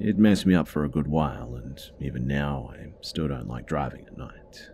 It 0.00 0.18
messed 0.18 0.44
me 0.44 0.56
up 0.56 0.66
for 0.66 0.82
a 0.82 0.88
good 0.88 1.06
while, 1.06 1.54
and 1.54 1.80
even 2.00 2.26
now 2.26 2.72
I 2.74 2.86
still 3.00 3.28
don't 3.28 3.46
like 3.46 3.68
driving 3.68 4.04
at 4.04 4.18
night. 4.18 4.70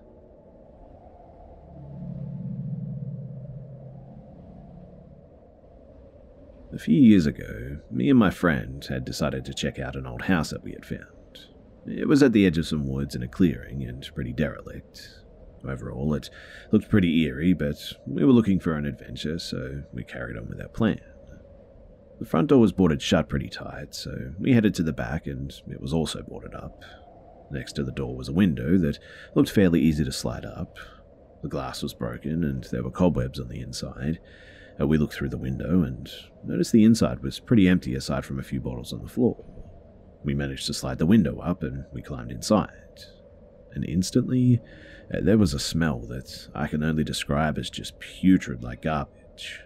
A 6.72 6.78
few 6.78 6.98
years 6.98 7.26
ago, 7.26 7.80
me 7.90 8.08
and 8.08 8.18
my 8.18 8.30
friend 8.30 8.82
had 8.88 9.04
decided 9.04 9.44
to 9.44 9.52
check 9.52 9.78
out 9.78 9.94
an 9.94 10.06
old 10.06 10.22
house 10.22 10.48
that 10.48 10.64
we 10.64 10.72
had 10.72 10.86
found. 10.86 11.17
It 11.90 12.06
was 12.06 12.22
at 12.22 12.32
the 12.32 12.44
edge 12.44 12.58
of 12.58 12.66
some 12.66 12.86
woods 12.86 13.14
in 13.14 13.22
a 13.22 13.28
clearing 13.28 13.82
and 13.82 14.08
pretty 14.14 14.32
derelict. 14.32 15.08
Overall, 15.66 16.14
it 16.14 16.30
looked 16.70 16.90
pretty 16.90 17.22
eerie, 17.22 17.54
but 17.54 17.76
we 18.06 18.24
were 18.24 18.32
looking 18.32 18.60
for 18.60 18.74
an 18.74 18.84
adventure, 18.84 19.38
so 19.38 19.82
we 19.92 20.04
carried 20.04 20.36
on 20.36 20.48
with 20.48 20.60
our 20.60 20.68
plan. 20.68 21.00
The 22.20 22.26
front 22.26 22.48
door 22.48 22.60
was 22.60 22.72
boarded 22.72 23.00
shut 23.00 23.28
pretty 23.28 23.48
tight, 23.48 23.94
so 23.94 24.32
we 24.38 24.52
headed 24.52 24.74
to 24.74 24.82
the 24.82 24.92
back 24.92 25.26
and 25.26 25.52
it 25.68 25.80
was 25.80 25.92
also 25.92 26.22
boarded 26.22 26.54
up. 26.54 26.84
Next 27.50 27.72
to 27.74 27.84
the 27.84 27.92
door 27.92 28.14
was 28.14 28.28
a 28.28 28.32
window 28.32 28.76
that 28.78 28.98
looked 29.34 29.50
fairly 29.50 29.80
easy 29.80 30.04
to 30.04 30.12
slide 30.12 30.44
up. 30.44 30.78
The 31.42 31.48
glass 31.48 31.82
was 31.82 31.94
broken 31.94 32.44
and 32.44 32.64
there 32.64 32.82
were 32.82 32.90
cobwebs 32.90 33.40
on 33.40 33.48
the 33.48 33.60
inside. 33.60 34.18
Uh, 34.80 34.86
we 34.86 34.98
looked 34.98 35.14
through 35.14 35.30
the 35.30 35.38
window 35.38 35.82
and 35.82 36.10
noticed 36.44 36.72
the 36.72 36.84
inside 36.84 37.22
was 37.22 37.40
pretty 37.40 37.68
empty 37.68 37.94
aside 37.94 38.24
from 38.24 38.38
a 38.38 38.44
few 38.44 38.60
bottles 38.60 38.92
on 38.92 39.02
the 39.02 39.08
floor. 39.08 39.44
We 40.24 40.34
managed 40.34 40.66
to 40.66 40.74
slide 40.74 40.98
the 40.98 41.06
window 41.06 41.38
up 41.38 41.62
and 41.62 41.84
we 41.92 42.02
climbed 42.02 42.30
inside. 42.30 42.70
And 43.72 43.84
instantly, 43.84 44.60
uh, 45.12 45.18
there 45.22 45.38
was 45.38 45.54
a 45.54 45.58
smell 45.58 46.00
that 46.00 46.48
I 46.54 46.66
can 46.66 46.82
only 46.82 47.04
describe 47.04 47.58
as 47.58 47.70
just 47.70 47.98
putrid 47.98 48.62
like 48.62 48.82
garbage. 48.82 49.62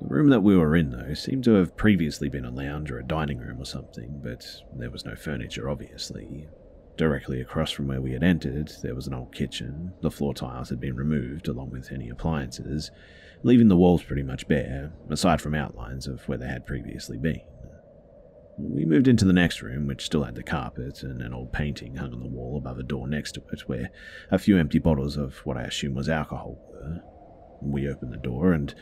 The 0.00 0.08
room 0.08 0.28
that 0.30 0.42
we 0.42 0.56
were 0.56 0.76
in, 0.76 0.90
though, 0.90 1.14
seemed 1.14 1.44
to 1.44 1.54
have 1.54 1.76
previously 1.76 2.28
been 2.28 2.44
a 2.44 2.50
lounge 2.50 2.90
or 2.90 2.98
a 2.98 3.04
dining 3.04 3.38
room 3.38 3.60
or 3.60 3.66
something, 3.66 4.20
but 4.22 4.46
there 4.74 4.90
was 4.90 5.04
no 5.04 5.14
furniture, 5.14 5.68
obviously. 5.68 6.48
Directly 6.96 7.40
across 7.40 7.70
from 7.70 7.86
where 7.86 8.00
we 8.00 8.12
had 8.12 8.22
entered, 8.22 8.72
there 8.82 8.94
was 8.94 9.06
an 9.06 9.14
old 9.14 9.34
kitchen. 9.34 9.92
The 10.00 10.10
floor 10.10 10.34
tiles 10.34 10.68
had 10.70 10.80
been 10.80 10.96
removed, 10.96 11.48
along 11.48 11.70
with 11.70 11.92
any 11.92 12.08
appliances, 12.08 12.90
leaving 13.42 13.68
the 13.68 13.76
walls 13.76 14.02
pretty 14.02 14.22
much 14.22 14.48
bare, 14.48 14.92
aside 15.08 15.40
from 15.40 15.54
outlines 15.54 16.06
of 16.06 16.26
where 16.28 16.38
they 16.38 16.48
had 16.48 16.66
previously 16.66 17.16
been. 17.16 17.42
We 18.62 18.84
moved 18.84 19.08
into 19.08 19.24
the 19.24 19.32
next 19.32 19.62
room, 19.62 19.86
which 19.86 20.04
still 20.04 20.24
had 20.24 20.34
the 20.34 20.42
carpet 20.42 21.02
and 21.02 21.22
an 21.22 21.32
old 21.32 21.52
painting 21.52 21.96
hung 21.96 22.12
on 22.12 22.20
the 22.20 22.26
wall 22.26 22.58
above 22.58 22.78
a 22.78 22.82
door 22.82 23.08
next 23.08 23.32
to 23.32 23.42
it, 23.52 23.68
where 23.68 23.90
a 24.30 24.38
few 24.38 24.58
empty 24.58 24.78
bottles 24.78 25.16
of 25.16 25.38
what 25.44 25.56
I 25.56 25.62
assume 25.62 25.94
was 25.94 26.08
alcohol 26.08 26.58
were. 26.70 27.02
We 27.62 27.88
opened 27.88 28.12
the 28.12 28.18
door, 28.18 28.52
and 28.52 28.74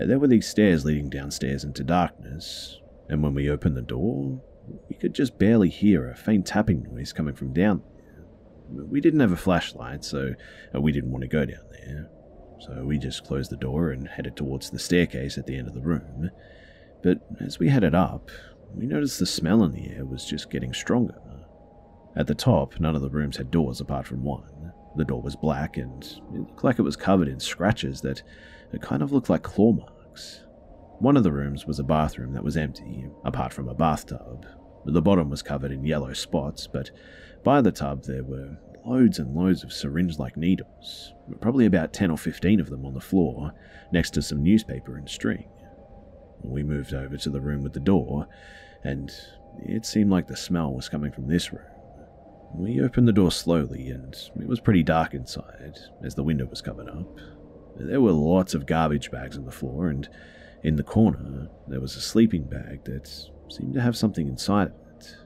uh, 0.00 0.06
there 0.06 0.18
were 0.18 0.26
these 0.26 0.48
stairs 0.48 0.84
leading 0.84 1.10
downstairs 1.10 1.64
into 1.64 1.84
darkness, 1.84 2.80
and 3.08 3.22
when 3.22 3.34
we 3.34 3.50
opened 3.50 3.76
the 3.76 3.82
door, 3.82 4.42
we 4.88 4.96
could 4.96 5.14
just 5.14 5.38
barely 5.38 5.68
hear 5.68 6.08
a 6.08 6.16
faint 6.16 6.46
tapping 6.46 6.82
noise 6.82 7.12
coming 7.12 7.34
from 7.34 7.52
down 7.52 7.82
there. 8.70 8.84
We 8.84 9.00
didn't 9.00 9.20
have 9.20 9.32
a 9.32 9.36
flashlight, 9.36 10.04
so 10.04 10.34
uh, 10.74 10.80
we 10.80 10.92
didn't 10.92 11.12
want 11.12 11.22
to 11.22 11.28
go 11.28 11.44
down 11.44 11.64
there. 11.70 12.10
So 12.60 12.84
we 12.84 12.98
just 12.98 13.24
closed 13.24 13.50
the 13.50 13.56
door 13.56 13.90
and 13.90 14.08
headed 14.08 14.36
towards 14.36 14.70
the 14.70 14.78
staircase 14.78 15.38
at 15.38 15.46
the 15.46 15.56
end 15.56 15.68
of 15.68 15.74
the 15.74 15.80
room. 15.80 16.30
But 17.02 17.20
as 17.40 17.58
we 17.58 17.68
headed 17.68 17.94
up, 17.94 18.30
we 18.74 18.86
noticed 18.86 19.18
the 19.18 19.26
smell 19.26 19.62
in 19.64 19.72
the 19.72 19.90
air 19.90 20.04
was 20.04 20.24
just 20.24 20.50
getting 20.50 20.72
stronger. 20.72 21.20
At 22.16 22.26
the 22.26 22.34
top, 22.34 22.80
none 22.80 22.96
of 22.96 23.02
the 23.02 23.10
rooms 23.10 23.36
had 23.36 23.50
doors 23.50 23.80
apart 23.80 24.06
from 24.06 24.22
one. 24.22 24.72
The 24.96 25.04
door 25.04 25.20
was 25.20 25.36
black 25.36 25.76
and 25.76 26.02
it 26.02 26.38
looked 26.40 26.64
like 26.64 26.78
it 26.78 26.82
was 26.82 26.96
covered 26.96 27.28
in 27.28 27.40
scratches 27.40 28.00
that 28.00 28.22
kind 28.80 29.02
of 29.02 29.12
looked 29.12 29.30
like 29.30 29.42
claw 29.42 29.72
marks. 29.72 30.42
One 30.98 31.16
of 31.16 31.22
the 31.22 31.32
rooms 31.32 31.66
was 31.66 31.78
a 31.78 31.84
bathroom 31.84 32.32
that 32.32 32.44
was 32.44 32.56
empty, 32.56 33.06
apart 33.24 33.52
from 33.52 33.68
a 33.68 33.74
bathtub. 33.74 34.46
The 34.86 35.02
bottom 35.02 35.28
was 35.28 35.42
covered 35.42 35.72
in 35.72 35.84
yellow 35.84 36.12
spots, 36.14 36.66
but 36.66 36.90
by 37.44 37.60
the 37.60 37.72
tub 37.72 38.04
there 38.04 38.24
were 38.24 38.56
loads 38.84 39.18
and 39.18 39.34
loads 39.34 39.64
of 39.64 39.72
syringe 39.72 40.18
like 40.18 40.36
needles, 40.36 41.12
probably 41.40 41.66
about 41.66 41.92
10 41.92 42.10
or 42.10 42.16
15 42.16 42.60
of 42.60 42.70
them 42.70 42.86
on 42.86 42.94
the 42.94 43.00
floor, 43.00 43.52
next 43.92 44.10
to 44.14 44.22
some 44.22 44.42
newspaper 44.42 44.96
and 44.96 45.08
string. 45.08 45.48
We 46.42 46.62
moved 46.62 46.94
over 46.94 47.16
to 47.16 47.30
the 47.30 47.40
room 47.40 47.62
with 47.62 47.72
the 47.72 47.80
door, 47.80 48.28
and 48.84 49.12
it 49.58 49.84
seemed 49.84 50.10
like 50.10 50.28
the 50.28 50.36
smell 50.36 50.72
was 50.72 50.88
coming 50.88 51.12
from 51.12 51.28
this 51.28 51.52
room. 51.52 51.62
We 52.54 52.80
opened 52.80 53.08
the 53.08 53.12
door 53.12 53.32
slowly, 53.32 53.90
and 53.90 54.14
it 54.40 54.46
was 54.46 54.60
pretty 54.60 54.82
dark 54.82 55.14
inside, 55.14 55.78
as 56.04 56.14
the 56.14 56.22
window 56.22 56.46
was 56.46 56.62
covered 56.62 56.88
up. 56.88 57.06
There 57.76 58.00
were 58.00 58.12
lots 58.12 58.54
of 58.54 58.66
garbage 58.66 59.10
bags 59.10 59.36
on 59.36 59.44
the 59.44 59.50
floor, 59.50 59.88
and 59.88 60.08
in 60.62 60.76
the 60.76 60.82
corner, 60.82 61.48
there 61.68 61.80
was 61.80 61.96
a 61.96 62.00
sleeping 62.00 62.44
bag 62.44 62.84
that 62.84 63.08
seemed 63.48 63.74
to 63.74 63.80
have 63.80 63.96
something 63.96 64.26
inside 64.28 64.68
of 64.68 64.74
it. 64.96 65.16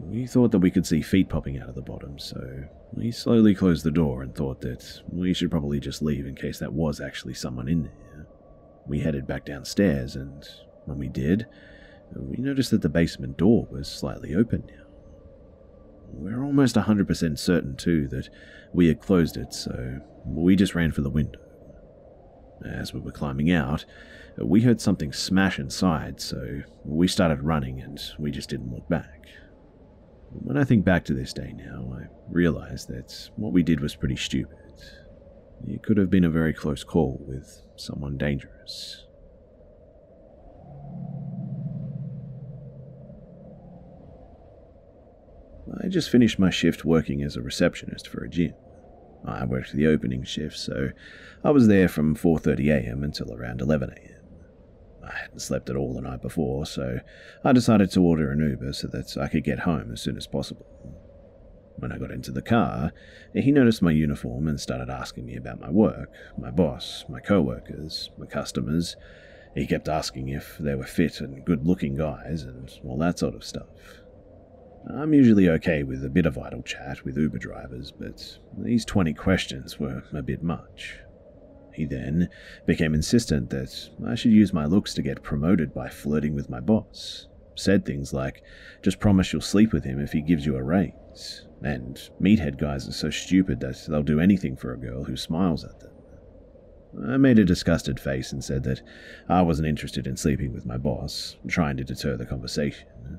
We 0.00 0.26
thought 0.26 0.50
that 0.50 0.58
we 0.58 0.70
could 0.70 0.86
see 0.86 1.02
feet 1.02 1.28
popping 1.28 1.58
out 1.58 1.68
of 1.68 1.74
the 1.74 1.82
bottom, 1.82 2.18
so 2.18 2.64
we 2.92 3.10
slowly 3.10 3.54
closed 3.54 3.84
the 3.84 3.90
door 3.90 4.22
and 4.22 4.34
thought 4.34 4.60
that 4.62 5.02
we 5.10 5.32
should 5.32 5.50
probably 5.50 5.80
just 5.80 6.02
leave 6.02 6.26
in 6.26 6.34
case 6.34 6.58
that 6.58 6.72
was 6.72 7.00
actually 7.00 7.34
someone 7.34 7.68
in 7.68 7.84
there. 7.84 7.92
We 8.86 9.00
headed 9.00 9.26
back 9.26 9.44
downstairs, 9.44 10.16
and 10.16 10.48
when 10.84 10.98
we 10.98 11.08
did, 11.08 11.46
we 12.14 12.36
noticed 12.36 12.70
that 12.70 12.82
the 12.82 12.88
basement 12.88 13.36
door 13.36 13.66
was 13.70 13.88
slightly 13.88 14.34
open 14.34 14.64
now. 14.68 14.84
We're 16.08 16.44
almost 16.44 16.76
100% 16.76 17.38
certain, 17.38 17.76
too, 17.76 18.06
that 18.08 18.28
we 18.72 18.86
had 18.88 19.00
closed 19.00 19.36
it, 19.36 19.52
so 19.52 20.00
we 20.24 20.54
just 20.56 20.74
ran 20.74 20.92
for 20.92 21.02
the 21.02 21.10
window. 21.10 21.40
As 22.64 22.94
we 22.94 23.00
were 23.00 23.12
climbing 23.12 23.50
out, 23.50 23.84
we 24.38 24.62
heard 24.62 24.80
something 24.80 25.12
smash 25.12 25.58
inside, 25.58 26.20
so 26.20 26.62
we 26.84 27.08
started 27.08 27.42
running 27.42 27.80
and 27.80 28.00
we 28.18 28.30
just 28.30 28.48
didn't 28.48 28.72
look 28.72 28.88
back. 28.88 29.26
When 30.30 30.56
I 30.56 30.64
think 30.64 30.84
back 30.84 31.04
to 31.06 31.14
this 31.14 31.32
day 31.32 31.52
now, 31.56 31.92
I 31.98 32.06
realize 32.28 32.86
that 32.86 33.30
what 33.36 33.52
we 33.52 33.62
did 33.62 33.80
was 33.80 33.96
pretty 33.96 34.16
stupid. 34.16 34.56
It 35.66 35.82
could 35.82 35.96
have 35.96 36.10
been 36.10 36.24
a 36.24 36.30
very 36.30 36.52
close 36.52 36.84
call 36.84 37.18
with 37.26 37.62
someone 37.80 38.16
dangerous. 38.16 39.06
I 45.82 45.88
just 45.88 46.10
finished 46.10 46.38
my 46.38 46.50
shift 46.50 46.84
working 46.84 47.22
as 47.22 47.36
a 47.36 47.42
receptionist 47.42 48.08
for 48.08 48.22
a 48.24 48.28
gym. 48.28 48.54
I 49.24 49.44
worked 49.44 49.72
the 49.72 49.86
opening 49.86 50.22
shift, 50.24 50.56
so 50.56 50.90
I 51.44 51.50
was 51.50 51.66
there 51.66 51.88
from 51.88 52.14
4:30 52.14 52.72
a.m. 52.72 53.02
until 53.02 53.34
around 53.34 53.60
11 53.60 53.90
a.m. 53.90 54.16
I 55.04 55.16
hadn't 55.16 55.40
slept 55.40 55.70
at 55.70 55.76
all 55.76 55.94
the 55.94 56.00
night 56.00 56.22
before, 56.22 56.66
so 56.66 57.00
I 57.44 57.52
decided 57.52 57.90
to 57.92 58.02
order 58.02 58.30
an 58.30 58.40
Uber 58.40 58.72
so 58.72 58.88
that 58.88 59.16
I 59.16 59.28
could 59.28 59.44
get 59.44 59.60
home 59.60 59.92
as 59.92 60.00
soon 60.00 60.16
as 60.16 60.26
possible. 60.26 60.66
When 61.78 61.92
I 61.92 61.98
got 61.98 62.10
into 62.10 62.32
the 62.32 62.42
car, 62.42 62.92
he 63.34 63.52
noticed 63.52 63.82
my 63.82 63.90
uniform 63.90 64.48
and 64.48 64.60
started 64.60 64.88
asking 64.88 65.26
me 65.26 65.36
about 65.36 65.60
my 65.60 65.70
work, 65.70 66.10
my 66.38 66.50
boss, 66.50 67.04
my 67.08 67.20
co-workers, 67.20 68.10
my 68.16 68.26
customers. 68.26 68.96
He 69.54 69.66
kept 69.66 69.88
asking 69.88 70.28
if 70.28 70.56
they 70.58 70.74
were 70.74 70.84
fit 70.84 71.20
and 71.20 71.44
good-looking 71.44 71.96
guys 71.96 72.42
and 72.42 72.70
all 72.84 72.98
that 72.98 73.18
sort 73.18 73.34
of 73.34 73.44
stuff. 73.44 73.68
I'm 74.88 75.12
usually 75.12 75.48
okay 75.48 75.82
with 75.82 76.04
a 76.04 76.10
bit 76.10 76.26
of 76.26 76.38
idle 76.38 76.62
chat 76.62 77.04
with 77.04 77.18
Uber 77.18 77.38
drivers, 77.38 77.90
but 77.90 78.38
these 78.56 78.84
20 78.84 79.14
questions 79.14 79.80
were 79.80 80.04
a 80.12 80.22
bit 80.22 80.42
much. 80.42 80.98
He 81.72 81.84
then 81.84 82.28
became 82.66 82.94
insistent 82.94 83.50
that 83.50 83.90
I 84.06 84.14
should 84.14 84.32
use 84.32 84.52
my 84.52 84.64
looks 84.64 84.94
to 84.94 85.02
get 85.02 85.22
promoted 85.22 85.74
by 85.74 85.88
flirting 85.88 86.34
with 86.34 86.48
my 86.48 86.60
boss. 86.60 87.26
Said 87.54 87.84
things 87.84 88.12
like, 88.12 88.42
just 88.82 89.00
promise 89.00 89.32
you'll 89.32 89.42
sleep 89.42 89.72
with 89.72 89.84
him 89.84 89.98
if 89.98 90.12
he 90.12 90.20
gives 90.20 90.46
you 90.46 90.56
a 90.56 90.62
raise. 90.62 91.45
And 91.62 91.96
meathead 92.20 92.58
guys 92.58 92.88
are 92.88 92.92
so 92.92 93.10
stupid 93.10 93.60
that 93.60 93.86
they'll 93.88 94.02
do 94.02 94.20
anything 94.20 94.56
for 94.56 94.72
a 94.72 94.78
girl 94.78 95.04
who 95.04 95.16
smiles 95.16 95.64
at 95.64 95.80
them. 95.80 95.90
I 97.04 97.16
made 97.16 97.38
a 97.38 97.44
disgusted 97.44 98.00
face 98.00 98.32
and 98.32 98.42
said 98.42 98.62
that 98.64 98.80
I 99.28 99.42
wasn't 99.42 99.68
interested 99.68 100.06
in 100.06 100.16
sleeping 100.16 100.52
with 100.52 100.66
my 100.66 100.78
boss, 100.78 101.36
trying 101.46 101.76
to 101.76 101.84
deter 101.84 102.16
the 102.16 102.26
conversation. 102.26 103.18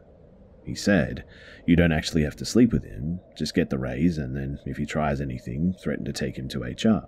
He 0.63 0.75
said, 0.75 1.23
You 1.65 1.75
don't 1.75 1.91
actually 1.91 2.23
have 2.23 2.35
to 2.38 2.45
sleep 2.45 2.73
with 2.73 2.83
him, 2.83 3.19
just 3.38 3.53
get 3.53 3.69
the 3.69 3.77
raise, 3.77 4.17
and 4.17 4.35
then 4.35 4.59
if 4.65 4.77
he 4.77 4.85
tries 4.85 5.21
anything, 5.21 5.73
threaten 5.73 6.05
to 6.05 6.13
take 6.13 6.38
him 6.38 6.47
to 6.49 6.63
HR. 6.63 7.07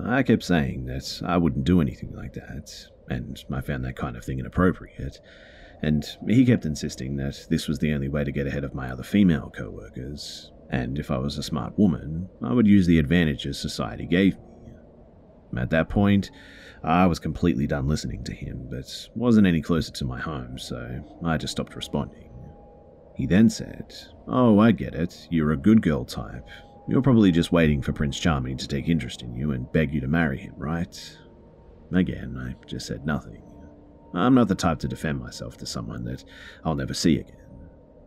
I 0.00 0.22
kept 0.22 0.42
saying 0.42 0.86
that 0.86 1.20
I 1.24 1.36
wouldn't 1.36 1.64
do 1.64 1.80
anything 1.80 2.14
like 2.14 2.34
that, 2.34 2.86
and 3.08 3.42
I 3.52 3.60
found 3.60 3.84
that 3.84 3.96
kind 3.96 4.16
of 4.16 4.24
thing 4.24 4.38
inappropriate. 4.38 5.20
And 5.82 6.04
he 6.28 6.44
kept 6.44 6.64
insisting 6.64 7.16
that 7.16 7.46
this 7.50 7.66
was 7.66 7.80
the 7.80 7.92
only 7.92 8.08
way 8.08 8.22
to 8.22 8.32
get 8.32 8.46
ahead 8.46 8.64
of 8.64 8.74
my 8.74 8.90
other 8.90 9.02
female 9.02 9.52
co 9.54 9.68
workers, 9.68 10.52
and 10.70 10.98
if 10.98 11.10
I 11.10 11.18
was 11.18 11.36
a 11.38 11.42
smart 11.42 11.76
woman, 11.76 12.28
I 12.42 12.52
would 12.52 12.66
use 12.66 12.86
the 12.86 12.98
advantages 12.98 13.58
society 13.58 14.06
gave 14.06 14.34
me. 14.34 15.60
At 15.60 15.70
that 15.70 15.88
point, 15.88 16.30
I 16.84 17.06
was 17.06 17.18
completely 17.18 17.66
done 17.66 17.88
listening 17.88 18.24
to 18.24 18.32
him, 18.32 18.68
but 18.70 18.86
wasn't 19.14 19.46
any 19.46 19.60
closer 19.60 19.92
to 19.92 20.04
my 20.04 20.20
home, 20.20 20.58
so 20.58 21.04
I 21.24 21.36
just 21.36 21.52
stopped 21.52 21.76
responding. 21.76 22.30
He 23.16 23.26
then 23.26 23.50
said, 23.50 23.92
Oh, 24.26 24.58
I 24.60 24.72
get 24.72 24.94
it, 24.94 25.28
you're 25.30 25.52
a 25.52 25.56
good 25.56 25.82
girl 25.82 26.04
type, 26.04 26.48
you're 26.88 27.02
probably 27.02 27.30
just 27.30 27.52
waiting 27.52 27.82
for 27.82 27.92
Prince 27.92 28.18
Charming 28.18 28.56
to 28.56 28.68
take 28.68 28.88
interest 28.88 29.22
in 29.22 29.34
you 29.34 29.52
and 29.52 29.70
beg 29.72 29.92
you 29.92 30.00
to 30.00 30.08
marry 30.08 30.38
him, 30.38 30.54
right? 30.56 31.18
Again, 31.92 32.36
I 32.38 32.54
just 32.66 32.86
said 32.86 33.04
nothing. 33.04 33.51
I'm 34.14 34.34
not 34.34 34.48
the 34.48 34.54
type 34.54 34.78
to 34.80 34.88
defend 34.88 35.20
myself 35.20 35.56
to 35.58 35.66
someone 35.66 36.04
that 36.04 36.24
I'll 36.64 36.74
never 36.74 36.94
see 36.94 37.18
again. 37.18 37.36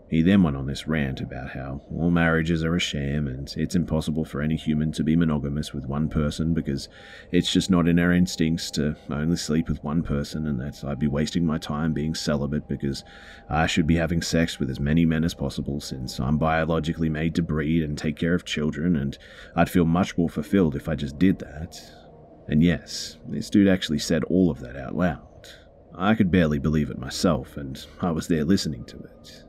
He 0.07 0.21
then 0.21 0.43
went 0.43 0.55
on 0.55 0.67
this 0.67 0.87
rant 0.87 1.19
about 1.19 1.49
how 1.49 1.81
all 1.91 2.11
marriages 2.11 2.63
are 2.63 2.75
a 2.75 2.79
sham 2.79 3.27
and 3.27 3.51
it's 3.57 3.75
impossible 3.75 4.23
for 4.23 4.39
any 4.39 4.55
human 4.55 4.91
to 4.91 5.03
be 5.03 5.15
monogamous 5.15 5.73
with 5.73 5.87
one 5.87 6.09
person 6.09 6.53
because 6.53 6.87
it's 7.31 7.51
just 7.51 7.71
not 7.71 7.87
in 7.87 7.97
our 7.97 8.11
instincts 8.11 8.69
to 8.71 8.95
only 9.09 9.35
sleep 9.35 9.67
with 9.67 9.83
one 9.83 10.03
person, 10.03 10.45
and 10.45 10.59
that 10.59 10.83
I'd 10.85 10.99
be 10.99 11.07
wasting 11.07 11.43
my 11.43 11.57
time 11.57 11.91
being 11.91 12.13
celibate 12.13 12.67
because 12.67 13.03
I 13.49 13.65
should 13.65 13.87
be 13.87 13.95
having 13.95 14.21
sex 14.21 14.59
with 14.59 14.69
as 14.69 14.79
many 14.79 15.05
men 15.05 15.23
as 15.23 15.33
possible 15.33 15.81
since 15.81 16.19
I'm 16.19 16.37
biologically 16.37 17.09
made 17.09 17.33
to 17.35 17.41
breed 17.41 17.83
and 17.83 17.97
take 17.97 18.15
care 18.15 18.35
of 18.35 18.45
children, 18.45 18.95
and 18.95 19.17
I'd 19.55 19.71
feel 19.71 19.85
much 19.85 20.15
more 20.19 20.29
fulfilled 20.29 20.75
if 20.75 20.87
I 20.87 20.93
just 20.93 21.17
did 21.17 21.39
that. 21.39 21.81
And 22.47 22.61
yes, 22.61 23.17
this 23.27 23.49
dude 23.49 23.67
actually 23.67 23.99
said 23.99 24.23
all 24.25 24.51
of 24.51 24.59
that 24.59 24.75
out 24.75 24.95
loud. 24.95 25.27
I 25.97 26.15
could 26.15 26.31
barely 26.31 26.59
believe 26.59 26.89
it 26.89 26.97
myself, 26.97 27.57
and 27.57 27.83
I 28.01 28.11
was 28.11 28.27
there 28.27 28.43
listening 28.43 28.83
to 28.85 28.97
it. 28.97 29.43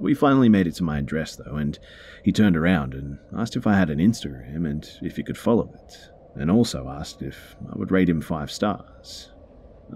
We 0.00 0.14
finally 0.14 0.48
made 0.48 0.66
it 0.66 0.74
to 0.76 0.84
my 0.84 0.98
address, 0.98 1.36
though, 1.36 1.56
and 1.56 1.78
he 2.24 2.32
turned 2.32 2.56
around 2.56 2.94
and 2.94 3.18
asked 3.36 3.54
if 3.54 3.66
I 3.66 3.74
had 3.74 3.90
an 3.90 3.98
Instagram 3.98 4.68
and 4.68 4.88
if 5.02 5.16
he 5.16 5.22
could 5.22 5.38
follow 5.38 5.72
it, 5.74 6.10
and 6.34 6.50
also 6.50 6.88
asked 6.88 7.22
if 7.22 7.56
I 7.72 7.78
would 7.78 7.92
rate 7.92 8.08
him 8.08 8.20
five 8.20 8.50
stars. 8.50 9.30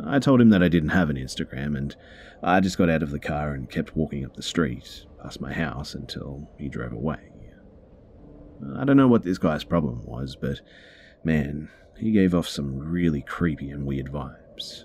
I 0.07 0.20
told 0.20 0.40
him 0.40 0.51
that 0.51 0.62
I 0.62 0.68
didn't 0.68 0.90
have 0.90 1.11
an 1.11 1.16
Instagram, 1.16 1.76
and 1.76 1.96
I 2.42 2.61
just 2.61 2.78
got 2.78 2.88
out 2.88 3.03
of 3.03 3.11
the 3.11 3.18
car 3.18 3.53
and 3.53 3.68
kept 3.68 3.96
walking 3.96 4.24
up 4.24 4.36
the 4.36 4.42
street, 4.42 5.05
past 5.20 5.40
my 5.40 5.53
house, 5.53 5.94
until 5.94 6.48
he 6.57 6.68
drove 6.68 6.92
away. 6.92 7.32
I 8.76 8.84
don't 8.84 8.96
know 8.96 9.09
what 9.09 9.24
this 9.24 9.38
guy's 9.38 9.64
problem 9.64 10.05
was, 10.05 10.36
but 10.36 10.61
man, 11.24 11.70
he 11.98 12.12
gave 12.12 12.34
off 12.34 12.46
some 12.46 12.78
really 12.78 13.22
creepy 13.22 13.70
and 13.70 13.84
weird 13.84 14.12
vibes. 14.12 14.84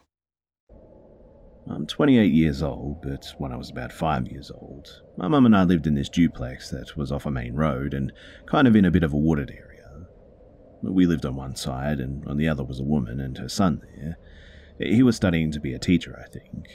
I'm 1.69 1.85
28 1.85 2.33
years 2.33 2.63
old, 2.63 3.01
but 3.01 3.33
when 3.37 3.51
I 3.51 3.55
was 3.55 3.69
about 3.69 3.93
5 3.93 4.27
years 4.27 4.51
old, 4.51 5.01
my 5.15 5.27
mum 5.27 5.45
and 5.45 5.55
I 5.55 5.63
lived 5.63 5.87
in 5.87 5.95
this 5.95 6.09
duplex 6.09 6.69
that 6.71 6.97
was 6.97 7.11
off 7.11 7.25
a 7.25 7.31
main 7.31 7.53
road 7.53 7.93
and 7.93 8.11
kind 8.45 8.67
of 8.67 8.75
in 8.75 8.85
a 8.85 8.91
bit 8.91 9.03
of 9.03 9.13
a 9.13 9.17
wooded 9.17 9.51
area. 9.51 10.07
We 10.81 11.05
lived 11.05 11.25
on 11.25 11.35
one 11.35 11.55
side, 11.55 11.99
and 11.99 12.27
on 12.27 12.37
the 12.37 12.47
other 12.47 12.63
was 12.63 12.79
a 12.79 12.83
woman 12.83 13.19
and 13.19 13.37
her 13.37 13.47
son 13.47 13.83
there. 13.95 14.17
He 14.79 15.03
was 15.03 15.15
studying 15.15 15.51
to 15.51 15.59
be 15.59 15.73
a 15.75 15.79
teacher, 15.79 16.19
I 16.19 16.27
think. 16.27 16.67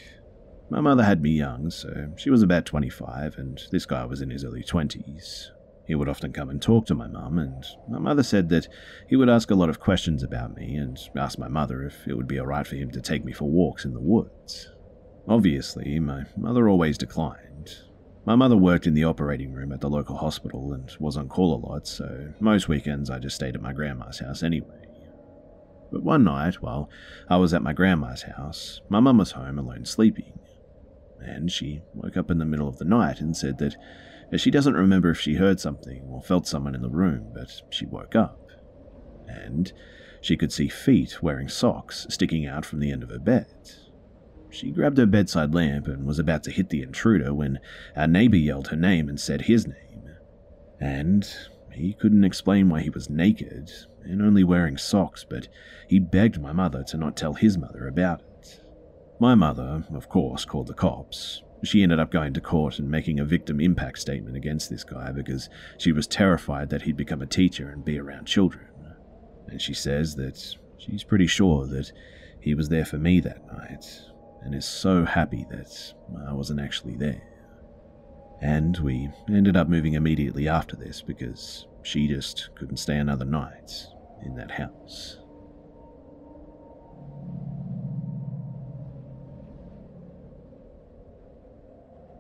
My 0.71 0.81
mother 0.81 1.03
had 1.03 1.21
me 1.21 1.31
young, 1.31 1.71
so 1.71 2.13
she 2.17 2.31
was 2.31 2.43
about 2.43 2.65
25, 2.65 3.37
and 3.37 3.61
this 3.73 3.85
guy 3.85 4.05
was 4.05 4.21
in 4.21 4.31
his 4.31 4.45
early 4.45 4.63
20s. 4.63 5.51
He 5.87 5.97
would 5.97 6.09
often 6.09 6.33
come 6.33 6.49
and 6.49 6.63
talk 6.63 6.87
to 6.87 6.95
my 6.95 7.09
mum, 7.09 7.39
and 7.39 7.65
my 7.89 7.99
mother 7.99 8.23
said 8.23 8.49
that 8.51 8.69
he 9.09 9.17
would 9.17 9.29
ask 9.29 9.51
a 9.51 9.57
lot 9.57 9.69
of 9.69 9.81
questions 9.81 10.23
about 10.23 10.57
me 10.57 10.77
and 10.77 10.99
ask 11.17 11.39
my 11.39 11.49
mother 11.49 11.83
if 11.83 12.07
it 12.07 12.17
would 12.17 12.29
be 12.29 12.41
alright 12.41 12.67
for 12.67 12.77
him 12.77 12.93
to 12.93 13.01
take 13.01 13.25
me 13.25 13.33
for 13.33 13.51
walks 13.51 13.85
in 13.85 13.93
the 13.93 14.01
woods. 14.01 14.71
Obviously, 15.29 15.99
my 15.99 16.25
mother 16.37 16.69
always 16.69 16.97
declined. 16.97 17.79
My 18.25 18.37
mother 18.37 18.57
worked 18.57 18.87
in 18.87 18.95
the 18.95 19.05
operating 19.05 19.53
room 19.53 19.73
at 19.73 19.81
the 19.81 19.91
local 19.91 20.17
hospital 20.17 20.73
and 20.73 20.91
was 21.01 21.17
on 21.17 21.29
call 21.29 21.55
a 21.55 21.65
lot, 21.65 21.87
so 21.87 22.33
most 22.41 22.69
weekends 22.69 23.11
I 23.11 23.19
just 23.19 23.37
stayed 23.37 23.55
at 23.55 23.63
my 23.63 23.73
grandma's 23.73 24.21
house 24.21 24.43
anyway. 24.43 24.87
But 25.93 26.03
one 26.03 26.25
night, 26.25 26.63
while 26.63 26.91
I 27.29 27.37
was 27.37 27.55
at 27.55 27.63
my 27.63 27.73
grandma's 27.73 28.23
house, 28.23 28.81
my 28.89 29.01
mum 29.01 29.19
was 29.19 29.33
home 29.33 29.59
alone 29.59 29.85
sleeping. 29.85 30.39
And 31.21 31.51
she 31.51 31.83
woke 31.95 32.17
up 32.17 32.31
in 32.31 32.39
the 32.39 32.45
middle 32.45 32.69
of 32.69 32.79
the 32.79 32.85
night 32.85 33.21
and 33.21 33.37
said 33.37 33.59
that 33.59 33.77
she 34.37 34.51
doesn't 34.51 34.75
remember 34.75 35.11
if 35.11 35.21
she 35.21 35.35
heard 35.35 35.61
something 35.61 36.03
or 36.09 36.23
felt 36.23 36.47
someone 36.47 36.75
in 36.75 36.83
the 36.83 36.89
room, 36.89 37.33
but 37.35 37.63
she 37.71 37.87
woke 37.87 38.15
up. 38.15 38.51
And 39.27 39.73
she 40.21 40.37
could 40.37 40.53
see 40.53 40.69
feet 40.69 41.23
wearing 41.23 41.49
socks 41.49 42.07
sticking 42.11 42.47
out 42.47 42.65
from 42.65 42.81
the 42.81 42.91
end 42.91 43.03
of 43.03 43.11
her 43.11 43.19
bed. 43.19 43.47
She 44.57 44.71
grabbed 44.71 44.97
her 44.97 45.05
bedside 45.05 45.55
lamp 45.55 45.87
and 45.87 46.07
was 46.07 46.19
about 46.19 46.43
to 46.45 46.51
hit 46.51 46.71
the 46.71 46.81
intruder 46.81 47.35
when 47.35 47.59
our 47.95 48.07
neighbor 48.07 48.39
yelled 48.39 48.69
her 48.69 48.77
name 48.77 49.07
and 49.07 49.21
said 49.21 49.43
his 49.43 49.67
name. 49.67 50.17
And 50.81 51.31
he 51.71 51.93
couldn't 51.93 52.25
explain 52.25 52.71
why 52.71 52.81
he 52.81 52.89
was 52.89 53.11
naked 53.11 53.71
and 54.03 54.23
only 54.23 54.45
wearing 54.45 54.79
socks, 54.79 55.27
but 55.29 55.49
he 55.89 55.99
begged 55.99 56.41
my 56.41 56.53
mother 56.53 56.83
to 56.85 56.97
not 56.97 57.19
tell 57.19 57.35
his 57.35 57.59
mother 57.59 57.87
about 57.87 58.23
it. 58.23 58.63
My 59.21 59.35
mother, 59.35 59.85
of 59.93 60.09
course, 60.09 60.47
called 60.47 60.69
the 60.69 60.75
cops. 60.75 61.43
She 61.63 61.83
ended 61.83 62.01
up 62.01 62.11
going 62.11 62.33
to 62.33 62.41
court 62.41 62.79
and 62.79 62.91
making 62.91 63.21
a 63.21 63.27
victim 63.27 63.61
impact 63.61 63.99
statement 63.99 64.37
against 64.37 64.71
this 64.71 64.85
guy 64.85 65.13
because 65.13 65.51
she 65.77 65.93
was 65.93 66.07
terrified 66.07 66.71
that 66.71 66.81
he'd 66.81 66.97
become 66.97 67.21
a 67.21 67.27
teacher 67.27 67.69
and 67.69 67.85
be 67.85 67.99
around 67.99 68.25
children. 68.25 68.69
And 69.49 69.61
she 69.61 69.75
says 69.75 70.17
that 70.17 70.57
she's 70.79 71.05
pretty 71.05 71.27
sure 71.27 71.67
that 71.67 71.93
he 72.41 72.55
was 72.55 72.71
there 72.71 72.87
for 72.87 72.97
me 72.97 73.21
that 73.21 73.47
night 73.53 73.85
and 74.47 74.55
is 74.55 74.65
so 74.65 75.05
happy 75.05 75.45
that 75.51 75.93
uh, 76.15 76.31
I 76.31 76.33
wasn't 76.33 76.61
actually 76.61 76.95
there. 76.95 77.21
And 78.41 78.79
we 78.79 79.11
ended 79.29 79.57
up 79.57 79.69
moving 79.69 79.95
immediately 79.95 80.49
after 80.49 80.77
this 80.77 81.03
because 81.03 81.67
she 81.83 82.07
just 82.07 82.51
couldn't 82.55 82.77
stay 82.77 82.97
another 82.97 83.25
night 83.25 83.73
in 84.25 84.37
that 84.37 84.53
house. 84.53 85.19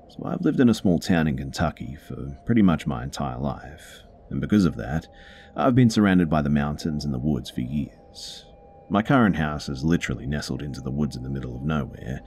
So 0.08 0.24
I've 0.24 0.40
lived 0.40 0.58
in 0.58 0.68
a 0.68 0.74
small 0.74 0.98
town 0.98 1.28
in 1.28 1.36
Kentucky 1.36 1.96
for 2.08 2.36
pretty 2.44 2.62
much 2.62 2.88
my 2.88 3.04
entire 3.04 3.38
life, 3.38 4.00
and 4.30 4.40
because 4.40 4.64
of 4.64 4.76
that, 4.76 5.06
I've 5.54 5.74
been 5.76 5.90
surrounded 5.90 6.28
by 6.28 6.42
the 6.42 6.50
mountains 6.50 7.04
and 7.04 7.14
the 7.14 7.18
woods 7.18 7.50
for 7.50 7.60
years. 7.60 8.45
My 8.88 9.02
current 9.02 9.36
house 9.36 9.68
is 9.68 9.84
literally 9.84 10.26
nestled 10.26 10.62
into 10.62 10.80
the 10.80 10.92
woods 10.92 11.16
in 11.16 11.24
the 11.24 11.30
middle 11.30 11.56
of 11.56 11.62
nowhere, 11.62 12.20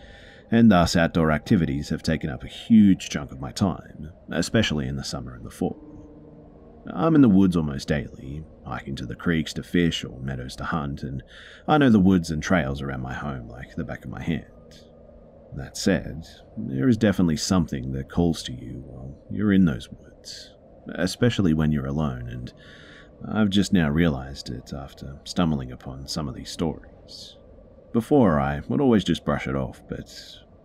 and 0.52 0.70
thus 0.70 0.96
outdoor 0.96 1.32
activities 1.32 1.90
have 1.90 2.04
taken 2.04 2.30
up 2.30 2.44
a 2.44 2.48
huge 2.48 3.10
chunk 3.10 3.32
of 3.32 3.40
my 3.40 3.52
time, 3.52 4.12
especially 4.32 4.88
in 4.88 4.98
the 4.98 5.04
summer 5.04 5.36
and 5.36 5.46
the 5.46 5.52
fall. 5.52 5.78
I'm 6.92 7.16
in 7.16 7.22
the 7.22 7.30
woods 7.30 7.56
almost 7.56 7.88
daily, 7.88 8.44
hiking 8.66 8.96
to 8.98 9.06
the 9.06 9.16
creeks 9.16 9.54
to 9.54 9.64
fish 9.64 10.04
or 10.04 10.20
meadows 10.20 10.56
to 10.58 10.66
hunt, 10.66 11.04
and 11.04 11.24
I 11.68 11.78
know 11.78 11.90
the 11.90 12.00
woods 12.00 12.30
and 12.32 12.42
trails 12.42 12.82
around 12.82 13.02
my 13.02 13.14
home 13.14 13.48
like 13.48 13.76
the 13.76 13.84
back 13.84 14.04
of 14.04 14.12
my 14.12 14.22
hand. 14.22 14.46
That 15.56 15.78
said, 15.78 16.26
there 16.58 16.90
is 16.90 16.98
definitely 16.98 17.38
something 17.38 17.92
that 17.94 18.10
calls 18.10 18.44
to 18.44 18.54
you 18.54 18.84
while 18.86 19.18
you're 19.32 19.54
in 19.54 19.66
those 19.66 19.90
woods, 19.90 20.56
especially 20.96 21.54
when 21.54 21.72
you're 21.72 21.86
alone, 21.86 22.28
and 22.28 22.54
I've 23.28 23.50
just 23.50 23.74
now 23.74 23.90
realized 23.90 24.50
it 24.50 24.72
after 24.74 25.20
stumbling 25.26 25.72
upon 25.72 26.08
some 26.08 26.28
of 26.28 26.36
these 26.36 26.50
stories. 26.50 27.38
Before, 27.92 28.40
I 28.40 28.62
would 28.68 28.82
always 28.82 29.04
just 29.04 29.26
brush 29.26 29.48
it 29.48 29.56
off, 29.56 29.82
but 29.90 30.14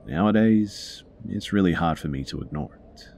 nowadays, 0.07 1.03
it's 1.29 1.53
really 1.53 1.73
hard 1.73 1.99
for 1.99 2.09
me 2.09 2.23
to 2.25 2.41
ignore 2.41 2.75
it. 2.75 3.09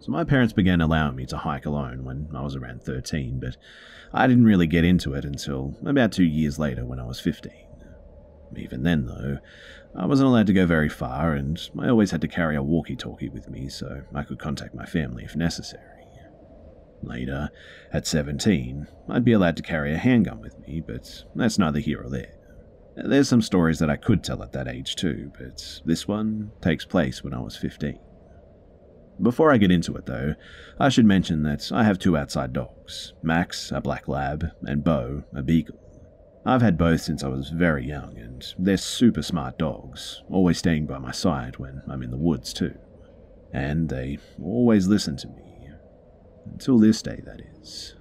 So, 0.00 0.12
my 0.12 0.22
parents 0.22 0.52
began 0.52 0.80
allowing 0.80 1.16
me 1.16 1.26
to 1.26 1.38
hike 1.38 1.64
alone 1.64 2.04
when 2.04 2.28
I 2.34 2.42
was 2.42 2.56
around 2.56 2.82
13, 2.82 3.40
but 3.40 3.56
I 4.12 4.26
didn't 4.26 4.44
really 4.44 4.66
get 4.66 4.84
into 4.84 5.14
it 5.14 5.24
until 5.24 5.74
about 5.84 6.12
two 6.12 6.24
years 6.24 6.58
later 6.58 6.84
when 6.84 7.00
I 7.00 7.06
was 7.06 7.20
15. 7.20 7.52
Even 8.56 8.82
then, 8.82 9.06
though, 9.06 9.38
I 9.96 10.06
wasn't 10.06 10.28
allowed 10.28 10.46
to 10.48 10.52
go 10.52 10.66
very 10.66 10.88
far, 10.88 11.34
and 11.34 11.58
I 11.80 11.88
always 11.88 12.10
had 12.10 12.20
to 12.20 12.28
carry 12.28 12.54
a 12.54 12.62
walkie 12.62 12.96
talkie 12.96 13.28
with 13.28 13.48
me 13.48 13.68
so 13.68 14.02
I 14.14 14.22
could 14.22 14.38
contact 14.38 14.74
my 14.74 14.84
family 14.84 15.24
if 15.24 15.34
necessary. 15.34 15.93
Later, 17.04 17.50
at 17.92 18.06
17, 18.06 18.86
I'd 19.08 19.24
be 19.24 19.32
allowed 19.32 19.56
to 19.56 19.62
carry 19.62 19.92
a 19.92 19.98
handgun 19.98 20.40
with 20.40 20.58
me, 20.60 20.82
but 20.86 21.24
that's 21.34 21.58
neither 21.58 21.80
here 21.80 22.02
or 22.02 22.10
there. 22.10 22.34
There's 22.96 23.28
some 23.28 23.42
stories 23.42 23.78
that 23.80 23.90
I 23.90 23.96
could 23.96 24.22
tell 24.22 24.42
at 24.42 24.52
that 24.52 24.68
age 24.68 24.94
too, 24.94 25.32
but 25.38 25.80
this 25.84 26.06
one 26.06 26.52
takes 26.60 26.84
place 26.84 27.24
when 27.24 27.34
I 27.34 27.40
was 27.40 27.56
15. 27.56 27.98
Before 29.22 29.52
I 29.52 29.58
get 29.58 29.70
into 29.70 29.96
it, 29.96 30.06
though, 30.06 30.34
I 30.78 30.88
should 30.88 31.06
mention 31.06 31.42
that 31.44 31.70
I 31.72 31.84
have 31.84 31.98
two 31.98 32.16
outside 32.16 32.52
dogs 32.52 33.12
Max, 33.22 33.70
a 33.70 33.80
black 33.80 34.08
lab, 34.08 34.50
and 34.62 34.82
Bo, 34.82 35.24
a 35.32 35.42
beagle. 35.42 35.78
I've 36.46 36.62
had 36.62 36.76
both 36.76 37.00
since 37.00 37.22
I 37.22 37.28
was 37.28 37.50
very 37.50 37.86
young, 37.86 38.18
and 38.18 38.44
they're 38.58 38.76
super 38.76 39.22
smart 39.22 39.58
dogs, 39.58 40.22
always 40.28 40.58
staying 40.58 40.86
by 40.86 40.98
my 40.98 41.12
side 41.12 41.58
when 41.58 41.82
I'm 41.88 42.02
in 42.02 42.10
the 42.10 42.18
woods, 42.18 42.52
too. 42.52 42.74
And 43.52 43.88
they 43.88 44.18
always 44.42 44.88
listen 44.88 45.16
to 45.18 45.28
me. 45.28 45.43
Until 46.46 46.78
this 46.78 47.02
day, 47.02 47.20
that 47.24 47.40
is. 47.60 47.96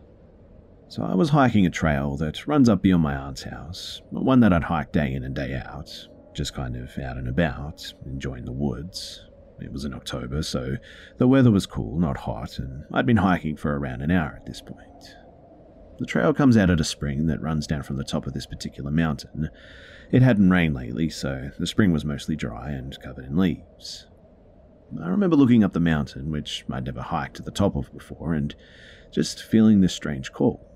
So 0.87 1.03
I 1.03 1.15
was 1.15 1.29
hiking 1.29 1.65
a 1.65 1.71
trail 1.71 2.17
that 2.17 2.45
runs 2.45 2.69
up 2.69 2.81
beyond 2.83 3.03
my 3.03 3.15
aunt's 3.15 3.43
house, 3.43 4.01
one 4.11 4.41
that 4.41 4.53
I'd 4.53 4.63
hike 4.63 4.91
day 4.91 5.13
in 5.13 5.23
and 5.23 5.33
day 5.33 5.55
out, 5.55 5.89
just 6.35 6.53
kind 6.53 6.75
of 6.75 6.95
out 6.99 7.17
and 7.17 7.27
about, 7.27 7.93
enjoying 8.05 8.45
the 8.45 8.51
woods. 8.51 9.25
It 9.59 9.71
was 9.71 9.85
in 9.85 9.93
October, 9.93 10.43
so 10.43 10.75
the 11.17 11.27
weather 11.27 11.51
was 11.51 11.65
cool, 11.65 11.97
not 11.99 12.17
hot, 12.17 12.59
and 12.59 12.83
I'd 12.93 13.05
been 13.05 13.17
hiking 13.17 13.55
for 13.55 13.77
around 13.77 14.01
an 14.01 14.11
hour 14.11 14.33
at 14.35 14.45
this 14.45 14.61
point. 14.61 15.15
The 15.99 16.05
trail 16.05 16.33
comes 16.33 16.57
out 16.57 16.69
at 16.69 16.81
a 16.81 16.83
spring 16.83 17.27
that 17.27 17.41
runs 17.41 17.65
down 17.67 17.83
from 17.83 17.97
the 17.97 18.03
top 18.03 18.27
of 18.27 18.33
this 18.33 18.45
particular 18.45 18.91
mountain. 18.91 19.49
It 20.11 20.21
hadn't 20.21 20.49
rained 20.49 20.75
lately, 20.75 21.09
so 21.09 21.51
the 21.57 21.67
spring 21.67 21.91
was 21.91 22.03
mostly 22.03 22.35
dry 22.35 22.71
and 22.71 22.99
covered 22.99 23.25
in 23.25 23.37
leaves. 23.37 24.07
I 25.01 25.07
remember 25.07 25.35
looking 25.35 25.63
up 25.63 25.73
the 25.73 25.79
mountain, 25.79 26.29
which 26.31 26.65
I'd 26.71 26.85
never 26.85 27.01
hiked 27.01 27.37
to 27.37 27.41
the 27.41 27.51
top 27.51 27.75
of 27.75 27.91
before, 27.93 28.33
and 28.33 28.53
just 29.11 29.43
feeling 29.43 29.81
this 29.81 29.93
strange 29.93 30.31
call. 30.31 30.69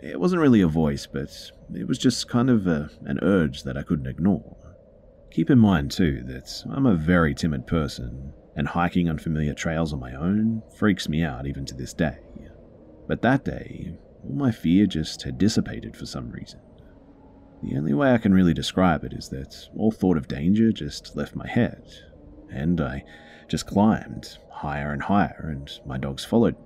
It 0.00 0.20
wasn't 0.20 0.42
really 0.42 0.60
a 0.60 0.68
voice, 0.68 1.06
but 1.06 1.30
it 1.74 1.86
was 1.86 1.98
just 1.98 2.28
kind 2.28 2.50
of 2.50 2.66
a, 2.66 2.90
an 3.04 3.18
urge 3.22 3.62
that 3.64 3.76
I 3.76 3.82
couldn't 3.82 4.06
ignore. 4.06 4.56
Keep 5.30 5.50
in 5.50 5.58
mind, 5.58 5.90
too, 5.90 6.22
that 6.26 6.64
I'm 6.70 6.86
a 6.86 6.94
very 6.94 7.34
timid 7.34 7.66
person, 7.66 8.32
and 8.54 8.68
hiking 8.68 9.08
unfamiliar 9.08 9.54
trails 9.54 9.92
on 9.92 10.00
my 10.00 10.14
own 10.14 10.62
freaks 10.76 11.08
me 11.08 11.22
out 11.22 11.46
even 11.46 11.64
to 11.66 11.74
this 11.74 11.92
day. 11.92 12.18
But 13.06 13.22
that 13.22 13.44
day, 13.44 13.96
all 14.24 14.34
my 14.34 14.50
fear 14.50 14.86
just 14.86 15.22
had 15.22 15.38
dissipated 15.38 15.96
for 15.96 16.06
some 16.06 16.30
reason. 16.30 16.60
The 17.62 17.76
only 17.76 17.94
way 17.94 18.12
I 18.12 18.18
can 18.18 18.34
really 18.34 18.54
describe 18.54 19.04
it 19.04 19.12
is 19.12 19.28
that 19.30 19.68
all 19.76 19.90
thought 19.90 20.16
of 20.16 20.28
danger 20.28 20.72
just 20.72 21.16
left 21.16 21.34
my 21.34 21.48
head, 21.48 21.82
and 22.50 22.80
I 22.80 23.04
just 23.48 23.66
climbed 23.66 24.38
higher 24.50 24.92
and 24.92 25.02
higher, 25.02 25.48
and 25.50 25.70
my 25.86 25.98
dogs 25.98 26.24
followed 26.24 26.56
me. 26.58 26.62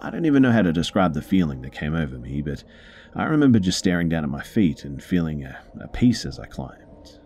I 0.00 0.10
don't 0.10 0.26
even 0.26 0.42
know 0.42 0.52
how 0.52 0.62
to 0.62 0.72
describe 0.72 1.12
the 1.12 1.22
feeling 1.22 1.62
that 1.62 1.72
came 1.72 1.94
over 1.94 2.18
me, 2.18 2.40
but 2.40 2.62
I 3.14 3.24
remember 3.24 3.58
just 3.58 3.78
staring 3.78 4.08
down 4.08 4.24
at 4.24 4.30
my 4.30 4.42
feet 4.42 4.84
and 4.84 5.02
feeling 5.02 5.44
a, 5.44 5.58
a 5.80 5.88
peace 5.88 6.24
as 6.24 6.38
I 6.38 6.46
climbed. 6.46 7.18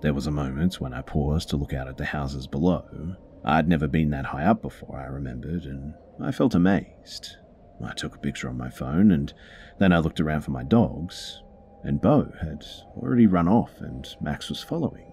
There 0.00 0.14
was 0.14 0.26
a 0.26 0.32
moment 0.32 0.80
when 0.80 0.94
I 0.94 1.02
paused 1.02 1.50
to 1.50 1.56
look 1.56 1.72
out 1.74 1.88
at 1.88 1.98
the 1.98 2.06
houses 2.06 2.46
below. 2.46 3.16
I'd 3.44 3.68
never 3.68 3.88
been 3.88 4.10
that 4.10 4.26
high 4.26 4.44
up 4.44 4.62
before, 4.62 4.98
I 4.98 5.06
remembered, 5.06 5.64
and 5.64 5.94
I 6.22 6.30
felt 6.30 6.54
amazed. 6.54 7.36
I 7.84 7.92
took 7.92 8.14
a 8.14 8.20
picture 8.20 8.48
on 8.48 8.56
my 8.56 8.70
phone, 8.70 9.10
and 9.10 9.32
then 9.78 9.92
I 9.92 9.98
looked 9.98 10.20
around 10.20 10.42
for 10.42 10.52
my 10.52 10.62
dogs, 10.62 11.42
and 11.82 12.00
Bo 12.00 12.32
had 12.40 12.64
already 12.96 13.26
run 13.26 13.48
off, 13.48 13.80
and 13.80 14.06
Max 14.20 14.48
was 14.48 14.62
following. 14.62 15.09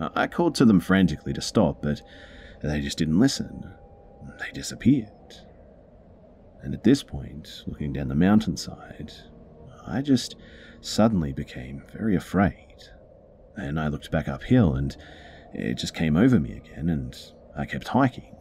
I 0.00 0.26
called 0.26 0.54
to 0.56 0.64
them 0.64 0.80
frantically 0.80 1.32
to 1.34 1.40
stop, 1.40 1.82
but 1.82 2.02
they 2.62 2.80
just 2.80 2.98
didn't 2.98 3.20
listen. 3.20 3.72
They 4.38 4.50
disappeared. 4.52 5.08
And 6.62 6.74
at 6.74 6.84
this 6.84 7.02
point, 7.02 7.64
looking 7.66 7.92
down 7.92 8.08
the 8.08 8.14
mountainside, 8.14 9.12
I 9.86 10.02
just 10.02 10.36
suddenly 10.80 11.32
became 11.32 11.82
very 11.92 12.16
afraid. 12.16 12.76
And 13.56 13.78
I 13.78 13.88
looked 13.88 14.10
back 14.10 14.28
uphill, 14.28 14.74
and 14.74 14.96
it 15.52 15.74
just 15.74 15.94
came 15.94 16.16
over 16.16 16.38
me 16.38 16.52
again, 16.52 16.88
and 16.88 17.16
I 17.56 17.66
kept 17.66 17.88
hiking. 17.88 18.36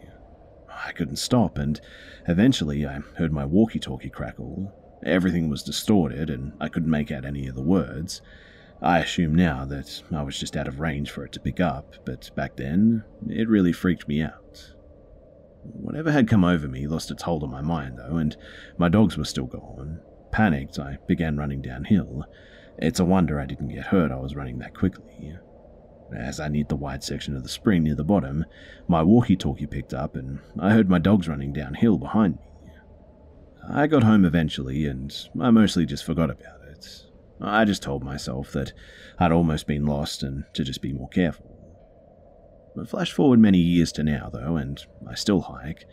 I 0.86 0.92
couldn't 0.92 1.18
stop, 1.18 1.58
and 1.58 1.80
eventually 2.28 2.86
I 2.86 3.00
heard 3.18 3.34
my 3.34 3.46
walkie 3.46 3.80
talkie 3.80 4.10
crackle. 4.10 4.74
Everything 5.04 5.50
was 5.50 5.64
distorted, 5.64 6.30
and 6.30 6.54
I 6.60 6.70
couldn't 6.70 6.90
make 6.90 7.12
out 7.12 7.26
any 7.26 7.48
of 7.48 7.56
the 7.56 7.62
words. 7.62 8.22
I 8.82 9.00
assume 9.00 9.36
now 9.36 9.66
that 9.66 10.02
I 10.12 10.24
was 10.24 10.40
just 10.40 10.56
out 10.56 10.68
of 10.68 10.80
range 10.80 11.12
for 11.12 11.26
it 11.26 11.34
to 11.34 11.40
pick 11.40 11.60
up, 11.60 11.96
but 12.06 12.32
back 12.36 12.56
then, 12.56 13.04
it 13.28 13.50
really 13.50 13.74
freaked 13.74 14.08
me 14.08 14.22
out. 14.22 14.74
Whatever 15.64 16.12
had 16.12 16.30
come 16.30 16.46
over 16.46 16.68
me 16.68 16.88
lost 16.88 17.12
its 17.12 17.24
hold 17.24 17.44
on 17.44 17.52
my 17.52 17.62
mind, 17.62 17.98
though, 17.98 18.16
and 18.16 18.38
my 18.78 18.88
dogs 18.88 19.18
were 19.18 19.26
still 19.26 19.48
gone. 19.48 20.00
Panicked, 20.32 20.80
I 20.80 20.98
began 21.08 21.36
running 21.36 21.62
downhill. 21.62 22.24
It's 22.78 23.02
a 23.02 23.06
wonder 23.06 23.40
I 23.40 23.46
didn't 23.46 23.68
get 23.68 23.88
hurt, 23.88 24.12
I 24.12 24.16
was 24.16 24.36
running 24.36 24.60
that 24.60 24.74
quickly. 24.74 25.36
As 26.16 26.40
I 26.40 26.48
neared 26.48 26.70
the 26.70 26.76
wide 26.78 27.04
section 27.04 27.36
of 27.36 27.44
the 27.44 27.50
spring 27.50 27.84
near 27.84 27.96
the 27.96 28.04
bottom, 28.06 28.46
my 28.88 29.04
walkie 29.04 29.36
talkie 29.36 29.68
picked 29.68 29.94
up, 29.94 30.16
and 30.16 30.40
I 30.58 30.72
heard 30.72 30.90
my 30.90 31.00
dogs 31.00 31.28
running 31.28 31.52
downhill 31.52 31.98
behind 31.98 32.36
me. 32.36 32.72
I 33.70 33.88
got 33.88 34.04
home 34.04 34.24
eventually, 34.24 34.86
and 34.86 35.14
I 35.40 35.52
mostly 35.52 35.86
just 35.86 36.06
forgot 36.06 36.32
about 36.32 36.56
it. 36.56 36.59
I 37.42 37.66
just 37.66 37.82
told 37.82 38.04
myself 38.04 38.52
that 38.52 38.74
I'd 39.18 39.32
almost 39.32 39.68
been 39.68 39.86
lost 39.86 40.24
and 40.24 40.44
to 40.54 40.64
just 40.64 40.82
be 40.82 40.94
more 40.94 41.10
careful. 41.10 41.46
But 42.76 42.90
flash 42.90 43.12
forward 43.12 43.40
many 43.40 43.60
years 43.60 43.92
to 43.94 44.04
now, 44.04 44.30
though, 44.32 44.56
and 44.56 44.84
I 45.10 45.16
still 45.16 45.42
hike. 45.42 45.86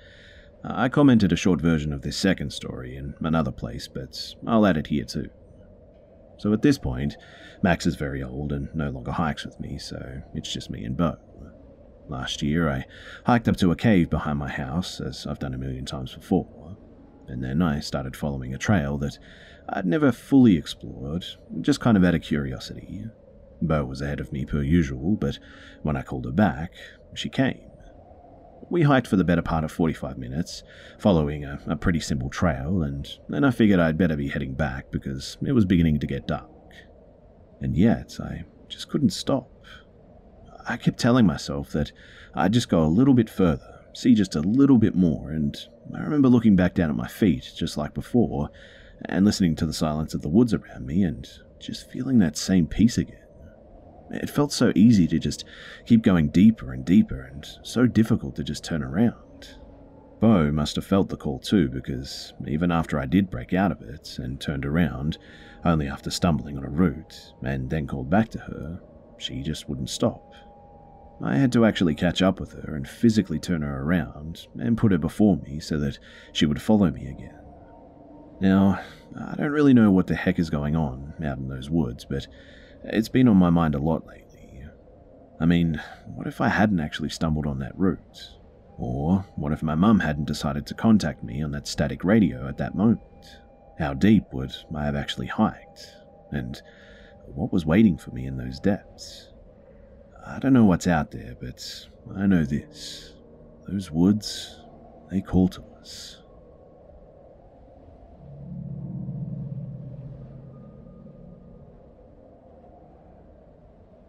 I 0.64 0.88
commented 0.88 1.32
a 1.32 1.36
short 1.36 1.60
version 1.60 1.92
of 1.92 2.02
this 2.02 2.16
second 2.16 2.52
story 2.52 2.96
in 2.96 3.14
another 3.20 3.52
place, 3.52 3.88
but 3.88 4.34
I'll 4.46 4.66
add 4.66 4.76
it 4.76 4.88
here 4.88 5.04
too. 5.04 5.30
So 6.38 6.52
at 6.52 6.62
this 6.62 6.78
point, 6.78 7.16
Max 7.62 7.86
is 7.86 7.94
very 7.94 8.22
old 8.22 8.52
and 8.52 8.68
no 8.74 8.90
longer 8.90 9.12
hikes 9.12 9.44
with 9.44 9.58
me, 9.60 9.78
so 9.78 10.22
it's 10.34 10.52
just 10.52 10.70
me 10.70 10.84
and 10.84 10.96
Bo. 10.96 11.16
Last 12.08 12.42
year, 12.42 12.68
I 12.68 12.84
hiked 13.24 13.48
up 13.48 13.56
to 13.56 13.70
a 13.70 13.76
cave 13.76 14.10
behind 14.10 14.38
my 14.38 14.50
house, 14.50 15.00
as 15.00 15.26
I've 15.26 15.38
done 15.38 15.54
a 15.54 15.58
million 15.58 15.84
times 15.84 16.14
before, 16.14 16.76
and 17.26 17.42
then 17.42 17.62
I 17.62 17.80
started 17.80 18.16
following 18.16 18.54
a 18.54 18.58
trail 18.58 18.98
that 18.98 19.18
I'd 19.68 19.86
never 19.86 20.12
fully 20.12 20.56
explored, 20.56 21.24
just 21.60 21.80
kind 21.80 21.96
of 21.96 22.04
out 22.04 22.14
of 22.14 22.22
curiosity. 22.22 23.06
Bo 23.60 23.84
was 23.84 24.00
ahead 24.00 24.20
of 24.20 24.32
me 24.32 24.44
per 24.44 24.62
usual, 24.62 25.16
but 25.16 25.38
when 25.82 25.96
I 25.96 26.02
called 26.02 26.24
her 26.26 26.32
back, 26.32 26.72
she 27.14 27.28
came. 27.28 27.60
We 28.68 28.82
hiked 28.82 29.06
for 29.06 29.16
the 29.16 29.24
better 29.24 29.42
part 29.42 29.64
of 29.64 29.72
45 29.72 30.18
minutes, 30.18 30.62
following 30.98 31.44
a, 31.44 31.60
a, 31.66 31.76
pretty 31.76 32.00
simple 32.00 32.30
trail, 32.30 32.82
and 32.82 33.08
then 33.28 33.44
I 33.44 33.50
figured 33.50 33.78
I'd 33.80 33.98
better 33.98 34.16
be 34.16 34.28
heading 34.28 34.54
back 34.54 34.90
because 34.90 35.36
it 35.44 35.52
was 35.52 35.64
beginning 35.64 36.00
to 36.00 36.06
get 36.06 36.26
dark. 36.26 36.50
And 37.60 37.76
yet, 37.76 38.18
I 38.20 38.44
just 38.68 38.88
couldn't 38.88 39.10
stop. 39.10 39.50
I 40.68 40.76
kept 40.76 40.98
telling 40.98 41.26
myself 41.26 41.70
that 41.70 41.92
I'd 42.34 42.52
just 42.52 42.68
go 42.68 42.82
a 42.82 42.86
little 42.86 43.14
bit 43.14 43.30
further, 43.30 43.84
see 43.94 44.14
just 44.14 44.34
a 44.34 44.40
little 44.40 44.78
bit 44.78 44.94
more, 44.94 45.30
and 45.30 45.56
I 45.94 46.00
remember 46.00 46.28
looking 46.28 46.56
back 46.56 46.74
down 46.74 46.90
at 46.90 46.96
my 46.96 47.08
feet, 47.08 47.52
just 47.56 47.76
like 47.76 47.94
before, 47.94 48.50
and 49.04 49.24
listening 49.24 49.54
to 49.56 49.66
the 49.66 49.72
silence 49.72 50.14
of 50.14 50.22
the 50.22 50.28
woods 50.28 50.54
around 50.54 50.86
me, 50.86 51.02
and 51.02 51.28
just 51.60 51.90
feeling 51.90 52.18
that 52.18 52.36
same 52.36 52.66
peace 52.66 52.98
again. 52.98 53.18
It 54.10 54.30
felt 54.30 54.52
so 54.52 54.72
easy 54.74 55.06
to 55.08 55.18
just 55.18 55.44
keep 55.84 56.02
going 56.02 56.28
deeper 56.28 56.72
and 56.72 56.84
deeper, 56.84 57.22
and 57.22 57.46
so 57.62 57.86
difficult 57.86 58.36
to 58.36 58.44
just 58.44 58.64
turn 58.64 58.82
around. 58.82 59.58
Bo 60.20 60.50
must 60.50 60.76
have 60.76 60.86
felt 60.86 61.08
the 61.08 61.16
call 61.16 61.38
too, 61.38 61.68
because 61.68 62.32
even 62.46 62.70
after 62.72 62.98
I 62.98 63.06
did 63.06 63.30
break 63.30 63.52
out 63.52 63.72
of 63.72 63.82
it 63.82 64.18
and 64.18 64.40
turned 64.40 64.64
around, 64.64 65.18
only 65.64 65.88
after 65.88 66.10
stumbling 66.10 66.56
on 66.56 66.64
a 66.64 66.70
root, 66.70 67.32
and 67.42 67.68
then 67.68 67.86
called 67.86 68.08
back 68.08 68.30
to 68.30 68.38
her, 68.38 68.80
she 69.18 69.42
just 69.42 69.68
wouldn't 69.68 69.90
stop. 69.90 70.32
I 71.22 71.36
had 71.36 71.52
to 71.52 71.64
actually 71.64 71.94
catch 71.94 72.22
up 72.22 72.40
with 72.40 72.52
her 72.52 72.74
and 72.74 72.88
physically 72.88 73.38
turn 73.38 73.62
her 73.62 73.82
around 73.82 74.46
and 74.58 74.76
put 74.76 74.92
her 74.92 74.98
before 74.98 75.36
me 75.38 75.60
so 75.60 75.78
that 75.78 75.98
she 76.32 76.46
would 76.46 76.60
follow 76.60 76.90
me 76.90 77.06
again. 77.06 77.40
Now, 78.40 78.80
I 79.18 79.34
don't 79.34 79.50
really 79.50 79.74
know 79.74 79.90
what 79.90 80.06
the 80.06 80.14
heck 80.14 80.38
is 80.38 80.50
going 80.50 80.76
on 80.76 81.14
out 81.24 81.38
in 81.38 81.48
those 81.48 81.70
woods, 81.70 82.04
but 82.04 82.26
it's 82.84 83.08
been 83.08 83.28
on 83.28 83.36
my 83.36 83.50
mind 83.50 83.74
a 83.74 83.78
lot 83.78 84.06
lately. 84.06 84.64
I 85.40 85.46
mean, 85.46 85.82
what 86.06 86.26
if 86.26 86.40
I 86.40 86.48
hadn't 86.48 86.80
actually 86.80 87.10
stumbled 87.10 87.46
on 87.46 87.58
that 87.60 87.78
route? 87.78 88.30
Or 88.78 89.24
what 89.36 89.52
if 89.52 89.62
my 89.62 89.74
mum 89.74 90.00
hadn't 90.00 90.26
decided 90.26 90.66
to 90.66 90.74
contact 90.74 91.22
me 91.22 91.42
on 91.42 91.50
that 91.52 91.66
static 91.66 92.04
radio 92.04 92.46
at 92.46 92.58
that 92.58 92.74
moment? 92.74 93.00
How 93.78 93.94
deep 93.94 94.24
would 94.32 94.54
I 94.74 94.84
have 94.84 94.96
actually 94.96 95.28
hiked? 95.28 95.86
And 96.30 96.60
what 97.26 97.52
was 97.52 97.64
waiting 97.64 97.96
for 97.96 98.10
me 98.10 98.26
in 98.26 98.36
those 98.36 98.60
depths? 98.60 99.30
I 100.26 100.38
don't 100.38 100.52
know 100.52 100.64
what's 100.64 100.86
out 100.86 101.10
there, 101.10 101.36
but 101.40 101.86
I 102.14 102.26
know 102.26 102.44
this. 102.44 103.14
Those 103.66 103.90
woods, 103.90 104.60
they 105.10 105.20
call 105.20 105.48
to 105.48 105.62
us. 105.80 106.22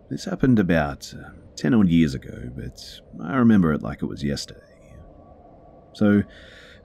This 0.10 0.26
happened 0.26 0.58
about 0.58 1.14
uh, 1.14 1.32
10 1.58 1.74
odd 1.74 1.90
years 1.90 2.14
ago, 2.14 2.50
but 2.56 3.02
I 3.22 3.36
remember 3.36 3.74
it 3.74 3.82
like 3.82 4.02
it 4.02 4.08
was 4.08 4.24
yesterday. 4.24 4.62
So, 5.94 6.24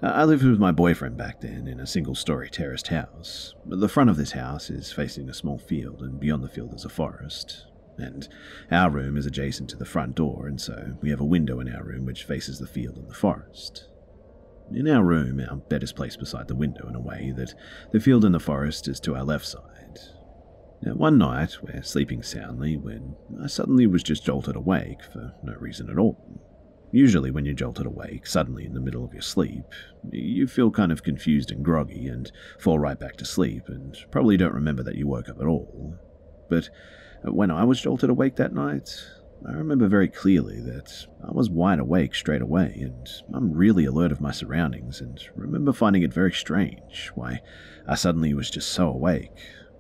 uh, 0.02 0.06
I 0.06 0.24
lived 0.24 0.44
with 0.44 0.58
my 0.58 0.72
boyfriend 0.72 1.16
back 1.16 1.40
then 1.40 1.68
in 1.68 1.78
a 1.78 1.86
single 1.86 2.16
story 2.16 2.50
terraced 2.50 2.88
house. 2.88 3.54
The 3.64 3.88
front 3.88 4.10
of 4.10 4.16
this 4.16 4.32
house 4.32 4.70
is 4.70 4.90
facing 4.90 5.28
a 5.28 5.34
small 5.34 5.58
field, 5.58 6.02
and 6.02 6.18
beyond 6.18 6.42
the 6.42 6.48
field 6.48 6.74
is 6.74 6.84
a 6.84 6.88
forest. 6.88 7.66
And 7.98 8.26
our 8.72 8.90
room 8.90 9.16
is 9.16 9.26
adjacent 9.26 9.70
to 9.70 9.76
the 9.76 9.84
front 9.84 10.16
door, 10.16 10.48
and 10.48 10.60
so 10.60 10.96
we 11.00 11.10
have 11.10 11.20
a 11.20 11.24
window 11.24 11.60
in 11.60 11.72
our 11.72 11.84
room 11.84 12.04
which 12.04 12.24
faces 12.24 12.58
the 12.58 12.66
field 12.66 12.96
and 12.96 13.08
the 13.08 13.14
forest. 13.14 13.88
In 14.72 14.88
our 14.88 15.04
room, 15.04 15.40
our 15.48 15.56
bed 15.56 15.84
is 15.84 15.92
placed 15.92 16.18
beside 16.18 16.48
the 16.48 16.56
window 16.56 16.88
in 16.88 16.96
a 16.96 17.00
way 17.00 17.32
that 17.36 17.54
the 17.92 18.00
field 18.00 18.24
and 18.24 18.34
the 18.34 18.40
forest 18.40 18.88
is 18.88 18.98
to 19.00 19.14
our 19.14 19.24
left 19.24 19.46
side, 19.46 19.71
now, 20.83 20.95
one 20.95 21.16
night, 21.16 21.59
we're 21.62 21.83
sleeping 21.83 22.24
soundly 22.24 22.76
when 22.76 23.14
I 23.41 23.47
suddenly 23.47 23.87
was 23.87 24.03
just 24.03 24.24
jolted 24.24 24.57
awake 24.57 25.01
for 25.12 25.33
no 25.45 25.55
reason 25.55 25.89
at 25.89 25.99
all. 25.99 26.18
Usually, 26.91 27.30
when 27.30 27.45
you're 27.45 27.55
jolted 27.55 27.87
awake 27.87 28.26
suddenly 28.26 28.66
in 28.66 28.74
the 28.74 28.80
middle 28.80 29.05
of 29.05 29.12
your 29.12 29.22
sleep, 29.22 29.64
you 30.11 30.49
feel 30.49 30.72
kind 30.72 30.91
of 30.91 31.05
confused 31.05 31.53
and 31.53 31.64
groggy 31.64 32.09
and 32.09 32.33
fall 32.59 32.80
right 32.80 32.99
back 32.99 33.16
to 33.18 33.24
sleep 33.24 33.68
and 33.68 33.97
probably 34.11 34.37
don't 34.37 34.55
remember 34.55 34.83
that 34.83 34.97
you 34.97 35.07
woke 35.07 35.28
up 35.28 35.41
at 35.41 35.47
all. 35.47 35.95
But 36.51 36.68
when 37.22 37.53
I 37.53 37.62
was 37.62 37.80
jolted 37.80 38.11
awake 38.11 38.35
that 38.37 38.53
night, 38.53 38.91
I 39.49 39.53
remember 39.53 39.87
very 39.87 40.09
clearly 40.09 40.61
that 40.62 41.07
I 41.24 41.30
was 41.30 41.49
wide 41.49 41.78
awake 41.78 42.16
straight 42.16 42.43
away 42.43 42.76
and 42.80 43.09
I'm 43.33 43.53
really 43.53 43.85
alert 43.85 44.12
of 44.12 44.20
my 44.20 44.33
surroundings 44.33 45.01
and 45.01 45.20
remember 45.37 45.72
finding 45.72 46.03
it 46.03 46.12
very 46.12 46.33
strange 46.33 47.11
why 47.14 47.41
I 47.87 47.95
suddenly 47.95 48.35
was 48.35 48.51
just 48.51 48.70
so 48.70 48.89
awake 48.89 49.30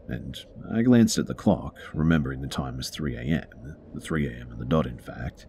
and 0.08 0.36
I 0.72 0.82
glanced 0.82 1.18
at 1.18 1.26
the 1.26 1.34
clock, 1.34 1.76
remembering 1.94 2.40
the 2.40 2.48
time 2.48 2.76
was 2.76 2.90
3 2.90 3.16
a.m., 3.16 3.76
the 3.94 4.00
3 4.00 4.26
a.m. 4.26 4.50
and 4.50 4.60
the 4.60 4.64
dot, 4.64 4.86
in 4.86 4.98
fact, 4.98 5.46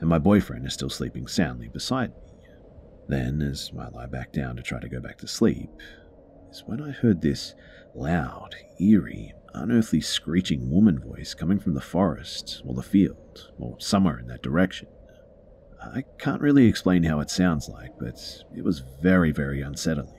and 0.00 0.08
my 0.08 0.18
boyfriend 0.18 0.66
is 0.66 0.74
still 0.74 0.90
sleeping 0.90 1.26
soundly 1.26 1.68
beside 1.68 2.10
me. 2.10 2.22
Then, 3.08 3.42
as 3.42 3.70
I 3.78 3.88
lie 3.88 4.06
back 4.06 4.32
down 4.32 4.56
to 4.56 4.62
try 4.62 4.80
to 4.80 4.88
go 4.88 5.00
back 5.00 5.18
to 5.18 5.28
sleep, 5.28 5.70
is 6.50 6.62
when 6.66 6.82
I 6.82 6.90
heard 6.90 7.20
this 7.20 7.54
loud, 7.94 8.54
eerie, 8.80 9.32
unearthly 9.54 10.00
screeching 10.00 10.70
woman 10.70 10.98
voice 10.98 11.34
coming 11.34 11.58
from 11.58 11.74
the 11.74 11.80
forest 11.80 12.62
or 12.66 12.74
the 12.74 12.82
field, 12.82 13.50
or 13.58 13.78
somewhere 13.80 14.18
in 14.18 14.26
that 14.28 14.42
direction. 14.42 14.88
I 15.80 16.04
can't 16.18 16.40
really 16.40 16.66
explain 16.66 17.02
how 17.02 17.20
it 17.20 17.30
sounds 17.30 17.68
like, 17.68 17.90
but 17.98 18.20
it 18.56 18.64
was 18.64 18.84
very, 19.00 19.32
very 19.32 19.62
unsettling, 19.62 20.14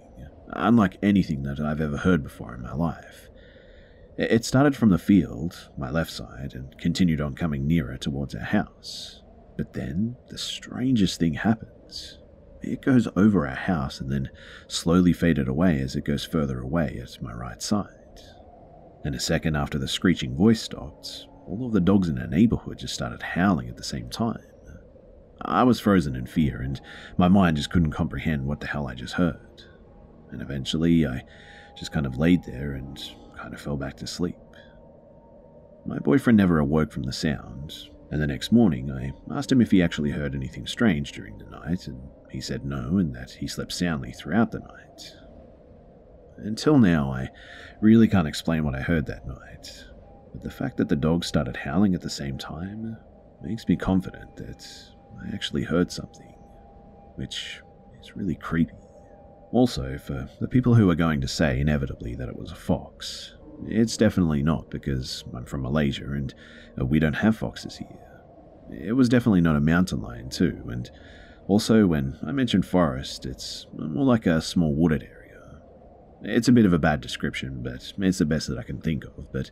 unlike 0.49 0.97
anything 1.01 1.43
that 1.43 1.59
I've 1.59 1.81
ever 1.81 1.97
heard 1.97 2.23
before 2.23 2.53
in 2.53 2.61
my 2.61 2.73
life. 2.73 3.29
It 4.17 4.45
started 4.45 4.75
from 4.75 4.89
the 4.89 4.99
field, 4.99 5.69
my 5.75 5.89
left 5.89 6.11
side, 6.11 6.53
and 6.53 6.77
continued 6.77 7.19
on 7.19 7.33
coming 7.33 7.65
nearer 7.65 7.97
towards 7.97 8.35
our 8.35 8.41
house. 8.41 9.23
But 9.57 9.73
then 9.73 10.17
the 10.29 10.37
strangest 10.37 11.19
thing 11.19 11.33
happens. 11.33 12.19
It 12.61 12.81
goes 12.81 13.07
over 13.15 13.47
our 13.47 13.55
house 13.55 13.99
and 13.99 14.11
then 14.11 14.29
slowly 14.67 15.13
faded 15.13 15.47
away 15.47 15.79
as 15.79 15.95
it 15.95 16.05
goes 16.05 16.23
further 16.23 16.59
away 16.59 16.99
at 17.01 17.21
my 17.21 17.33
right 17.33 17.61
side. 17.61 17.89
And 19.03 19.15
a 19.15 19.19
second 19.19 19.55
after 19.55 19.79
the 19.79 19.87
screeching 19.87 20.35
voice 20.35 20.61
stopped, 20.61 21.27
all 21.47 21.65
of 21.65 21.73
the 21.73 21.81
dogs 21.81 22.07
in 22.07 22.19
our 22.19 22.27
neighborhood 22.27 22.77
just 22.77 22.93
started 22.93 23.21
howling 23.21 23.67
at 23.67 23.77
the 23.77 23.83
same 23.83 24.09
time. 24.09 24.39
I 25.41 25.63
was 25.63 25.79
frozen 25.79 26.15
in 26.15 26.25
fear, 26.25 26.61
and 26.61 26.79
my 27.17 27.27
mind 27.27 27.57
just 27.57 27.69
couldn't 27.69 27.91
comprehend 27.91 28.45
what 28.45 28.61
the 28.61 28.67
hell 28.67 28.87
I 28.87 28.93
just 28.93 29.15
heard. 29.15 29.63
And 30.31 30.41
eventually, 30.41 31.05
I 31.05 31.25
just 31.77 31.91
kind 31.91 32.05
of 32.05 32.17
laid 32.17 32.45
there 32.45 32.73
and 32.73 32.97
kind 33.43 33.53
of 33.53 33.59
fell 33.59 33.75
back 33.75 33.97
to 33.97 34.07
sleep. 34.07 34.37
My 35.85 35.99
boyfriend 35.99 36.37
never 36.37 36.59
awoke 36.59 36.93
from 36.93 37.03
the 37.03 37.11
sound, 37.11 37.73
and 38.09 38.21
the 38.21 38.27
next 38.27 38.53
morning 38.53 38.89
I 38.89 39.11
asked 39.35 39.51
him 39.51 39.59
if 39.59 39.71
he 39.71 39.83
actually 39.83 40.11
heard 40.11 40.33
anything 40.33 40.65
strange 40.65 41.11
during 41.11 41.37
the 41.37 41.49
night, 41.49 41.87
and 41.87 42.01
he 42.31 42.39
said 42.39 42.63
no, 42.63 42.97
and 42.97 43.13
that 43.13 43.31
he 43.31 43.47
slept 43.47 43.73
soundly 43.73 44.13
throughout 44.13 44.53
the 44.53 44.59
night. 44.59 45.15
Until 46.37 46.77
now, 46.79 47.11
I 47.11 47.29
really 47.81 48.07
can't 48.07 48.29
explain 48.29 48.63
what 48.63 48.75
I 48.75 48.81
heard 48.81 49.05
that 49.07 49.27
night, 49.27 49.87
but 50.31 50.41
the 50.41 50.49
fact 50.49 50.77
that 50.77 50.87
the 50.87 50.95
dogs 50.95 51.27
started 51.27 51.57
howling 51.57 51.95
at 51.95 52.01
the 52.01 52.09
same 52.09 52.37
time 52.37 52.95
makes 53.41 53.67
me 53.67 53.75
confident 53.75 54.37
that 54.37 54.65
I 55.21 55.33
actually 55.35 55.63
heard 55.63 55.91
something, 55.91 56.33
which 57.15 57.59
is 58.01 58.15
really 58.15 58.35
creepy. 58.35 58.73
Also, 59.53 59.99
for 59.99 60.27
the 60.41 60.47
people 60.47 60.73
who 60.73 60.89
are 60.89 60.95
going 60.95 61.21
to 61.21 61.27
say 61.27 61.59
inevitably 61.59 62.15
that 62.15 62.27
it 62.27 62.35
was 62.35 62.51
a 62.51 62.55
fox, 62.55 63.35
it's 63.67 63.95
definitely 63.95 64.41
not 64.41 64.71
because 64.71 65.23
I'm 65.33 65.45
from 65.45 65.61
Malaysia 65.61 66.05
and 66.11 66.33
uh, 66.81 66.85
we 66.85 66.97
don't 66.97 67.13
have 67.13 67.37
foxes 67.37 67.77
here. 67.77 68.11
It 68.71 68.93
was 68.93 69.09
definitely 69.09 69.41
not 69.41 69.55
a 69.55 69.61
mountain 69.61 70.01
lion, 70.01 70.29
too, 70.31 70.63
and 70.69 70.89
Also, 71.47 71.85
when 71.85 72.17
I 72.25 72.31
mention 72.31 72.61
forest, 72.63 73.25
it's 73.25 73.67
more 73.77 74.05
like 74.05 74.25
a 74.25 74.41
small 74.41 74.73
wooded 74.73 75.03
area. 75.03 75.61
It's 76.21 76.47
a 76.47 76.53
bit 76.53 76.65
of 76.65 76.71
a 76.71 76.79
bad 76.79 77.01
description, 77.01 77.61
but 77.61 77.93
it's 77.97 78.17
the 78.17 78.25
best 78.25 78.47
that 78.47 78.57
I 78.57 78.63
can 78.63 78.79
think 78.79 79.03
of. 79.03 79.31
But 79.33 79.51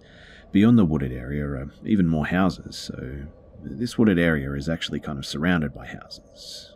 beyond 0.54 0.78
the 0.78 0.86
wooded 0.86 1.12
area 1.12 1.46
are 1.46 1.70
even 1.86 2.08
more 2.08 2.26
houses, 2.28 2.78
so 2.78 3.24
this 3.62 3.98
wooded 3.98 4.18
area 4.18 4.54
is 4.54 4.70
actually 4.70 5.02
kind 5.02 5.20
of 5.20 5.26
surrounded 5.26 5.74
by 5.74 5.86
houses. 5.86 6.71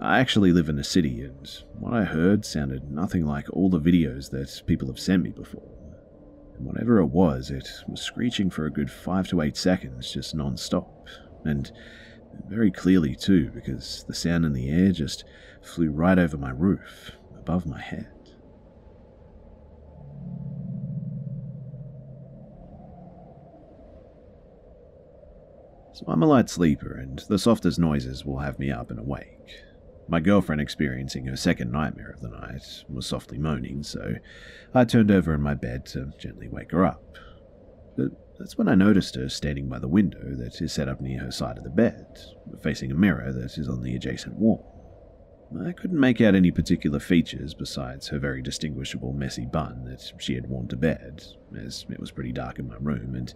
I 0.00 0.20
actually 0.20 0.52
live 0.52 0.68
in 0.68 0.78
a 0.78 0.84
city, 0.84 1.22
and 1.22 1.48
what 1.76 1.92
I 1.92 2.04
heard 2.04 2.44
sounded 2.44 2.88
nothing 2.88 3.26
like 3.26 3.50
all 3.52 3.68
the 3.68 3.80
videos 3.80 4.30
that 4.30 4.62
people 4.64 4.86
have 4.86 5.00
sent 5.00 5.24
me 5.24 5.30
before. 5.30 5.74
And 6.56 6.64
whatever 6.64 7.00
it 7.00 7.06
was, 7.06 7.50
it 7.50 7.68
was 7.88 8.00
screeching 8.00 8.48
for 8.48 8.64
a 8.64 8.70
good 8.70 8.92
five 8.92 9.26
to 9.28 9.40
eight 9.40 9.56
seconds, 9.56 10.12
just 10.12 10.36
non 10.36 10.56
stop. 10.56 11.08
And 11.44 11.72
very 12.46 12.70
clearly, 12.70 13.16
too, 13.16 13.50
because 13.50 14.04
the 14.06 14.14
sound 14.14 14.44
in 14.44 14.52
the 14.52 14.70
air 14.70 14.92
just 14.92 15.24
flew 15.62 15.90
right 15.90 16.18
over 16.18 16.36
my 16.36 16.50
roof, 16.50 17.10
above 17.36 17.66
my 17.66 17.80
head. 17.80 18.06
So 25.92 26.04
I'm 26.06 26.22
a 26.22 26.26
light 26.26 26.48
sleeper, 26.48 26.92
and 26.92 27.18
the 27.28 27.40
softest 27.40 27.80
noises 27.80 28.24
will 28.24 28.38
have 28.38 28.60
me 28.60 28.70
up 28.70 28.92
and 28.92 29.00
awake. 29.00 29.64
My 30.10 30.20
girlfriend, 30.20 30.62
experiencing 30.62 31.26
her 31.26 31.36
second 31.36 31.70
nightmare 31.70 32.10
of 32.10 32.22
the 32.22 32.30
night, 32.30 32.84
was 32.88 33.06
softly 33.06 33.36
moaning, 33.36 33.82
so 33.82 34.14
I 34.74 34.84
turned 34.84 35.10
over 35.10 35.34
in 35.34 35.42
my 35.42 35.52
bed 35.52 35.84
to 35.86 36.12
gently 36.18 36.48
wake 36.48 36.72
her 36.72 36.86
up. 36.86 37.18
But 37.94 38.12
that's 38.38 38.56
when 38.56 38.68
I 38.68 38.74
noticed 38.74 39.16
her 39.16 39.28
standing 39.28 39.68
by 39.68 39.78
the 39.78 39.86
window 39.86 40.34
that 40.36 40.62
is 40.62 40.72
set 40.72 40.88
up 40.88 41.02
near 41.02 41.20
her 41.20 41.30
side 41.30 41.58
of 41.58 41.64
the 41.64 41.70
bed, 41.70 42.06
facing 42.62 42.90
a 42.90 42.94
mirror 42.94 43.32
that 43.32 43.58
is 43.58 43.68
on 43.68 43.82
the 43.82 43.94
adjacent 43.94 44.36
wall. 44.36 44.74
I 45.62 45.72
couldn't 45.72 46.00
make 46.00 46.20
out 46.22 46.34
any 46.34 46.50
particular 46.50 47.00
features 47.00 47.52
besides 47.52 48.08
her 48.08 48.18
very 48.18 48.40
distinguishable 48.40 49.12
messy 49.12 49.44
bun 49.44 49.84
that 49.84 50.12
she 50.18 50.34
had 50.34 50.48
worn 50.48 50.68
to 50.68 50.76
bed, 50.76 51.24
as 51.58 51.84
it 51.90 52.00
was 52.00 52.12
pretty 52.12 52.32
dark 52.32 52.58
in 52.58 52.68
my 52.68 52.76
room 52.80 53.14
and 53.14 53.32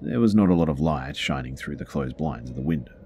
there 0.00 0.20
was 0.20 0.34
not 0.34 0.48
a 0.48 0.54
lot 0.54 0.68
of 0.68 0.80
light 0.80 1.16
shining 1.16 1.56
through 1.56 1.76
the 1.76 1.84
closed 1.84 2.16
blinds 2.16 2.50
of 2.50 2.56
the 2.56 2.62
window. 2.62 3.05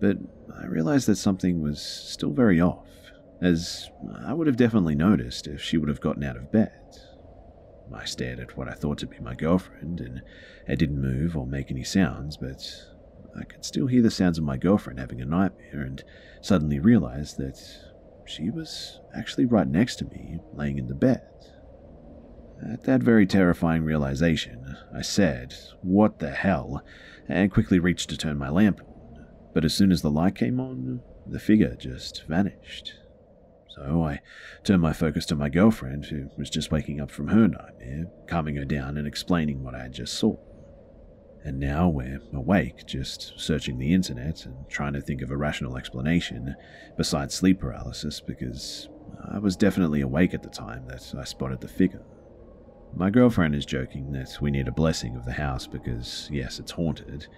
But 0.00 0.18
I 0.54 0.66
realized 0.66 1.06
that 1.08 1.16
something 1.16 1.60
was 1.60 1.80
still 1.80 2.32
very 2.32 2.60
off, 2.60 2.86
as 3.40 3.90
I 4.24 4.32
would 4.32 4.46
have 4.46 4.56
definitely 4.56 4.94
noticed 4.94 5.46
if 5.46 5.62
she 5.62 5.78
would 5.78 5.88
have 5.88 6.00
gotten 6.00 6.24
out 6.24 6.36
of 6.36 6.52
bed. 6.52 6.72
I 7.92 8.04
stared 8.04 8.38
at 8.38 8.56
what 8.56 8.68
I 8.68 8.74
thought 8.74 8.98
to 8.98 9.06
be 9.06 9.18
my 9.18 9.34
girlfriend, 9.34 10.00
and 10.00 10.22
it 10.66 10.76
didn't 10.76 11.00
move 11.00 11.36
or 11.36 11.46
make 11.46 11.70
any 11.70 11.84
sounds, 11.84 12.36
but 12.36 12.62
I 13.38 13.44
could 13.44 13.64
still 13.64 13.86
hear 13.86 14.02
the 14.02 14.10
sounds 14.10 14.38
of 14.38 14.44
my 14.44 14.56
girlfriend 14.56 14.98
having 14.98 15.20
a 15.20 15.26
nightmare 15.26 15.82
and 15.82 16.02
suddenly 16.40 16.78
realized 16.78 17.38
that 17.38 17.58
she 18.26 18.50
was 18.50 19.00
actually 19.16 19.46
right 19.46 19.66
next 19.66 19.96
to 19.96 20.04
me, 20.04 20.38
laying 20.52 20.78
in 20.78 20.88
the 20.88 20.94
bed. 20.94 21.22
At 22.70 22.84
that 22.84 23.02
very 23.02 23.26
terrifying 23.26 23.84
realization, 23.84 24.76
I 24.94 25.02
said, 25.02 25.54
What 25.82 26.18
the 26.18 26.30
hell? 26.30 26.84
and 27.28 27.52
quickly 27.52 27.78
reached 27.78 28.08
to 28.10 28.16
turn 28.16 28.38
my 28.38 28.48
lamp. 28.48 28.80
But 29.54 29.64
as 29.64 29.74
soon 29.74 29.92
as 29.92 30.02
the 30.02 30.10
light 30.10 30.34
came 30.34 30.60
on, 30.60 31.00
the 31.26 31.40
figure 31.40 31.74
just 31.74 32.24
vanished. 32.26 32.94
So 33.68 34.02
I 34.02 34.20
turned 34.64 34.82
my 34.82 34.92
focus 34.92 35.26
to 35.26 35.36
my 35.36 35.48
girlfriend, 35.48 36.06
who 36.06 36.30
was 36.36 36.50
just 36.50 36.72
waking 36.72 37.00
up 37.00 37.10
from 37.10 37.28
her 37.28 37.48
nightmare, 37.48 38.06
calming 38.26 38.56
her 38.56 38.64
down 38.64 38.96
and 38.96 39.06
explaining 39.06 39.62
what 39.62 39.74
I 39.74 39.82
had 39.82 39.92
just 39.92 40.14
saw. 40.14 40.36
And 41.44 41.60
now 41.60 41.88
we're 41.88 42.20
awake, 42.32 42.84
just 42.86 43.32
searching 43.36 43.78
the 43.78 43.94
internet 43.94 44.44
and 44.44 44.68
trying 44.68 44.94
to 44.94 45.00
think 45.00 45.22
of 45.22 45.30
a 45.30 45.36
rational 45.36 45.76
explanation 45.76 46.56
besides 46.96 47.34
sleep 47.34 47.60
paralysis 47.60 48.20
because 48.20 48.88
I 49.32 49.38
was 49.38 49.56
definitely 49.56 50.00
awake 50.00 50.34
at 50.34 50.42
the 50.42 50.50
time 50.50 50.86
that 50.88 51.14
I 51.16 51.24
spotted 51.24 51.60
the 51.60 51.68
figure. 51.68 52.02
My 52.94 53.10
girlfriend 53.10 53.54
is 53.54 53.64
joking 53.64 54.12
that 54.12 54.38
we 54.40 54.50
need 54.50 54.66
a 54.66 54.72
blessing 54.72 55.14
of 55.16 55.24
the 55.24 55.32
house 55.32 55.66
because, 55.66 56.28
yes, 56.32 56.58
it's 56.58 56.72
haunted. 56.72 57.28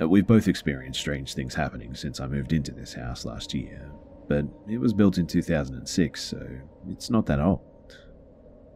Uh, 0.00 0.08
we've 0.08 0.26
both 0.26 0.48
experienced 0.48 1.00
strange 1.00 1.34
things 1.34 1.54
happening 1.54 1.94
since 1.94 2.20
I 2.20 2.26
moved 2.26 2.52
into 2.52 2.72
this 2.72 2.94
house 2.94 3.24
last 3.24 3.52
year, 3.52 3.90
but 4.28 4.46
it 4.68 4.78
was 4.78 4.94
built 4.94 5.18
in 5.18 5.26
2006, 5.26 6.22
so 6.22 6.46
it's 6.88 7.10
not 7.10 7.26
that 7.26 7.40
old. 7.40 7.60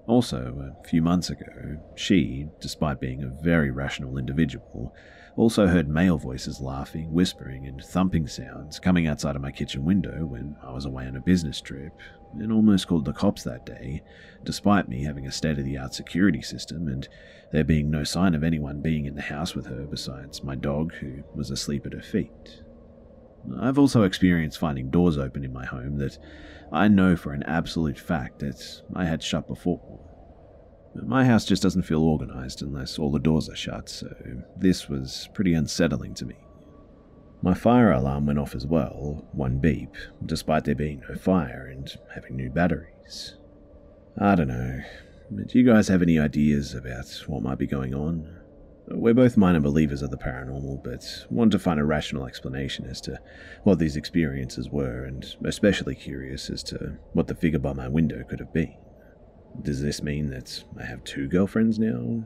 Also, 0.07 0.73
a 0.83 0.89
few 0.89 1.03
months 1.03 1.31
ago, 1.31 1.81
she, 1.97 2.47
despite 2.61 3.01
being 3.01 3.25
a 3.25 3.43
very 3.43 3.71
rational 3.71 4.19
individual, 4.19 4.95
also 5.37 5.67
heard 5.67 5.89
male 5.89 6.17
voices 6.17 6.61
laughing, 6.61 7.13
whispering, 7.13 7.67
and 7.67 7.83
thumping 7.83 8.27
sounds 8.29 8.79
coming 8.79 9.07
outside 9.07 9.37
of 9.37 9.43
my 9.43 9.51
kitchen 9.51 9.85
window 9.85 10.25
when 10.25 10.57
I 10.63 10.73
was 10.73 10.85
away 10.85 11.07
on 11.07 11.17
a 11.17 11.21
business 11.21 11.61
trip, 11.61 11.93
and 12.35 12.53
almost 12.53 12.87
called 12.87 13.05
the 13.05 13.13
cops 13.13 13.43
that 13.45 13.67
day, 13.67 14.03
despite 14.45 14.89
me 14.89 15.05
having 15.05 15.27
a 15.27 15.33
state 15.33 15.59
of 15.59 15.65
the 15.65 15.79
art 15.79 15.95
security 15.95 16.43
system 16.43 16.89
and 16.89 17.09
there 17.53 17.65
being 17.65 17.91
no 17.91 18.05
sign 18.05 18.35
of 18.35 18.45
anyone 18.45 18.81
being 18.81 19.07
in 19.07 19.15
the 19.15 19.23
house 19.23 19.55
with 19.55 19.67
her 19.67 19.87
besides 19.87 20.43
my 20.43 20.55
dog, 20.55 20.93
who 20.95 21.23
was 21.35 21.51
asleep 21.51 21.87
at 21.87 21.93
her 21.93 22.03
feet. 22.03 22.63
I've 23.61 23.79
also 23.79 24.03
experienced 24.03 24.59
finding 24.59 24.91
doors 24.91 25.19
open 25.19 25.45
in 25.45 25.53
my 25.53 25.65
home 25.65 25.99
that 25.99 26.19
I 26.73 26.89
know 26.89 27.17
for 27.17 27.33
an 27.33 27.45
absolute 27.45 27.99
fact 27.99 28.41
that 28.41 28.83
I 28.95 29.05
had 29.05 29.23
shut 29.23 29.47
before. 29.47 30.01
My 30.95 31.25
house 31.25 31.45
just 31.45 31.63
doesn't 31.63 31.83
feel 31.83 32.03
organized 32.03 32.63
unless 32.63 32.99
all 32.99 33.13
the 33.13 33.19
doors 33.19 33.49
are 33.49 33.57
shut, 33.57 33.89
so 33.89 34.09
this 34.57 34.89
was 34.89 35.29
pretty 35.35 35.55
unsettling 35.55 36.15
to 36.15 36.25
me. 36.25 36.37
My 37.43 37.55
fire 37.55 37.93
alarm 37.93 38.27
went 38.27 38.39
off 38.39 38.55
as 38.55 38.67
well, 38.67 39.25
one 39.33 39.59
beep, 39.59 39.95
despite 40.25 40.65
there 40.65 40.75
being 40.75 41.03
no 41.09 41.15
fire 41.15 41.69
and 41.71 41.95
having 42.15 42.37
new 42.37 42.51
batteries. 42.51 43.37
I 44.19 44.35
don't 44.35 44.49
know, 44.49 44.81
but 45.31 45.49
do 45.49 45.59
you 45.59 45.65
guys 45.65 45.89
have 45.89 46.03
any 46.03 46.19
ideas 46.19 46.75
about 46.75 47.07
what 47.27 47.43
might 47.43 47.59
be 47.59 47.67
going 47.67 47.95
on? 47.95 48.37
We're 48.89 49.15
both 49.15 49.37
minor 49.37 49.61
believers 49.61 50.01
of 50.01 50.11
the 50.11 50.17
paranormal, 50.17 50.85
but 50.85 51.27
want 51.29 51.53
to 51.53 51.59
find 51.59 51.81
a 51.81 51.85
rational 51.85 52.25
explanation 52.25 52.87
as 52.87 53.01
to 53.03 53.19
what 53.65 53.79
these 53.79 53.97
experiences 53.97 54.71
were, 54.71 55.05
and 55.05 55.27
especially 55.45 55.95
curious 55.97 56.49
as 56.49 56.63
to 56.65 56.97
what 57.13 57.27
the 57.27 57.35
figure 57.35 57.59
by 57.59 57.73
my 57.73 57.89
window 57.89 58.23
could 58.23 58.39
have 58.39 58.53
been. 58.53 58.77
Does 59.61 59.83
this 59.83 60.03
mean 60.03 60.31
that 60.31 60.63
I 60.79 60.85
have 60.85 61.03
two 61.03 61.29
girlfriends 61.29 61.79
now? 61.79 62.25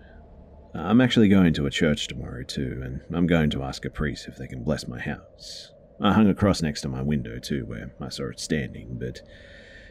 I'm 0.74 1.00
actually 1.00 1.28
going 1.28 1.52
to 1.54 1.66
a 1.66 1.70
church 1.70 2.06
tomorrow 2.06 2.42
too, 2.42 2.80
and 2.84 3.00
I'm 3.12 3.26
going 3.26 3.50
to 3.50 3.62
ask 3.62 3.84
a 3.84 3.90
priest 3.90 4.28
if 4.28 4.36
they 4.36 4.46
can 4.46 4.62
bless 4.62 4.86
my 4.86 5.00
house. 5.00 5.72
I 6.00 6.12
hung 6.12 6.28
a 6.28 6.34
cross 6.34 6.62
next 6.62 6.82
to 6.82 6.88
my 6.88 7.02
window 7.02 7.38
too, 7.38 7.66
where 7.66 7.92
I 8.00 8.08
saw 8.08 8.28
it 8.30 8.40
standing, 8.40 8.98
but 8.98 9.20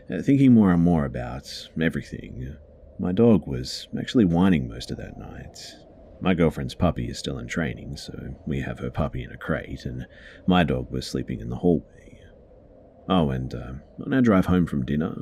uh, 0.09 0.21
thinking 0.21 0.53
more 0.53 0.71
and 0.71 0.81
more 0.81 1.05
about 1.05 1.69
everything, 1.79 2.55
my 2.97 3.11
dog 3.11 3.45
was 3.45 3.87
actually 3.97 4.25
whining 4.25 4.67
most 4.67 4.89
of 4.89 4.97
that 4.97 5.17
night, 5.17 5.57
my 6.21 6.33
girlfriend's 6.33 6.75
puppy 6.75 7.07
is 7.07 7.17
still 7.17 7.37
in 7.37 7.47
training, 7.47 7.95
so 7.95 8.35
we 8.45 8.61
have 8.61 8.79
her 8.79 8.89
puppy 8.89 9.23
in 9.23 9.31
a 9.31 9.37
crate, 9.37 9.85
and 9.85 10.05
my 10.45 10.63
dog 10.63 10.91
was 10.91 11.07
sleeping 11.07 11.39
in 11.39 11.49
the 11.49 11.57
hallway. 11.57 12.19
Oh, 13.07 13.29
and 13.29 13.53
uh, 13.53 13.73
on 14.05 14.13
our 14.13 14.21
drive 14.21 14.45
home 14.45 14.65
from 14.65 14.85
dinner, 14.85 15.13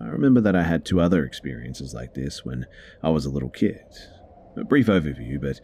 I 0.00 0.06
remember 0.06 0.40
that 0.40 0.56
I 0.56 0.62
had 0.62 0.84
two 0.84 1.00
other 1.00 1.24
experiences 1.24 1.94
like 1.94 2.14
this 2.14 2.44
when 2.44 2.66
I 3.02 3.10
was 3.10 3.26
a 3.26 3.30
little 3.30 3.48
kid. 3.48 3.84
A 4.56 4.64
brief 4.64 4.86
overview, 4.86 5.40
but 5.40 5.60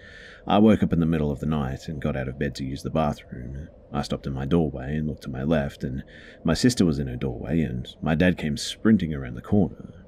I 0.46 0.58
woke 0.58 0.82
up 0.82 0.92
in 0.92 1.00
the 1.00 1.06
middle 1.06 1.32
of 1.32 1.40
the 1.40 1.46
night 1.46 1.88
and 1.88 2.00
got 2.00 2.16
out 2.16 2.28
of 2.28 2.38
bed 2.38 2.54
to 2.56 2.64
use 2.64 2.82
the 2.82 2.90
bathroom. 2.90 3.68
I 3.92 4.02
stopped 4.02 4.26
in 4.26 4.32
my 4.32 4.46
doorway 4.46 4.96
and 4.96 5.08
looked 5.08 5.24
to 5.24 5.30
my 5.30 5.42
left, 5.42 5.82
and 5.82 6.04
my 6.44 6.54
sister 6.54 6.84
was 6.84 7.00
in 7.00 7.08
her 7.08 7.16
doorway, 7.16 7.62
and 7.62 7.88
my 8.00 8.14
dad 8.14 8.38
came 8.38 8.56
sprinting 8.56 9.12
around 9.12 9.34
the 9.34 9.42
corner. 9.42 10.04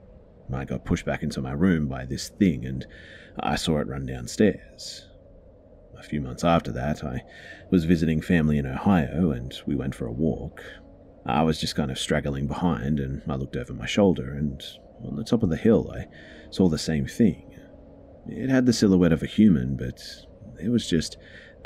I 0.52 0.64
got 0.64 0.84
pushed 0.84 1.04
back 1.04 1.22
into 1.22 1.42
my 1.42 1.52
room 1.52 1.88
by 1.88 2.04
this 2.04 2.28
thing, 2.28 2.64
and 2.64 2.86
I 3.40 3.56
saw 3.56 3.78
it 3.78 3.88
run 3.88 4.06
downstairs. 4.06 5.06
A 5.98 6.02
few 6.02 6.20
months 6.20 6.44
after 6.44 6.70
that, 6.72 7.02
I 7.02 7.24
was 7.70 7.84
visiting 7.84 8.22
family 8.22 8.58
in 8.58 8.66
Ohio, 8.66 9.32
and 9.32 9.52
we 9.66 9.74
went 9.74 9.94
for 9.96 10.06
a 10.06 10.12
walk. 10.12 10.62
I 11.26 11.42
was 11.42 11.60
just 11.60 11.74
kind 11.74 11.90
of 11.90 11.98
straggling 11.98 12.46
behind, 12.46 13.00
and 13.00 13.22
I 13.28 13.34
looked 13.34 13.56
over 13.56 13.74
my 13.74 13.86
shoulder, 13.86 14.32
and 14.32 14.62
on 15.04 15.16
the 15.16 15.24
top 15.24 15.42
of 15.42 15.50
the 15.50 15.56
hill, 15.56 15.92
I 15.92 16.06
saw 16.50 16.68
the 16.68 16.78
same 16.78 17.06
thing. 17.06 17.47
It 18.28 18.50
had 18.50 18.66
the 18.66 18.72
silhouette 18.72 19.12
of 19.12 19.22
a 19.22 19.26
human, 19.26 19.76
but 19.76 20.02
there 20.56 20.70
was 20.70 20.88
just 20.88 21.16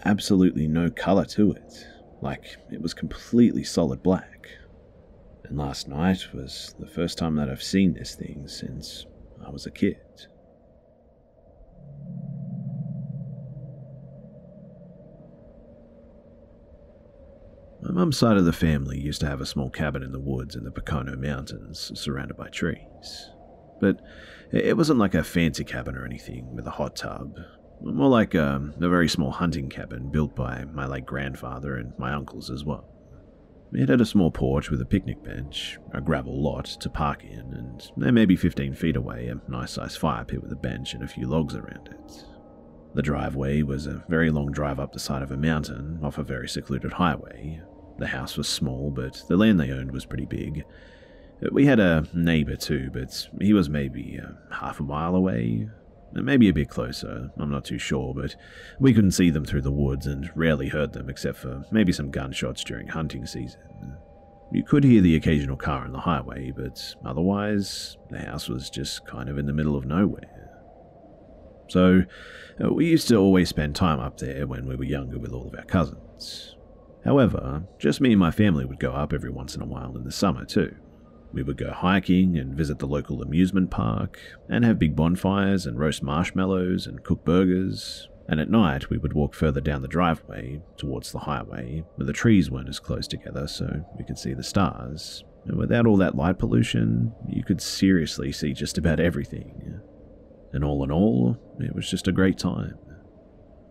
absolutely 0.05 0.69
no 0.69 0.91
color 0.91 1.25
to 1.25 1.53
it, 1.53 1.87
like 2.21 2.57
it 2.71 2.81
was 2.81 2.95
completely 2.95 3.65
solid 3.65 4.03
black. 4.03 4.49
And 5.45 5.59
last 5.59 5.89
night 5.89 6.33
was 6.33 6.75
the 6.79 6.87
first 6.87 7.19
time 7.19 7.35
that 7.37 7.51
I've 7.51 7.63
seen 7.63 7.95
this 7.95 8.15
thing 8.15 8.47
since 8.47 9.07
I 9.45 9.51
was 9.51 9.67
a 9.67 9.71
kid. 9.71 9.97
My 17.83 17.91
mum's 17.91 18.17
side 18.17 18.37
of 18.37 18.45
the 18.45 18.53
family 18.53 19.01
used 19.01 19.21
to 19.23 19.27
have 19.27 19.41
a 19.41 19.47
small 19.47 19.69
cabin 19.69 20.05
in 20.05 20.13
the 20.13 20.21
woods 20.21 20.55
in 20.55 20.63
the 20.63 20.71
Pocono 20.71 21.17
Mountains, 21.17 21.91
surrounded 21.95 22.37
by 22.37 22.49
trees. 22.49 23.31
But 23.81 24.01
it 24.53 24.77
wasn't 24.77 24.99
like 24.99 25.15
a 25.15 25.25
fancy 25.25 25.65
cabin 25.65 25.97
or 25.97 26.05
anything 26.05 26.55
with 26.55 26.67
a 26.67 26.71
hot 26.71 26.97
tub. 26.97 27.39
More 27.81 28.09
like 28.09 28.35
a, 28.35 28.73
a 28.81 28.89
very 28.89 29.09
small 29.09 29.33
hunting 29.33 29.69
cabin 29.69 30.11
built 30.11 30.37
by 30.37 30.65
my 30.73 30.87
late 30.87 31.07
grandfather 31.07 31.77
and 31.77 31.93
my 31.99 32.13
uncles 32.13 32.51
as 32.51 32.65
well. 32.65 32.89
It 33.73 33.89
had 33.89 34.03
a 34.03 34.07
small 34.07 34.31
porch 34.31 34.71
with 34.71 34.83
a 34.83 34.87
picnic 34.87 35.25
bench, 35.25 35.79
a 35.93 36.01
gravel 36.01 36.43
lot 36.43 36.67
to 36.67 36.91
park 36.91 37.25
in, 37.25 37.55
and 37.55 37.91
there 37.97 38.13
may 38.13 38.27
15 38.37 38.75
feet 38.75 38.97
away 38.97 39.29
a 39.29 39.51
nice 39.51 39.73
sized 39.73 39.97
fire 39.97 40.25
pit 40.25 40.43
with 40.43 40.53
a 40.53 40.57
bench 40.57 40.93
and 40.93 41.03
a 41.03 41.09
few 41.09 41.27
logs 41.27 41.55
around 41.55 41.89
it. 41.89 42.25
The 42.95 43.03
driveway 43.03 43.63
was 43.63 43.87
a 43.87 44.05
very 44.11 44.31
long 44.31 44.53
drive 44.53 44.79
up 44.79 44.93
the 44.93 45.01
side 45.01 45.23
of 45.23 45.31
a 45.31 45.37
mountain 45.39 46.01
off 46.03 46.19
a 46.19 46.23
very 46.23 46.49
secluded 46.49 46.93
highway. 46.93 47.63
The 47.99 48.09
house 48.09 48.37
was 48.37 48.49
small, 48.49 48.91
but 48.91 49.23
the 49.29 49.39
land 49.39 49.59
they 49.59 49.71
owned 49.71 49.93
was 49.93 50.05
pretty 50.05 50.27
big. 50.27 50.65
We 51.51 51.67
had 51.67 51.81
a 51.81 52.07
neighbour 52.15 52.57
too, 52.57 52.91
but 52.93 53.29
he 53.41 53.53
was 53.53 53.69
maybe 53.69 54.21
uh, 54.23 54.55
half 54.55 54.79
a 54.79 54.85
mile 54.85 55.17
away, 55.17 55.69
maybe 56.13 56.49
a 56.49 56.53
bit 56.53 56.69
closer, 56.69 57.31
I'm 57.37 57.51
not 57.51 57.65
too 57.65 57.79
sure, 57.79 58.15
but 58.15 58.37
we 58.79 58.93
couldn't 58.95 59.13
see 59.13 59.31
them 59.31 59.45
through 59.45 59.63
the 59.63 59.73
woods 59.73 60.07
and 60.07 60.31
rarely 60.37 60.69
heard 60.69 60.93
them 60.93 61.09
except 61.09 61.39
for 61.39 61.65
maybe 61.73 61.93
some 61.93 62.11
gunshots 62.11 62.63
during 62.63 62.89
hunting 62.89 63.27
season. 63.27 63.97
You 64.53 64.63
could 64.63 64.85
hear 64.85 65.01
the 65.01 65.17
occasional 65.17 65.57
car 65.57 65.85
on 65.85 65.93
the 65.93 66.01
highway, 66.01 66.53
but 66.55 66.95
otherwise, 67.05 67.97
the 68.11 68.19
house 68.19 68.49
was 68.49 68.69
just 68.69 69.07
kind 69.07 69.29
of 69.29 69.39
in 69.39 69.47
the 69.47 69.55
middle 69.55 69.77
of 69.77 69.87
nowhere. 69.87 70.51
So, 71.69 72.03
uh, 72.63 72.73
we 72.73 72.87
used 72.87 73.09
to 73.09 73.17
always 73.17 73.49
spend 73.49 73.75
time 73.75 73.99
up 73.99 74.19
there 74.19 74.47
when 74.47 74.67
we 74.67 74.77
were 74.77 74.85
younger 74.85 75.19
with 75.19 75.33
all 75.33 75.49
of 75.49 75.55
our 75.55 75.65
cousins. 75.65 76.55
However, 77.03 77.65
just 77.79 78.01
me 78.01 78.11
and 78.11 78.21
my 78.21 78.31
family 78.31 78.67
would 78.67 78.79
go 78.79 78.93
up 78.93 79.13
every 79.13 79.31
once 79.31 79.57
in 79.57 79.63
a 79.63 79.67
while 79.67 79.97
in 79.97 80.05
the 80.05 80.13
summer 80.13 80.45
too. 80.45 80.77
We 81.33 81.43
would 81.43 81.57
go 81.57 81.73
hiking 81.73 82.37
and 82.37 82.55
visit 82.55 82.79
the 82.79 82.87
local 82.87 83.23
amusement 83.23 83.71
park, 83.71 84.19
and 84.49 84.65
have 84.65 84.79
big 84.79 84.95
bonfires 84.95 85.67
and 85.67 85.79
roast 85.79 86.03
marshmallows 86.03 86.87
and 86.87 87.03
cook 87.03 87.25
burgers. 87.25 88.09
And 88.29 88.39
at 88.39 88.51
night, 88.51 88.89
we 88.89 88.99
would 88.99 89.15
walk 89.15 89.35
further 89.35 89.61
down 89.61 89.83
the 89.83 89.89
driveway 89.89 90.63
towards 90.77 91.11
the 91.11 91.21
highway, 91.21 91.85
where 91.97 92.07
the 92.07 92.13
trees 92.13 92.51
weren't 92.51 92.69
as 92.69 92.79
close 92.79 93.09
together 93.09 93.47
so 93.47 93.85
we 93.99 94.05
could 94.05 94.19
see 94.19 94.35
the 94.35 94.43
stars. 94.43 95.25
And 95.45 95.59
without 95.59 95.87
all 95.87 95.97
that 95.97 96.15
light 96.15 96.39
pollution, 96.39 97.13
you 97.29 97.43
could 97.43 97.61
seriously 97.61 98.31
see 98.31 98.53
just 98.53 98.79
about 98.79 99.01
everything. 99.01 99.81
And 100.53 100.65
all 100.65 100.85
in 100.85 100.93
all, 100.93 101.37
it 101.59 101.75
was 101.75 101.91
just 101.91 102.07
a 102.07 102.13
great 102.13 102.39
time. 102.39 102.79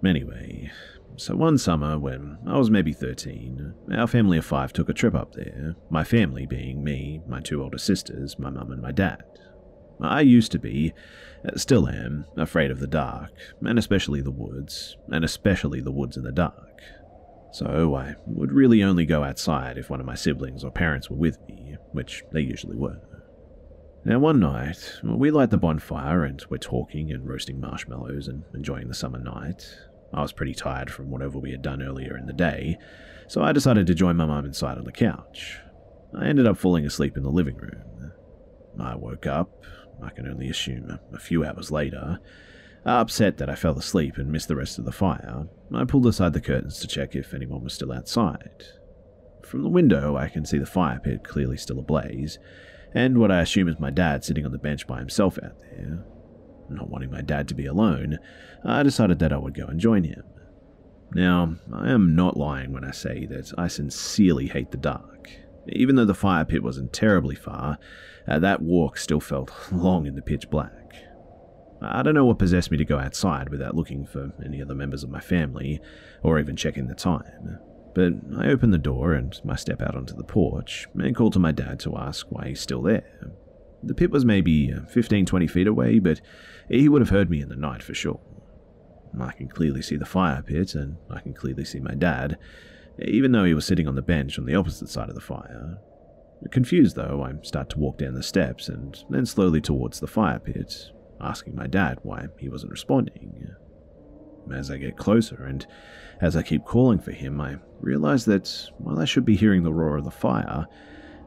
Anyway, 0.05 0.71
so 1.17 1.35
one 1.35 1.57
summer 1.57 1.99
when 1.99 2.37
I 2.47 2.57
was 2.57 2.69
maybe 2.69 2.93
13, 2.93 3.73
our 3.93 4.07
family 4.07 4.37
of 4.37 4.45
five 4.45 4.73
took 4.73 4.89
a 4.89 4.93
trip 4.93 5.15
up 5.15 5.33
there, 5.33 5.75
my 5.89 6.03
family 6.03 6.45
being 6.45 6.83
me, 6.83 7.21
my 7.27 7.41
two 7.41 7.61
older 7.61 7.77
sisters, 7.77 8.39
my 8.39 8.49
mum, 8.49 8.71
and 8.71 8.81
my 8.81 8.91
dad. 8.91 9.23
I 10.01 10.21
used 10.21 10.51
to 10.53 10.59
be, 10.59 10.93
uh, 11.47 11.57
still 11.57 11.87
am, 11.87 12.25
afraid 12.35 12.71
of 12.71 12.79
the 12.79 12.87
dark, 12.87 13.31
and 13.61 13.77
especially 13.77 14.21
the 14.21 14.31
woods, 14.31 14.97
and 15.09 15.23
especially 15.23 15.81
the 15.81 15.91
woods 15.91 16.17
in 16.17 16.23
the 16.23 16.31
dark. 16.31 16.81
So 17.53 17.95
I 17.95 18.15
would 18.25 18.51
really 18.51 18.83
only 18.83 19.05
go 19.05 19.23
outside 19.23 19.77
if 19.77 19.89
one 19.89 19.99
of 19.99 20.05
my 20.05 20.15
siblings 20.15 20.63
or 20.63 20.71
parents 20.71 21.09
were 21.09 21.17
with 21.17 21.37
me, 21.47 21.75
which 21.91 22.23
they 22.31 22.41
usually 22.41 22.77
were. 22.77 23.01
Now, 24.03 24.17
one 24.17 24.39
night, 24.39 24.99
we 25.03 25.29
light 25.29 25.51
the 25.51 25.57
bonfire 25.57 26.23
and 26.23 26.43
we're 26.49 26.57
talking 26.57 27.11
and 27.11 27.27
roasting 27.27 27.59
marshmallows 27.59 28.27
and 28.27 28.43
enjoying 28.55 28.87
the 28.87 28.95
summer 28.95 29.19
night. 29.19 29.63
I 30.13 30.21
was 30.21 30.33
pretty 30.33 30.53
tired 30.53 30.91
from 30.91 31.09
whatever 31.09 31.39
we 31.39 31.51
had 31.51 31.61
done 31.61 31.81
earlier 31.81 32.17
in 32.17 32.25
the 32.25 32.33
day, 32.33 32.77
so 33.27 33.41
I 33.41 33.51
decided 33.51 33.87
to 33.87 33.95
join 33.95 34.17
my 34.17 34.25
mum 34.25 34.45
inside 34.45 34.77
on 34.77 34.83
the 34.83 34.91
couch. 34.91 35.57
I 36.17 36.27
ended 36.27 36.47
up 36.47 36.57
falling 36.57 36.85
asleep 36.85 37.15
in 37.15 37.23
the 37.23 37.29
living 37.29 37.55
room. 37.55 38.11
I 38.79 38.95
woke 38.95 39.25
up, 39.25 39.63
I 40.03 40.09
can 40.09 40.27
only 40.27 40.49
assume 40.49 40.99
a 41.13 41.19
few 41.19 41.45
hours 41.45 41.71
later, 41.71 42.19
upset 42.85 43.37
that 43.37 43.49
I 43.49 43.55
fell 43.55 43.77
asleep 43.77 44.17
and 44.17 44.31
missed 44.31 44.47
the 44.47 44.55
rest 44.55 44.79
of 44.79 44.85
the 44.85 44.91
fire. 44.91 45.47
I 45.73 45.85
pulled 45.85 46.07
aside 46.07 46.33
the 46.33 46.41
curtains 46.41 46.79
to 46.79 46.87
check 46.87 47.15
if 47.15 47.33
anyone 47.33 47.63
was 47.63 47.73
still 47.73 47.93
outside. 47.93 48.63
From 49.45 49.63
the 49.63 49.69
window, 49.69 50.17
I 50.17 50.27
can 50.27 50.45
see 50.45 50.57
the 50.57 50.65
fire 50.65 50.99
pit 50.99 51.23
clearly 51.23 51.57
still 51.57 51.79
ablaze, 51.79 52.39
and 52.93 53.17
what 53.17 53.31
I 53.31 53.41
assume 53.41 53.69
is 53.69 53.79
my 53.79 53.91
dad 53.91 54.23
sitting 54.23 54.45
on 54.45 54.51
the 54.51 54.57
bench 54.57 54.87
by 54.87 54.99
himself 54.99 55.39
out 55.41 55.59
there. 55.59 56.03
Not 56.75 56.89
wanting 56.89 57.11
my 57.11 57.21
dad 57.21 57.47
to 57.49 57.55
be 57.55 57.65
alone, 57.65 58.19
I 58.63 58.83
decided 58.83 59.19
that 59.19 59.33
I 59.33 59.37
would 59.37 59.53
go 59.53 59.65
and 59.65 59.79
join 59.79 60.03
him. 60.03 60.23
Now, 61.13 61.55
I 61.73 61.91
am 61.91 62.15
not 62.15 62.37
lying 62.37 62.71
when 62.71 62.85
I 62.85 62.91
say 62.91 63.25
that 63.25 63.51
I 63.57 63.67
sincerely 63.67 64.47
hate 64.47 64.71
the 64.71 64.77
dark. 64.77 65.29
Even 65.67 65.95
though 65.95 66.05
the 66.05 66.13
fire 66.13 66.45
pit 66.45 66.63
wasn't 66.63 66.93
terribly 66.93 67.35
far, 67.35 67.77
uh, 68.27 68.39
that 68.39 68.61
walk 68.61 68.97
still 68.97 69.19
felt 69.19 69.51
long 69.71 70.05
in 70.05 70.15
the 70.15 70.21
pitch 70.21 70.49
black. 70.49 70.95
I 71.81 72.03
don't 72.03 72.13
know 72.13 72.25
what 72.25 72.39
possessed 72.39 72.71
me 72.71 72.77
to 72.77 72.85
go 72.85 72.99
outside 72.99 73.49
without 73.49 73.75
looking 73.75 74.05
for 74.05 74.31
any 74.45 74.61
other 74.61 74.75
members 74.75 75.03
of 75.03 75.09
my 75.09 75.19
family, 75.19 75.81
or 76.23 76.39
even 76.39 76.55
checking 76.55 76.87
the 76.87 76.95
time. 76.95 77.59
But 77.93 78.13
I 78.37 78.47
opened 78.47 78.73
the 78.73 78.77
door 78.77 79.13
and 79.13 79.39
my 79.43 79.55
step 79.55 79.81
out 79.81 79.95
onto 79.95 80.15
the 80.15 80.23
porch 80.23 80.87
and 80.93 81.15
called 81.15 81.33
to 81.33 81.39
my 81.39 81.51
dad 81.51 81.79
to 81.81 81.97
ask 81.97 82.27
why 82.29 82.49
he's 82.49 82.61
still 82.61 82.81
there. 82.81 83.31
The 83.83 83.95
pit 83.95 84.11
was 84.11 84.23
maybe 84.23 84.71
15 84.89 85.25
20 85.25 85.47
feet 85.47 85.67
away, 85.67 85.99
but 85.99 86.21
he 86.69 86.89
would 86.89 87.01
have 87.01 87.09
heard 87.09 87.29
me 87.29 87.41
in 87.41 87.49
the 87.49 87.55
night 87.55 87.83
for 87.83 87.93
sure. 87.93 88.19
I 89.19 89.31
can 89.31 89.49
clearly 89.49 89.81
see 89.81 89.97
the 89.97 90.05
fire 90.05 90.41
pit, 90.41 90.73
and 90.75 90.97
I 91.09 91.19
can 91.19 91.33
clearly 91.33 91.65
see 91.65 91.79
my 91.79 91.93
dad, 91.93 92.37
even 92.99 93.31
though 93.31 93.43
he 93.43 93.53
was 93.53 93.65
sitting 93.65 93.87
on 93.87 93.95
the 93.95 94.01
bench 94.01 94.39
on 94.39 94.45
the 94.45 94.55
opposite 94.55 94.89
side 94.89 95.09
of 95.09 95.15
the 95.15 95.21
fire. 95.21 95.79
Confused 96.49 96.95
though, 96.95 97.23
I 97.23 97.33
start 97.43 97.69
to 97.71 97.79
walk 97.79 97.97
down 97.99 98.15
the 98.15 98.23
steps 98.23 98.67
and 98.67 99.03
then 99.09 99.25
slowly 99.25 99.61
towards 99.61 99.99
the 99.99 100.07
fire 100.07 100.39
pit, 100.39 100.91
asking 101.19 101.55
my 101.55 101.67
dad 101.67 101.99
why 102.03 102.27
he 102.39 102.49
wasn't 102.49 102.71
responding. 102.71 103.47
As 104.51 104.71
I 104.71 104.77
get 104.77 104.97
closer 104.97 105.43
and 105.43 105.65
as 106.19 106.35
I 106.35 106.41
keep 106.41 106.65
calling 106.65 106.99
for 106.99 107.11
him, 107.11 107.39
I 107.39 107.57
realize 107.79 108.25
that 108.25 108.71
while 108.79 108.99
I 108.99 109.05
should 109.05 109.25
be 109.25 109.35
hearing 109.35 109.63
the 109.63 109.73
roar 109.73 109.97
of 109.97 110.03
the 110.03 110.11
fire, 110.11 110.65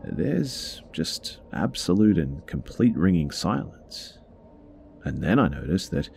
there's 0.04 0.82
just 0.92 1.40
absolute 1.52 2.18
and 2.18 2.44
complete 2.46 2.96
ringing 2.96 3.30
silence. 3.30 4.18
And 5.04 5.22
then 5.22 5.38
I 5.38 5.48
notice 5.48 5.88
that 5.88 6.08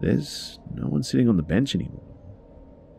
there's 0.00 0.58
no 0.74 0.86
one 0.86 1.02
sitting 1.02 1.28
on 1.28 1.36
the 1.36 1.42
bench 1.42 1.74
anymore. 1.74 2.12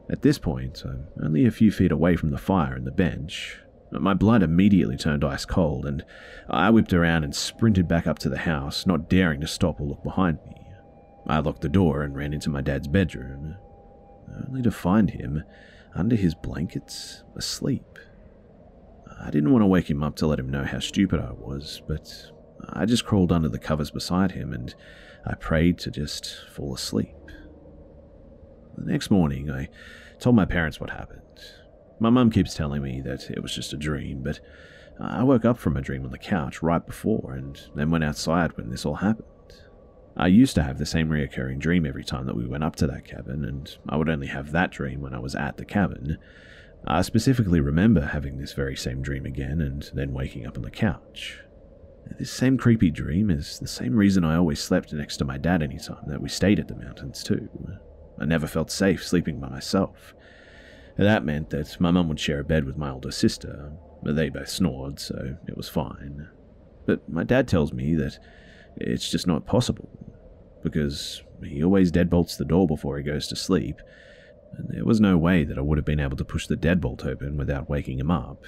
At 0.10 0.22
this 0.22 0.38
point, 0.38 0.84
I'm 0.86 1.08
only 1.24 1.46
a 1.46 1.52
few 1.52 1.72
feet 1.72 1.92
away 1.92 2.16
from 2.16 2.30
the 2.30 2.38
fire 2.38 2.76
and 2.76 2.86
the 2.86 2.92
bench. 2.92 3.60
My 3.92 4.14
blood 4.14 4.44
immediately 4.44 4.98
turned 4.98 5.24
ice 5.24 5.46
cold, 5.46 5.86
and 5.86 6.04
I 6.50 6.70
whipped 6.72 6.94
around 6.94 7.24
and 7.24 7.36
sprinted 7.36 7.88
back 7.88 8.08
up 8.08 8.20
to 8.20 8.30
the 8.30 8.40
house, 8.40 8.86
not 8.86 9.10
daring 9.10 9.42
to 9.42 9.48
stop 9.48 9.80
or 9.80 9.88
look 9.88 10.04
behind 10.04 10.40
me. 10.46 10.56
I 11.28 11.40
locked 11.40 11.62
the 11.62 11.70
door 11.70 12.02
and 12.02 12.16
ran 12.16 12.34
into 12.34 12.50
my 12.50 12.62
dad's 12.62 12.88
bedroom, 12.88 13.56
only 14.48 14.62
to 14.64 14.72
find 14.72 15.12
him 15.12 15.44
under 15.96 16.16
his 16.16 16.36
blankets, 16.36 17.24
asleep. 17.36 18.00
I 19.22 19.30
didn't 19.30 19.52
want 19.52 19.62
to 19.62 19.68
wake 19.68 19.90
him 19.90 20.04
up 20.04 20.16
to 20.18 20.28
let 20.28 20.40
him 20.40 20.50
know 20.50 20.64
how 20.64 20.80
stupid 20.80 21.20
I 21.20 21.32
was, 21.32 21.82
but 21.88 22.32
I 22.70 22.86
just 22.86 23.06
crawled 23.06 23.32
under 23.32 23.48
the 23.48 23.60
covers 23.60 23.92
beside 23.92 24.32
him 24.32 24.54
and 24.54 24.74
I 25.26 25.36
prayed 25.36 25.78
to 25.80 25.92
just 25.92 26.46
fall 26.52 26.74
asleep. 26.74 27.16
The 28.78 28.92
next 28.92 29.10
morning, 29.10 29.50
I 29.50 29.70
told 30.20 30.36
my 30.36 30.46
parents 30.46 30.80
what 30.80 30.90
happened. 30.90 31.22
My 32.00 32.10
mum 32.10 32.32
keeps 32.32 32.54
telling 32.54 32.82
me 32.82 33.02
that 33.02 33.30
it 33.30 33.42
was 33.42 33.54
just 33.54 33.74
a 33.74 33.78
dream, 33.78 34.24
but 34.24 34.40
I 35.00 35.24
woke 35.24 35.46
up 35.46 35.58
from 35.58 35.78
a 35.78 35.82
dream 35.82 36.04
on 36.06 36.12
the 36.12 36.18
couch 36.18 36.62
right 36.62 36.86
before 36.86 37.34
and 37.34 37.60
then 37.76 37.92
went 37.92 38.04
outside 38.04 38.58
when 38.58 38.70
this 38.70 38.86
all 38.86 38.96
happened. 38.96 39.28
I 40.16 40.28
used 40.28 40.56
to 40.56 40.64
have 40.64 40.78
the 40.78 40.86
same 40.86 41.10
reoccurring 41.10 41.60
dream 41.60 41.86
every 41.86 42.04
time 42.04 42.26
that 42.28 42.36
we 42.36 42.46
went 42.46 42.64
up 42.64 42.76
to 42.78 42.88
that 42.88 43.06
cabin, 43.06 43.44
and 43.46 43.76
I 43.90 43.98
would 43.98 44.10
only 44.10 44.28
have 44.28 44.52
that 44.52 44.72
dream 44.72 45.02
when 45.02 45.14
I 45.14 45.20
was 45.20 45.34
at 45.34 45.58
the 45.58 45.66
cabin. 45.66 46.20
I 46.86 47.02
specifically 47.02 47.60
remember 47.60 48.02
having 48.08 48.38
this 48.38 48.54
very 48.54 48.76
same 48.76 49.02
dream 49.02 49.26
again 49.26 49.62
and 49.62 49.90
then 49.94 50.14
waking 50.14 50.46
up 50.46 50.58
on 50.58 50.64
the 50.64 50.70
couch. 50.70 51.40
This 52.20 52.32
same 52.32 52.58
creepy 52.58 52.92
dream 52.92 53.30
is 53.30 53.60
the 53.60 53.68
same 53.68 53.96
reason 53.96 54.24
I 54.24 54.36
always 54.36 54.60
slept 54.60 54.94
next 54.94 55.18
to 55.18 55.26
my 55.26 55.38
dad 55.38 55.64
anytime 55.64 56.06
that 56.08 56.22
we 56.22 56.30
stayed 56.30 56.60
at 56.60 56.68
the 56.68 56.76
mountains, 56.76 57.24
too. 57.24 57.50
I 58.20 58.26
never 58.26 58.48
felt 58.48 58.70
safe 58.72 59.04
sleeping 59.06 59.40
by 59.40 59.50
myself. 59.50 60.14
That 60.98 61.26
meant 61.26 61.50
that 61.50 61.80
my 61.80 61.92
mum 61.92 62.08
would 62.10 62.20
share 62.20 62.40
a 62.40 62.44
bed 62.44 62.66
with 62.66 62.78
my 62.78 62.92
older 62.92 63.12
sister. 63.12 63.72
They 64.04 64.30
both 64.30 64.50
snored, 64.50 65.00
so 65.00 65.38
it 65.48 65.58
was 65.58 65.70
fine. 65.70 66.28
But 66.86 67.10
my 67.10 67.24
dad 67.24 67.48
tells 67.48 67.74
me 67.74 67.96
that 67.96 68.20
it's 68.76 69.10
just 69.10 69.26
not 69.26 69.46
possible, 69.46 69.90
because 70.62 71.24
he 71.44 71.64
always 71.64 71.92
deadbolts 71.92 72.38
the 72.38 72.46
door 72.46 72.68
before 72.68 72.98
he 72.98 73.04
goes 73.04 73.28
to 73.28 73.36
sleep, 73.36 73.82
and 74.58 74.70
there 74.70 74.86
was 74.86 75.00
no 75.00 75.18
way 75.18 75.44
that 75.44 75.58
I 75.58 75.62
would 75.62 75.78
have 75.78 75.86
been 75.86 76.00
able 76.00 76.18
to 76.18 76.26
push 76.26 76.46
the 76.46 76.56
deadbolt 76.56 77.06
open 77.06 77.38
without 77.38 77.70
waking 77.70 78.00
him 78.00 78.12
up. 78.12 78.44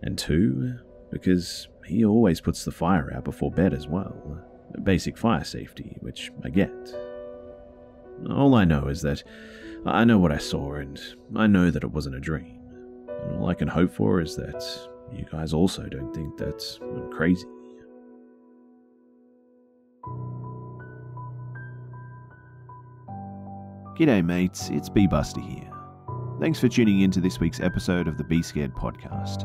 And 0.00 0.18
two, 0.18 0.78
because 1.10 1.68
he 1.90 2.04
always 2.04 2.40
puts 2.40 2.64
the 2.64 2.70
fire 2.70 3.12
out 3.14 3.24
before 3.24 3.50
bed 3.50 3.74
as 3.74 3.88
well. 3.88 4.14
Basic 4.84 5.18
fire 5.18 5.44
safety, 5.44 5.96
which 6.00 6.30
I 6.44 6.48
get. 6.48 6.70
All 8.30 8.54
I 8.54 8.64
know 8.64 8.86
is 8.86 9.02
that 9.02 9.24
I 9.84 10.04
know 10.04 10.18
what 10.18 10.30
I 10.30 10.38
saw, 10.38 10.74
and 10.74 11.00
I 11.34 11.46
know 11.46 11.70
that 11.70 11.82
it 11.82 11.90
wasn't 11.90 12.14
a 12.14 12.20
dream. 12.20 12.60
And 13.08 13.36
all 13.36 13.48
I 13.48 13.54
can 13.54 13.66
hope 13.66 13.92
for 13.92 14.20
is 14.20 14.36
that 14.36 14.62
you 15.12 15.26
guys 15.30 15.52
also 15.52 15.82
don't 15.84 16.14
think 16.14 16.36
that 16.36 16.62
I'm 16.80 17.10
crazy. 17.10 17.46
G'day, 23.98 24.24
mates, 24.24 24.70
it's 24.70 24.88
B 24.88 25.06
Buster 25.06 25.40
here. 25.40 25.70
Thanks 26.40 26.60
for 26.60 26.68
tuning 26.68 27.00
in 27.00 27.10
to 27.10 27.20
this 27.20 27.40
week's 27.40 27.60
episode 27.60 28.08
of 28.08 28.16
the 28.16 28.24
Be 28.24 28.42
Scared 28.42 28.74
podcast. 28.74 29.44